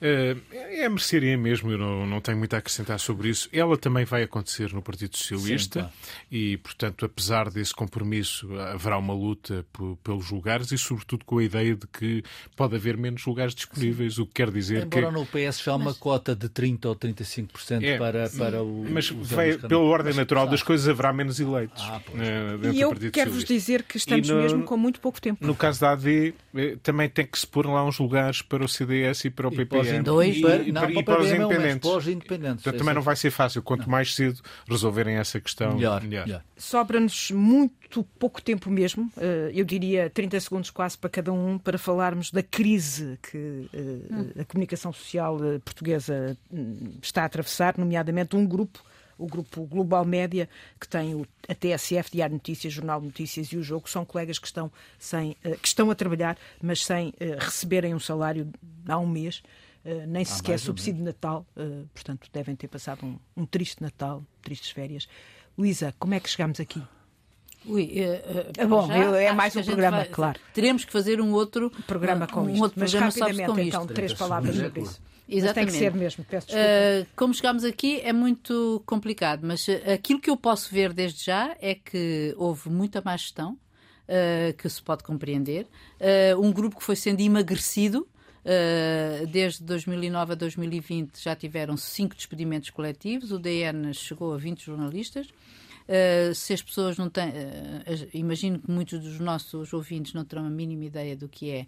Uh, 0.00 0.40
é 0.52 0.84
a 0.84 0.90
mercearia 0.90 1.36
mesmo, 1.36 1.70
eu 1.70 1.78
não, 1.78 2.06
não 2.06 2.20
tenho 2.20 2.38
muito 2.38 2.54
a 2.54 2.58
acrescentar 2.58 2.98
sobre 3.00 3.28
isso. 3.28 3.48
Ela 3.52 3.76
também 3.76 4.04
vai 4.04 4.22
acontecer 4.22 4.72
no 4.72 4.80
Partido 4.80 5.16
Socialista 5.16 5.80
Sim, 5.80 5.86
claro. 5.86 5.92
e, 6.30 6.56
portanto, 6.58 7.04
apesar 7.04 7.50
desse 7.50 7.74
compromisso, 7.74 8.48
haverá 8.58 8.98
uma 8.98 9.12
luta 9.12 9.66
pelos 10.02 10.30
lugares 10.30 10.70
e, 10.70 10.78
sobretudo, 10.78 11.24
com 11.24 11.38
a 11.38 11.44
ideia 11.44 11.74
de 11.74 11.86
que 11.86 12.22
pode 12.56 12.76
haver 12.76 12.96
menos 12.96 13.24
lugares 13.26 13.54
disponíveis, 13.54 14.14
Sim. 14.14 14.22
o 14.22 14.26
que 14.26 14.34
quer 14.34 14.50
dizer 14.50 14.84
Embora 14.84 15.06
que... 15.08 15.12
no 15.12 15.26
PS 15.26 15.62
já 15.62 15.72
há 15.72 15.76
uma 15.76 15.86
mas... 15.86 15.98
cota 15.98 16.36
de 16.36 16.48
30% 16.48 16.84
ou 16.86 16.96
35% 16.96 17.82
é, 17.82 17.98
para, 17.98 18.30
para 18.30 18.62
o... 18.62 18.86
Mas 18.88 19.08
vai, 19.08 19.58
pela 19.58 19.82
ordem 19.82 20.14
natural 20.14 20.46
das 20.46 20.62
coisas 20.62 20.88
haverá 20.88 21.12
menos 21.12 21.40
eleitos. 21.40 21.82
Ah, 21.82 22.00
uh, 22.08 22.72
e 22.72 22.80
eu 22.80 22.94
quero-vos 23.10 23.44
dizer 23.44 23.82
que 23.82 23.96
estamos 23.96 24.28
no, 24.28 24.36
mesmo 24.36 24.64
com 24.64 24.76
muito 24.76 25.00
pouco 25.00 25.20
tempo. 25.20 25.44
No 25.44 25.54
caso 25.54 25.80
da 25.80 25.92
AD, 25.92 26.11
também 26.82 27.08
tem 27.08 27.26
que 27.26 27.38
se 27.38 27.46
pôr 27.46 27.66
lá 27.66 27.84
uns 27.84 27.98
lugares 27.98 28.42
para 28.42 28.64
o 28.64 28.68
CDS 28.68 29.24
e 29.24 29.30
para 29.30 29.48
o 29.48 29.52
e 29.52 29.56
PPM. 29.56 30.02
Dois, 30.02 30.36
e, 30.36 30.40
para, 30.40 30.56
e, 30.56 30.72
não, 30.72 30.90
e 30.90 31.02
para, 31.02 31.20
os 31.20 31.30
independentes. 31.30 31.88
Para 31.90 31.98
os 31.98 32.08
independentes. 32.08 32.62
Portanto, 32.62 32.78
também 32.78 32.94
não 32.94 33.02
vai 33.02 33.16
ser 33.16 33.30
fácil. 33.30 33.62
Quanto 33.62 33.82
não. 33.82 33.88
mais 33.88 34.14
cedo 34.14 34.40
resolverem 34.68 35.16
essa 35.16 35.40
questão, 35.40 35.74
melhor. 35.74 36.02
melhor. 36.02 36.26
melhor. 36.26 36.42
Sobra-nos 36.56 37.30
muito 37.30 38.04
pouco 38.18 38.40
tempo 38.40 38.70
mesmo, 38.70 39.10
eu 39.52 39.64
diria 39.64 40.08
30 40.08 40.40
segundos 40.40 40.70
quase 40.70 40.96
para 40.96 41.10
cada 41.10 41.32
um, 41.32 41.58
para 41.58 41.76
falarmos 41.76 42.30
da 42.30 42.42
crise 42.42 43.18
que 43.22 43.68
a 44.38 44.44
comunicação 44.44 44.92
social 44.92 45.38
portuguesa 45.64 46.36
hum, 46.50 46.94
está 47.02 47.22
a 47.22 47.24
atravessar, 47.26 47.76
nomeadamente 47.76 48.34
um 48.34 48.46
grupo 48.46 48.82
o 49.22 49.26
grupo 49.26 49.64
Global 49.66 50.04
Média, 50.04 50.48
que 50.80 50.88
tem 50.88 51.14
o, 51.14 51.26
a 51.48 51.54
TSF, 51.54 52.10
Diário 52.10 52.34
Notícias, 52.34 52.72
Jornal 52.72 53.00
de 53.00 53.06
Notícias 53.06 53.48
e 53.48 53.56
o 53.56 53.62
Jogo, 53.62 53.88
são 53.88 54.04
colegas 54.04 54.38
que 54.38 54.46
estão, 54.46 54.70
sem, 54.98 55.36
uh, 55.44 55.56
que 55.58 55.68
estão 55.68 55.90
a 55.90 55.94
trabalhar, 55.94 56.36
mas 56.60 56.84
sem 56.84 57.08
uh, 57.08 57.14
receberem 57.38 57.94
um 57.94 58.00
salário 58.00 58.50
há 58.88 58.98
um 58.98 59.06
mês, 59.06 59.42
uh, 59.84 60.06
nem 60.06 60.24
sequer 60.24 60.58
subsídio 60.58 60.98
de 60.98 61.04
Natal, 61.04 61.46
portanto 61.94 62.28
devem 62.32 62.56
ter 62.56 62.68
passado 62.68 63.04
um, 63.04 63.18
um 63.36 63.46
triste 63.46 63.82
Natal, 63.82 64.24
tristes 64.42 64.70
férias. 64.70 65.08
Luísa, 65.56 65.94
como 65.98 66.14
é 66.14 66.20
que 66.20 66.28
chegamos 66.28 66.58
aqui? 66.60 66.82
Ui, 67.64 67.84
uh, 67.84 68.64
uh, 68.64 68.68
bom, 68.68 68.92
eu, 68.92 69.14
é 69.14 69.32
mais 69.32 69.54
um 69.54 69.62
programa, 69.62 69.98
vai, 69.98 70.06
claro. 70.06 70.40
Teremos 70.52 70.84
que 70.84 70.92
fazer 70.92 71.20
um 71.20 71.32
outro 71.32 71.70
programa 71.86 72.26
com 72.26 72.42
um 72.42 72.50
isto, 72.50 72.62
outro 72.62 72.80
mas 72.80 72.90
programa 72.90 73.12
rapidamente, 73.12 73.50
com 73.50 73.58
então, 73.60 73.82
isto. 73.82 73.94
três 73.94 74.12
palavras 74.12 74.56
sobre 74.56 74.80
isso. 74.82 75.00
Exatamente. 75.28 75.44
Mas 75.44 75.54
tem 75.54 75.66
que 75.66 75.72
ser 75.72 75.98
mesmo, 75.98 76.24
peço 76.24 76.46
desculpa. 76.48 76.68
Uh, 76.68 77.06
como 77.16 77.34
chegámos 77.34 77.64
aqui 77.64 78.00
é 78.00 78.12
muito 78.12 78.82
complicado, 78.84 79.46
mas 79.46 79.66
aquilo 79.92 80.20
que 80.20 80.28
eu 80.28 80.36
posso 80.36 80.72
ver 80.72 80.92
desde 80.92 81.24
já 81.24 81.56
é 81.60 81.74
que 81.74 82.34
houve 82.36 82.68
muita 82.68 83.00
má 83.04 83.16
gestão, 83.16 83.52
uh, 83.52 84.52
que 84.56 84.68
se 84.68 84.82
pode 84.82 85.02
compreender. 85.02 85.66
Uh, 86.00 86.40
um 86.40 86.52
grupo 86.52 86.76
que 86.76 86.84
foi 86.84 86.96
sendo 86.96 87.20
emagrecido. 87.20 88.06
desde 89.30 89.62
2009 89.62 90.32
a 90.32 90.34
2020 90.34 91.22
já 91.22 91.36
tiveram 91.36 91.76
cinco 91.76 92.16
despedimentos 92.16 92.70
coletivos, 92.70 93.30
o 93.30 93.38
DN 93.38 93.94
chegou 93.94 94.34
a 94.34 94.36
20 94.36 94.64
jornalistas. 94.64 95.28
Uh, 95.92 96.34
se 96.34 96.54
as 96.54 96.62
pessoas 96.62 96.96
não 96.96 97.10
têm. 97.10 97.28
Uh, 97.28 98.08
imagino 98.14 98.58
que 98.58 98.70
muitos 98.70 98.98
dos 98.98 99.20
nossos 99.20 99.74
ouvintes 99.74 100.14
não 100.14 100.24
terão 100.24 100.46
a 100.46 100.50
mínima 100.50 100.86
ideia 100.86 101.14
do 101.14 101.28
que 101.28 101.50
é 101.50 101.66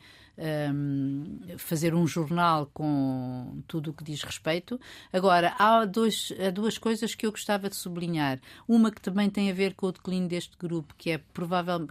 um, 0.72 1.40
fazer 1.58 1.94
um 1.94 2.06
jornal 2.06 2.70
com 2.72 3.62
tudo 3.68 3.90
o 3.90 3.92
que 3.92 4.02
diz 4.02 4.22
respeito. 4.22 4.80
Agora, 5.12 5.54
há, 5.58 5.84
dois, 5.84 6.32
há 6.44 6.50
duas 6.50 6.78
coisas 6.78 7.14
que 7.14 7.26
eu 7.26 7.30
gostava 7.30 7.68
de 7.68 7.76
sublinhar. 7.76 8.40
Uma 8.66 8.90
que 8.90 9.00
também 9.00 9.28
tem 9.28 9.50
a 9.50 9.54
ver 9.54 9.74
com 9.74 9.88
o 9.88 9.92
declínio 9.92 10.28
deste 10.28 10.56
grupo, 10.56 10.94
que 10.96 11.10
é 11.10 11.18
provável, 11.18 11.86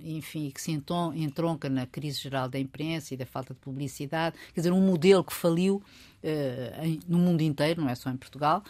enfim, 0.00 0.50
que 0.50 0.60
se 0.60 0.72
entronca 0.72 1.68
na 1.68 1.86
crise 1.86 2.20
geral 2.20 2.48
da 2.48 2.58
imprensa 2.58 3.14
e 3.14 3.16
da 3.16 3.26
falta 3.26 3.54
de 3.54 3.60
publicidade, 3.60 4.36
quer 4.52 4.60
dizer, 4.60 4.72
um 4.72 4.80
modelo 4.80 5.22
que 5.22 5.32
faliu 5.32 5.76
uh, 6.22 7.00
no 7.08 7.18
mundo 7.18 7.42
inteiro, 7.42 7.80
não 7.80 7.88
é 7.88 7.94
só 7.94 8.10
em 8.10 8.16
Portugal. 8.16 8.64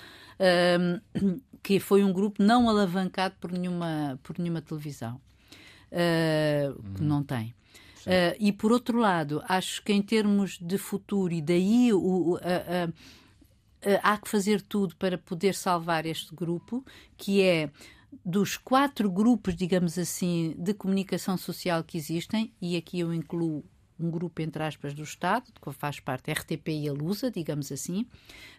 Um, 1.19 1.41
que 1.67 1.81
foi 1.81 2.05
um 2.05 2.13
grupo 2.13 2.41
não 2.41 2.69
alavancado 2.69 3.35
por 3.41 3.51
nenhuma, 3.51 4.21
por 4.23 4.39
nenhuma 4.39 4.63
televisão. 4.63 5.21
Uh, 5.91 6.71
hum. 6.79 6.95
Não 7.01 7.25
tem. 7.25 7.49
Uh, 8.07 8.39
e 8.39 8.53
por 8.53 8.71
outro 8.71 9.01
lado, 9.01 9.43
acho 9.49 9.83
que 9.83 9.93
em 9.93 10.01
termos 10.01 10.61
de 10.61 10.79
futuro, 10.79 11.35
e 11.35 11.43
daí 11.43 11.93
o, 11.93 12.35
uh, 12.35 12.37
uh, 12.37 12.41
há 14.01 14.17
que 14.17 14.29
fazer 14.29 14.63
tudo 14.63 14.95
para 14.95 15.19
poder 15.19 15.57
salvar 15.57 16.07
este 16.07 16.33
grupo, 16.33 16.87
que 17.17 17.43
é 17.43 17.69
dos 18.25 18.57
quatro 18.57 19.11
grupos, 19.11 19.57
digamos 19.57 19.99
assim, 19.99 20.55
de 20.57 20.73
comunicação 20.73 21.37
social 21.37 21.83
que 21.83 21.99
existem, 21.99 22.53
e 22.63 22.77
aqui 22.77 23.01
eu 23.01 23.13
incluo 23.13 23.65
um 23.99 24.11
grupo, 24.11 24.43
entre 24.43 24.63
aspas, 24.63 24.95
do 24.95 25.03
Estado, 25.03 25.45
que 25.61 25.73
faz 25.73 26.01
parte 26.01 26.31
a 26.31 26.35
RTP 26.35 26.69
e 26.69 26.89
a 26.89 26.93
Lusa, 26.93 27.31
digamos 27.31 27.73
assim. 27.73 28.07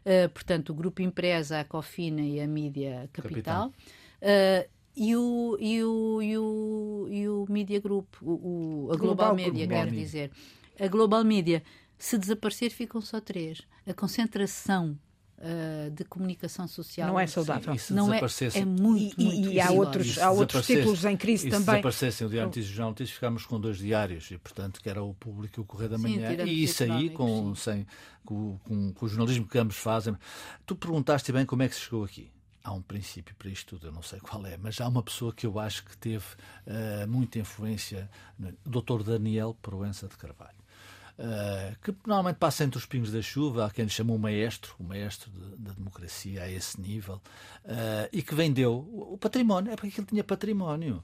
Uh, 0.06 0.30
portanto, 0.34 0.72
o 0.72 0.74
Grupo 0.74 1.02
Empresa, 1.02 1.60
a 1.60 1.64
Cofina 1.64 2.22
e 2.22 2.40
a 2.40 2.48
Mídia 2.48 3.10
Capital. 3.14 3.72
Capital. 3.72 3.74
Uh, 4.22 4.78
e 4.96 5.16
o, 5.16 5.58
e 5.60 5.84
o, 5.84 6.22
e 6.24 6.38
o, 6.38 7.08
e 7.08 7.30
o 7.30 7.46
Media 7.48 7.80
Group, 7.80 8.16
o, 8.20 8.88
o 8.88 8.92
a 8.92 8.96
Global, 8.96 8.98
Global 8.98 9.36
Media, 9.36 9.68
quero 9.68 9.92
dizer. 9.92 10.32
A 10.80 10.88
Global 10.88 11.24
Media, 11.24 11.62
se 12.00 12.18
desaparecer, 12.18 12.72
ficam 12.72 13.00
só 13.00 13.22
três. 13.22 13.62
A 13.86 13.94
concentração 13.94 14.98
Uh, 15.38 15.92
de 15.92 16.04
comunicação 16.04 16.68
social. 16.68 17.08
Não 17.08 17.20
é 17.20 17.28
saudável. 17.28 17.78
Sim, 17.78 17.94
não 17.94 18.12
é, 18.12 18.20
é 18.56 18.66
muito, 18.66 19.22
e, 19.22 19.24
muito 19.24 19.52
e 19.52 19.62
há 19.62 19.70
outros, 19.70 20.18
há 20.18 20.32
outros 20.32 20.66
títulos 20.66 21.06
em 21.06 21.16
crise 21.16 21.48
e 21.48 21.52
também. 21.52 21.64
Se 21.64 21.72
desaparecessem 21.72 22.26
o 22.26 22.30
Diário 22.32 22.48
Notícias 22.48 22.70
e 22.70 22.74
o 22.74 22.76
Jornal 22.76 22.90
Notícias, 22.90 23.16
ficámos 23.16 23.46
com 23.46 23.60
dois 23.60 23.78
diários, 23.78 24.32
e 24.32 24.38
portanto 24.40 24.82
que 24.82 24.90
era 24.90 25.04
o 25.04 25.14
público 25.14 25.60
e 25.60 25.62
o 25.62 25.64
Correio 25.64 25.92
da 25.92 25.98
Manhã. 26.00 26.36
Sim, 26.36 26.44
e 26.44 26.64
isso 26.64 26.84
aí, 26.84 27.12
com, 27.12 27.54
sem, 27.54 27.86
com, 28.26 28.58
com, 28.64 28.92
com, 28.94 29.06
o 29.06 29.08
jornalismo 29.08 29.46
que 29.46 29.60
ambos 29.60 29.78
fazem. 29.78 30.16
Tu 30.66 30.76
perguntaste 30.76 31.32
bem 31.32 31.46
como 31.46 31.62
é 31.62 31.70
que 31.70 31.76
se 31.76 31.82
chegou 31.82 32.04
aqui 32.04 32.32
há 32.68 32.74
um 32.74 32.82
princípio 32.82 33.34
para 33.36 33.50
isto 33.50 33.78
tudo, 33.78 33.88
eu 33.88 33.94
não 33.94 34.02
sei 34.02 34.20
qual 34.20 34.46
é, 34.46 34.58
mas 34.58 34.82
há 34.82 34.88
uma 34.90 35.02
pessoa 35.02 35.32
que 35.32 35.48
eu 35.48 35.58
acho 35.58 35.86
que 35.86 35.96
teve 35.96 36.26
uh, 36.66 37.08
muita 37.08 37.40
influência, 37.40 38.10
o 38.66 38.70
Dr. 38.70 39.04
Daniel 39.04 39.56
Proença 39.62 40.08
de 40.08 40.18
Carvalho. 40.18 40.58
Uh, 41.18 41.76
que 41.82 41.96
normalmente 42.06 42.36
passa 42.36 42.64
entre 42.64 42.78
os 42.78 42.86
pingos 42.86 43.12
da 43.12 43.24
chuva, 43.24 43.66
há 43.66 43.72
quem 43.72 43.86
lhe 43.86 43.90
chama 43.90 44.14
o 44.14 44.20
maestro, 44.20 44.76
o 44.80 44.84
maestro 44.84 45.32
da 45.32 45.48
de, 45.48 45.64
de 45.64 45.76
democracia 45.76 46.44
a 46.44 46.52
esse 46.52 46.80
nível, 46.80 47.16
uh, 47.66 48.08
e 48.14 48.22
que 48.22 48.36
vendeu 48.36 48.88
o 48.92 49.18
património, 49.18 49.72
é 49.72 49.76
porque 49.76 50.00
ele 50.00 50.06
tinha 50.06 50.24
património. 50.24 51.04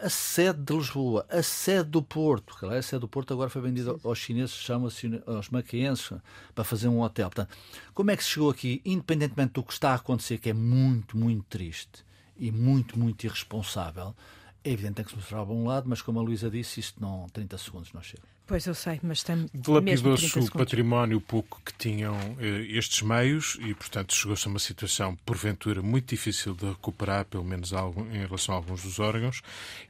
A 0.00 0.10
sede 0.10 0.60
de 0.60 0.74
Lisboa, 0.74 1.24
a 1.30 1.40
sede 1.40 1.90
do 1.90 2.02
Porto, 2.02 2.56
que 2.58 2.66
a 2.66 2.82
sede 2.82 3.00
do 3.00 3.08
Porto 3.08 3.32
agora 3.32 3.48
foi 3.48 3.62
vendida 3.62 3.96
aos 4.02 4.18
chineses, 4.18 4.56
chama-se 4.56 5.22
aos 5.24 5.48
maquienses, 5.50 6.18
para 6.52 6.64
fazer 6.64 6.88
um 6.88 7.00
hotel. 7.00 7.30
Portanto, 7.30 7.56
como 7.94 8.10
é 8.10 8.16
que 8.16 8.24
se 8.24 8.30
chegou 8.30 8.50
aqui, 8.50 8.82
independentemente 8.84 9.52
do 9.52 9.62
que 9.62 9.72
está 9.72 9.92
a 9.92 9.94
acontecer, 9.94 10.38
que 10.38 10.50
é 10.50 10.52
muito, 10.52 11.16
muito 11.16 11.44
triste 11.44 12.04
e 12.36 12.50
muito, 12.50 12.98
muito 12.98 13.24
irresponsável, 13.24 14.16
é 14.64 14.70
evidente 14.70 15.04
que 15.04 15.10
se 15.10 15.16
mostrar 15.16 15.38
a 15.38 15.44
um 15.44 15.66
lado, 15.66 15.88
mas 15.88 16.02
como 16.02 16.18
a 16.20 16.22
Luísa 16.22 16.50
disse, 16.50 16.80
isto 16.80 17.00
não 17.00 17.28
30 17.30 17.58
segundos 17.58 17.92
não 17.92 18.02
chega. 18.02 18.22
Pois 18.48 18.66
eu 18.66 18.74
sei, 18.74 18.98
mas 19.02 19.22
tem 19.22 19.46
Dilapidou-se 19.52 20.38
o 20.38 20.50
património 20.50 21.20
pouco 21.20 21.60
que 21.62 21.74
tinham 21.74 22.16
eh, 22.40 22.64
estes 22.70 23.02
meios 23.02 23.58
e, 23.60 23.74
portanto, 23.74 24.14
chegou-se 24.14 24.48
a 24.48 24.50
uma 24.50 24.58
situação, 24.58 25.14
porventura, 25.16 25.82
muito 25.82 26.08
difícil 26.08 26.54
de 26.54 26.66
recuperar, 26.66 27.26
pelo 27.26 27.44
menos 27.44 27.74
algum, 27.74 28.10
em 28.10 28.24
relação 28.24 28.54
a 28.54 28.56
alguns 28.56 28.82
dos 28.82 28.98
órgãos. 28.98 29.42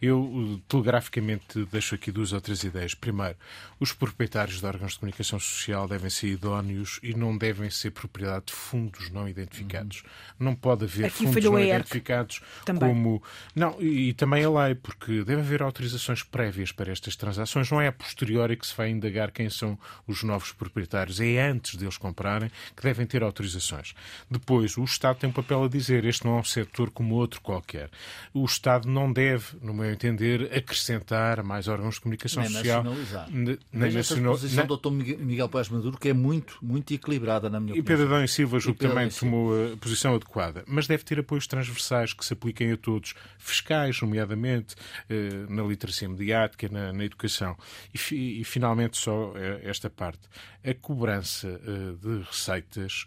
Eu, 0.02 0.58
eh, 0.58 0.60
telegraficamente, 0.66 1.68
deixo 1.70 1.94
aqui 1.94 2.10
duas 2.10 2.32
ou 2.32 2.40
três 2.40 2.64
ideias. 2.64 2.94
Primeiro, 2.94 3.36
os 3.78 3.92
proprietários 3.92 4.58
de 4.58 4.66
órgãos 4.66 4.94
de 4.94 4.98
comunicação 4.98 5.38
social 5.38 5.86
devem 5.86 6.10
ser 6.10 6.26
idóneos 6.26 6.98
e 7.00 7.14
não 7.14 7.38
devem 7.38 7.70
ser 7.70 7.92
propriedade 7.92 8.46
de 8.46 8.54
fundos 8.54 9.08
não 9.08 9.28
identificados. 9.28 10.02
Uhum. 10.02 10.46
Não 10.46 10.54
pode 10.56 10.84
haver 10.84 11.06
aqui 11.06 11.26
fundos 11.26 11.44
não 11.44 11.60
identificados 11.60 12.40
também. 12.64 12.88
como. 12.88 13.22
Não, 13.54 13.80
e, 13.80 14.08
e 14.08 14.14
também 14.14 14.42
a 14.42 14.50
lei, 14.64 14.74
porque 14.74 15.24
deve 15.24 15.40
haver 15.40 15.62
autorizações 15.62 16.22
prévias 16.22 16.72
para 16.72 16.92
estas 16.92 17.16
transações, 17.16 17.70
não 17.70 17.80
é 17.80 17.88
a 17.88 17.92
posterior 17.92 18.50
é 18.50 18.56
que 18.56 18.66
se 18.66 18.76
vai 18.76 18.90
indagar 18.90 19.30
quem 19.30 19.48
são 19.50 19.78
os 20.06 20.22
novos 20.22 20.52
proprietários. 20.52 21.20
É 21.20 21.48
antes 21.48 21.76
deles 21.76 21.96
comprarem 21.96 22.50
que 22.76 22.82
devem 22.82 23.06
ter 23.06 23.22
autorizações. 23.22 23.94
Depois, 24.30 24.76
o 24.76 24.84
Estado 24.84 25.18
tem 25.18 25.30
um 25.30 25.32
papel 25.32 25.64
a 25.64 25.68
dizer: 25.68 26.04
este 26.04 26.24
não 26.24 26.36
é 26.36 26.40
um 26.40 26.44
setor 26.44 26.90
como 26.90 27.14
outro 27.14 27.40
qualquer. 27.40 27.90
O 28.32 28.44
Estado 28.44 28.88
não 28.88 29.12
deve, 29.12 29.56
no 29.62 29.74
meu 29.74 29.90
entender, 29.90 30.50
acrescentar 30.54 31.42
mais 31.42 31.68
órgãos 31.68 31.96
de 31.96 32.00
comunicação 32.00 32.42
nem 32.42 32.52
social. 32.52 32.82
Nacionalizar. 32.84 33.28
Nem 33.30 33.92
nacional... 33.92 34.32
a 34.32 34.36
posição 34.36 34.64
na... 34.64 34.68
do 34.68 34.76
Dr. 34.76 34.90
Miguel 34.90 35.48
Paz 35.48 35.68
Maduro, 35.68 35.98
que 35.98 36.08
é 36.08 36.12
muito, 36.12 36.58
muito 36.62 36.92
equilibrada, 36.92 37.48
na 37.48 37.60
minha 37.60 37.72
opinião. 37.72 37.84
E 37.84 37.86
Pedro 37.86 38.06
Adão 38.06 38.24
e 38.24 38.28
Silva, 38.28 38.58
julgo 38.58 38.78
também 38.78 39.08
tomou 39.08 39.72
a 39.72 39.76
posição 39.76 40.14
adequada. 40.14 40.64
Mas 40.66 40.86
deve 40.86 41.04
ter 41.04 41.18
apoios 41.18 41.46
transversais 41.46 42.12
que 42.12 42.24
se 42.24 42.32
apliquem 42.32 42.72
a 42.72 42.76
todos, 42.76 43.14
fiscais, 43.38 44.00
nomeadamente, 44.00 44.47
eh, 44.48 45.46
na 45.48 45.62
literacia 45.62 46.08
mediática, 46.08 46.68
na, 46.68 46.92
na 46.92 47.04
educação. 47.04 47.56
E, 47.92 48.40
e 48.40 48.44
finalmente, 48.44 48.96
só 48.96 49.32
eh, 49.36 49.60
esta 49.64 49.90
parte. 49.90 50.20
A 50.64 50.74
cobrança 50.74 51.48
eh, 51.48 51.94
de 52.00 52.22
receitas, 52.24 53.06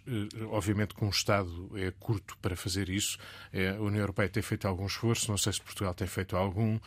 obviamente 0.49 0.95
que 0.95 1.03
um 1.03 1.09
Estado 1.09 1.71
é 1.75 1.91
curto 1.99 2.37
para 2.41 2.55
fazer 2.55 2.89
isso. 2.89 3.17
A 3.53 3.81
União 3.81 4.01
Europeia 4.01 4.29
tem 4.29 4.41
feito 4.41 4.67
algum 4.67 4.85
esforço, 4.85 5.29
não 5.29 5.37
sei 5.37 5.53
se 5.53 5.61
Portugal 5.61 5.93
tem 5.93 6.07
feito 6.07 6.35
algum 6.35 6.79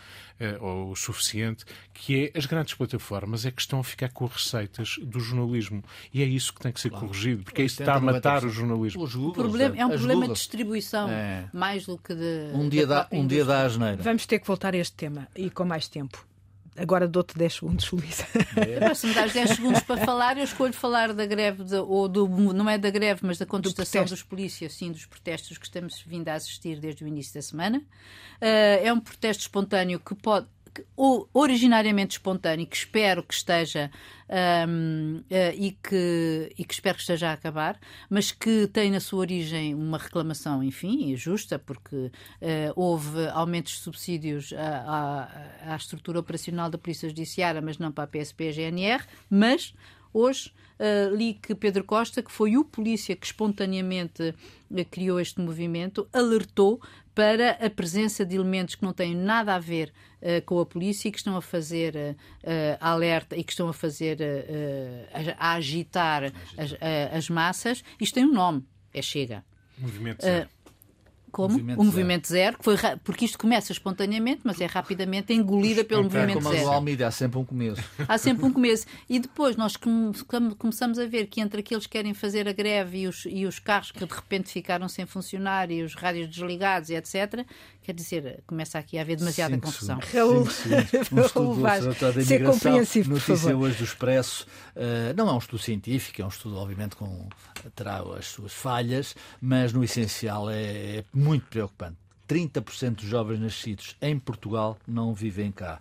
ou 0.60 0.90
o 0.90 0.96
suficiente, 0.96 1.64
que 1.92 2.24
é 2.34 2.38
as 2.38 2.46
grandes 2.46 2.74
plataformas 2.74 3.46
é 3.46 3.50
que 3.50 3.60
estão 3.60 3.80
a 3.80 3.84
ficar 3.84 4.08
com 4.10 4.26
receitas 4.26 4.96
do 5.02 5.20
jornalismo. 5.20 5.82
E 6.12 6.22
é 6.22 6.26
isso 6.26 6.52
que 6.52 6.60
tem 6.60 6.72
que 6.72 6.80
ser 6.80 6.90
claro. 6.90 7.06
corrigido, 7.06 7.44
porque 7.44 7.62
isso 7.62 7.82
está 7.82 7.94
a 7.94 8.00
matar 8.00 8.44
o 8.44 8.48
jornalismo. 8.48 9.04
o 9.04 9.32
problema, 9.32 9.76
é 9.76 9.86
um 9.86 9.90
problema 9.90 10.28
de 10.28 10.34
distribuição, 10.34 11.08
é. 11.08 11.48
mais 11.52 11.86
do 11.86 11.98
que 11.98 12.14
de. 12.14 12.50
Um 12.54 12.68
dia, 12.68 12.86
da, 12.86 13.08
um 13.12 13.26
dia 13.26 13.44
da 13.44 13.64
asneira. 13.64 14.02
Vamos 14.02 14.26
ter 14.26 14.38
que 14.44 14.48
voltar 14.48 14.74
a 14.74 14.76
este 14.78 14.94
tema 14.94 15.26
e 15.34 15.50
com 15.50 15.64
mais 15.64 15.88
tempo. 15.88 16.24
Agora 16.76 17.06
dou-te 17.06 17.38
10 17.38 17.54
segundos, 17.54 17.90
Luísa. 17.90 18.26
É. 18.56 18.94
Se 18.94 19.06
me 19.06 19.14
dás 19.14 19.32
10 19.32 19.50
segundos 19.50 19.80
para 19.82 20.04
falar, 20.04 20.36
eu 20.36 20.44
escolho 20.44 20.72
falar 20.72 21.12
da 21.12 21.24
greve, 21.24 21.62
de, 21.62 21.76
ou 21.76 22.08
do, 22.08 22.26
não 22.28 22.68
é 22.68 22.76
da 22.76 22.90
greve, 22.90 23.20
mas 23.22 23.38
da 23.38 23.46
contestação 23.46 24.04
do 24.04 24.10
dos 24.10 24.22
polícias, 24.22 24.72
sim, 24.74 24.90
dos 24.90 25.06
protestos 25.06 25.56
que 25.56 25.66
estamos 25.66 26.02
vindo 26.02 26.28
a 26.28 26.34
assistir 26.34 26.80
desde 26.80 27.04
o 27.04 27.06
início 27.08 27.32
da 27.34 27.42
semana. 27.42 27.78
Uh, 27.78 28.82
é 28.82 28.92
um 28.92 28.98
protesto 28.98 29.42
espontâneo 29.42 30.00
que 30.00 30.14
pode, 30.16 30.46
originariamente 31.32 32.12
espontâneo, 32.12 32.66
que 32.66 32.76
espero 32.76 33.22
que 33.22 33.34
esteja 33.34 33.90
um, 34.68 35.18
uh, 35.18 35.24
eh, 35.30 35.54
e, 35.56 35.72
que, 35.72 36.52
e 36.56 36.64
que 36.64 36.74
espero 36.74 36.96
que 36.96 37.02
esteja 37.02 37.30
a 37.30 37.32
acabar, 37.32 37.78
mas 38.08 38.32
que 38.32 38.66
tem 38.68 38.90
na 38.90 39.00
sua 39.00 39.20
origem 39.20 39.74
uma 39.74 39.98
reclamação, 39.98 40.62
enfim, 40.62 41.14
justa, 41.16 41.58
porque 41.58 41.96
uh, 41.96 42.10
houve 42.74 43.28
aumentos 43.28 43.72
de 43.72 43.78
subsídios 43.78 44.52
à, 44.52 45.28
à, 45.66 45.74
à, 45.74 45.76
estrutura 45.76 46.18
operacional 46.18 46.70
da 46.70 46.78
Polícia 46.78 47.08
Judiciária, 47.08 47.60
mas 47.60 47.78
não 47.78 47.92
para 47.92 48.04
a 48.04 48.06
PSP 48.06 48.44
e 48.44 48.48
a 48.48 48.52
GNR, 48.52 49.04
mas 49.30 49.74
hoje 50.12 50.52
uh, 50.78 51.14
li 51.14 51.34
que 51.34 51.54
Pedro 51.54 51.84
Costa, 51.84 52.22
que 52.22 52.30
foi 52.30 52.56
o 52.56 52.64
polícia 52.64 53.16
que 53.16 53.26
espontaneamente 53.26 54.34
criou 54.90 55.20
este 55.20 55.40
movimento, 55.40 56.08
alertou 56.12 56.80
para 57.14 57.52
a 57.52 57.70
presença 57.70 58.24
de 58.24 58.34
elementos 58.34 58.74
que 58.74 58.82
não 58.82 58.92
têm 58.92 59.14
nada 59.14 59.54
a 59.54 59.58
ver 59.58 59.92
uh, 60.20 60.44
com 60.44 60.58
a 60.58 60.66
polícia 60.66 61.08
e 61.08 61.12
que 61.12 61.18
estão 61.18 61.36
a 61.36 61.42
fazer 61.42 61.94
uh, 61.94 62.16
alerta 62.80 63.36
e 63.36 63.44
que 63.44 63.52
estão 63.52 63.68
a 63.68 63.72
fazer 63.72 64.18
uh, 64.20 65.34
a, 65.38 65.50
a, 65.50 65.54
agitar 65.54 66.24
as, 66.58 66.74
as, 67.12 67.30
massas. 67.30 67.84
Isto 68.00 68.14
tem 68.14 68.24
um 68.24 68.32
nome, 68.32 68.64
é 68.92 69.00
Chega. 69.00 69.44
Movimento 69.78 70.22
Zero. 70.22 70.48
Como? 71.34 71.54
Movimento 71.54 71.80
o 71.80 71.84
Movimento 71.84 72.28
Zero, 72.28 72.56
que 72.56 72.62
foi 72.62 72.76
porque 73.02 73.24
isto 73.24 73.36
começa 73.36 73.72
espontaneamente, 73.72 74.42
mas 74.44 74.60
é 74.60 74.66
rapidamente 74.66 75.32
engolida 75.32 75.84
pelo 75.84 76.06
então, 76.06 76.20
Movimento 76.20 76.44
como 76.44 76.56
Zero. 76.56 76.70
Almeida, 76.70 77.08
há 77.08 77.10
sempre 77.10 77.38
um 77.40 77.44
começo. 77.44 77.82
Há 78.06 78.18
sempre 78.18 78.44
um 78.44 78.52
começo. 78.52 78.86
E 79.08 79.18
depois 79.18 79.56
nós 79.56 79.76
começamos 79.76 80.96
a 80.96 81.06
ver 81.06 81.26
que 81.26 81.40
entre 81.40 81.58
aqueles 81.58 81.86
que 81.86 81.92
querem 81.92 82.14
fazer 82.14 82.46
a 82.46 82.52
greve 82.52 83.00
e 83.00 83.08
os, 83.08 83.26
e 83.26 83.46
os 83.46 83.58
carros 83.58 83.90
que 83.90 84.06
de 84.06 84.14
repente 84.14 84.48
ficaram 84.50 84.88
sem 84.88 85.06
funcionar 85.06 85.72
e 85.72 85.82
os 85.82 85.94
rádios 85.94 86.28
desligados 86.28 86.88
e 86.90 86.94
etc., 86.94 87.44
quer 87.84 87.92
dizer, 87.92 88.42
começa 88.46 88.78
aqui 88.78 88.96
a 88.96 89.02
haver 89.02 89.16
demasiada 89.16 89.54
Cinco 89.54 89.66
confusão. 89.66 90.00
Raul, 90.12 90.40
um 91.12 91.20
estudo 91.20 91.54
do 91.54 92.24
ser 92.24 92.42
compreensivo, 92.42 93.10
notícia 93.10 93.56
hoje 93.56 93.76
do 93.76 93.84
Expresso, 93.84 94.46
uh, 94.74 95.14
não 95.14 95.28
é 95.28 95.32
um 95.32 95.38
estudo 95.38 95.62
científico, 95.62 96.22
é 96.22 96.24
um 96.24 96.28
estudo 96.28 96.56
obviamente 96.56 96.96
com 96.96 97.28
terá 97.74 98.02
as 98.18 98.26
suas 98.26 98.52
falhas, 98.52 99.14
mas 99.40 99.72
no 99.72 99.84
essencial 99.84 100.48
é, 100.48 100.62
é 100.98 101.04
muito 101.12 101.46
preocupante. 101.46 101.96
30% 102.26 102.94
dos 102.96 103.04
jovens 103.04 103.38
nascidos 103.38 103.96
em 104.00 104.18
Portugal 104.18 104.78
não 104.88 105.12
vivem 105.12 105.52
cá. 105.52 105.78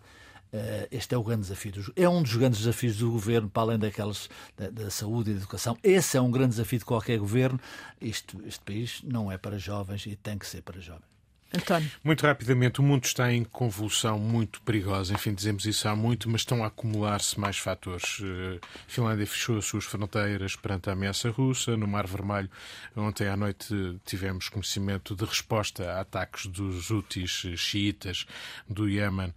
Uh, 0.54 0.86
este 0.92 1.16
é 1.16 1.18
o 1.18 1.24
grande 1.24 1.44
desafio. 1.44 1.72
É 1.96 2.08
um 2.08 2.22
dos 2.22 2.36
grandes 2.36 2.60
desafios 2.60 2.98
do 2.98 3.10
governo, 3.10 3.50
para 3.50 3.64
além 3.64 3.80
daqueles 3.80 4.30
da, 4.58 4.70
da, 4.70 4.92
saúde 4.92 5.32
e 5.32 5.34
da 5.34 5.40
educação. 5.40 5.78
Esse 5.82 6.18
é 6.18 6.22
um 6.22 6.30
grande 6.30 6.50
desafio 6.50 6.80
de 6.80 6.86
qualquer 6.86 7.18
governo. 7.18 7.60
Isto, 8.00 8.40
este 8.46 8.60
país 8.60 9.02
não 9.04 9.32
é 9.32 9.38
para 9.38 9.58
jovens 9.58 10.06
e 10.06 10.18
tem 10.18 10.38
que 10.38 10.46
ser 10.46 10.62
para 10.62 10.82
jovens. 10.82 11.13
António. 11.56 11.92
Muito 12.04 12.26
rapidamente, 12.26 12.80
o 12.80 12.84
mundo 12.84 13.06
está 13.06 13.32
em 13.32 13.44
convulsão 13.44 14.18
muito 14.18 14.60
perigosa. 14.62 15.14
Enfim, 15.14 15.36
dizemos 15.36 15.66
isso 15.66 15.88
há 15.88 15.96
muito, 15.96 16.28
mas 16.28 16.42
estão 16.42 16.64
a 16.64 16.68
acumular-se 16.68 17.40
mais 17.40 17.58
fatores. 17.60 18.20
A 18.60 18.60
Finlândia 18.88 19.28
fechou 19.28 19.60
as 19.60 19.66
suas 19.66 19.86
fronteiras 19.86 20.56
perante 20.56 20.90
a 20.90 20.94
ameaça 20.94 21.30
russa. 21.30 21.78
No 21.78 21.88
Mar 21.88 22.08
Vermelho, 22.08 22.50
ontem 22.96 23.28
à 23.28 23.38
noite 23.38 24.00
tivemos 24.04 24.50
conhecimento 24.50 25.16
de 25.16 25.26
resposta 25.26 25.92
a 25.92 26.02
ataques 26.02 26.48
dos 26.48 26.90
Houthis 26.90 27.46
xiitas 27.56 28.26
do 28.68 28.90
Iémen 28.90 29.32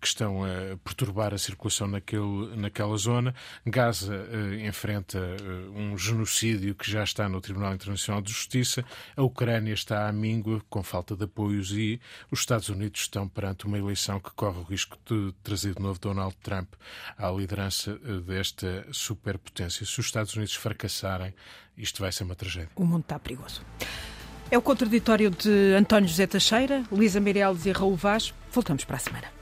que 0.00 0.06
estão 0.06 0.44
a 0.44 0.76
perturbar 0.84 1.32
a 1.32 1.38
circulação 1.38 1.86
naquele, 1.86 2.56
naquela 2.56 2.96
zona. 2.98 3.34
Gaza 3.64 4.28
enfrenta 4.66 5.18
um 5.74 5.96
genocídio 5.96 6.74
que 6.74 6.90
já 6.90 7.02
está 7.02 7.26
no 7.26 7.40
Tribunal 7.40 7.72
Internacional 7.72 8.20
de 8.20 8.30
Justiça. 8.30 8.84
A 9.16 9.22
Ucrânia 9.22 9.72
está 9.72 10.08
à 10.08 10.12
míngua 10.12 10.60
com 10.68 10.82
falta 10.82 11.05
de 11.14 11.24
apoios 11.24 11.70
e 11.72 12.00
os 12.30 12.40
Estados 12.40 12.68
Unidos 12.68 13.02
estão 13.02 13.28
perante 13.28 13.66
uma 13.66 13.78
eleição 13.78 14.18
que 14.18 14.30
corre 14.30 14.58
o 14.58 14.62
risco 14.62 14.96
de 15.04 15.32
trazer 15.42 15.74
de 15.74 15.82
novo 15.82 15.98
Donald 16.00 16.34
Trump 16.42 16.72
à 17.16 17.30
liderança 17.30 18.00
eh, 18.04 18.20
desta 18.20 18.86
superpotência. 18.90 19.84
Se 19.84 20.00
os 20.00 20.06
Estados 20.06 20.34
Unidos 20.34 20.54
fracassarem, 20.54 21.34
isto 21.76 22.00
vai 22.00 22.10
ser 22.10 22.24
uma 22.24 22.34
tragédia. 22.34 22.70
O 22.74 22.84
mundo 22.84 23.02
está 23.02 23.18
perigoso. 23.18 23.62
É 24.50 24.56
o 24.56 24.62
contraditório 24.62 25.30
de 25.30 25.74
António 25.74 26.08
José 26.08 26.26
Teixeira, 26.26 26.84
Luísa 26.90 27.20
Meireles 27.20 27.66
e 27.66 27.72
Raul 27.72 27.96
Vaz. 27.96 28.32
Voltamos 28.52 28.84
para 28.84 28.96
a 28.96 29.00
semana. 29.00 29.35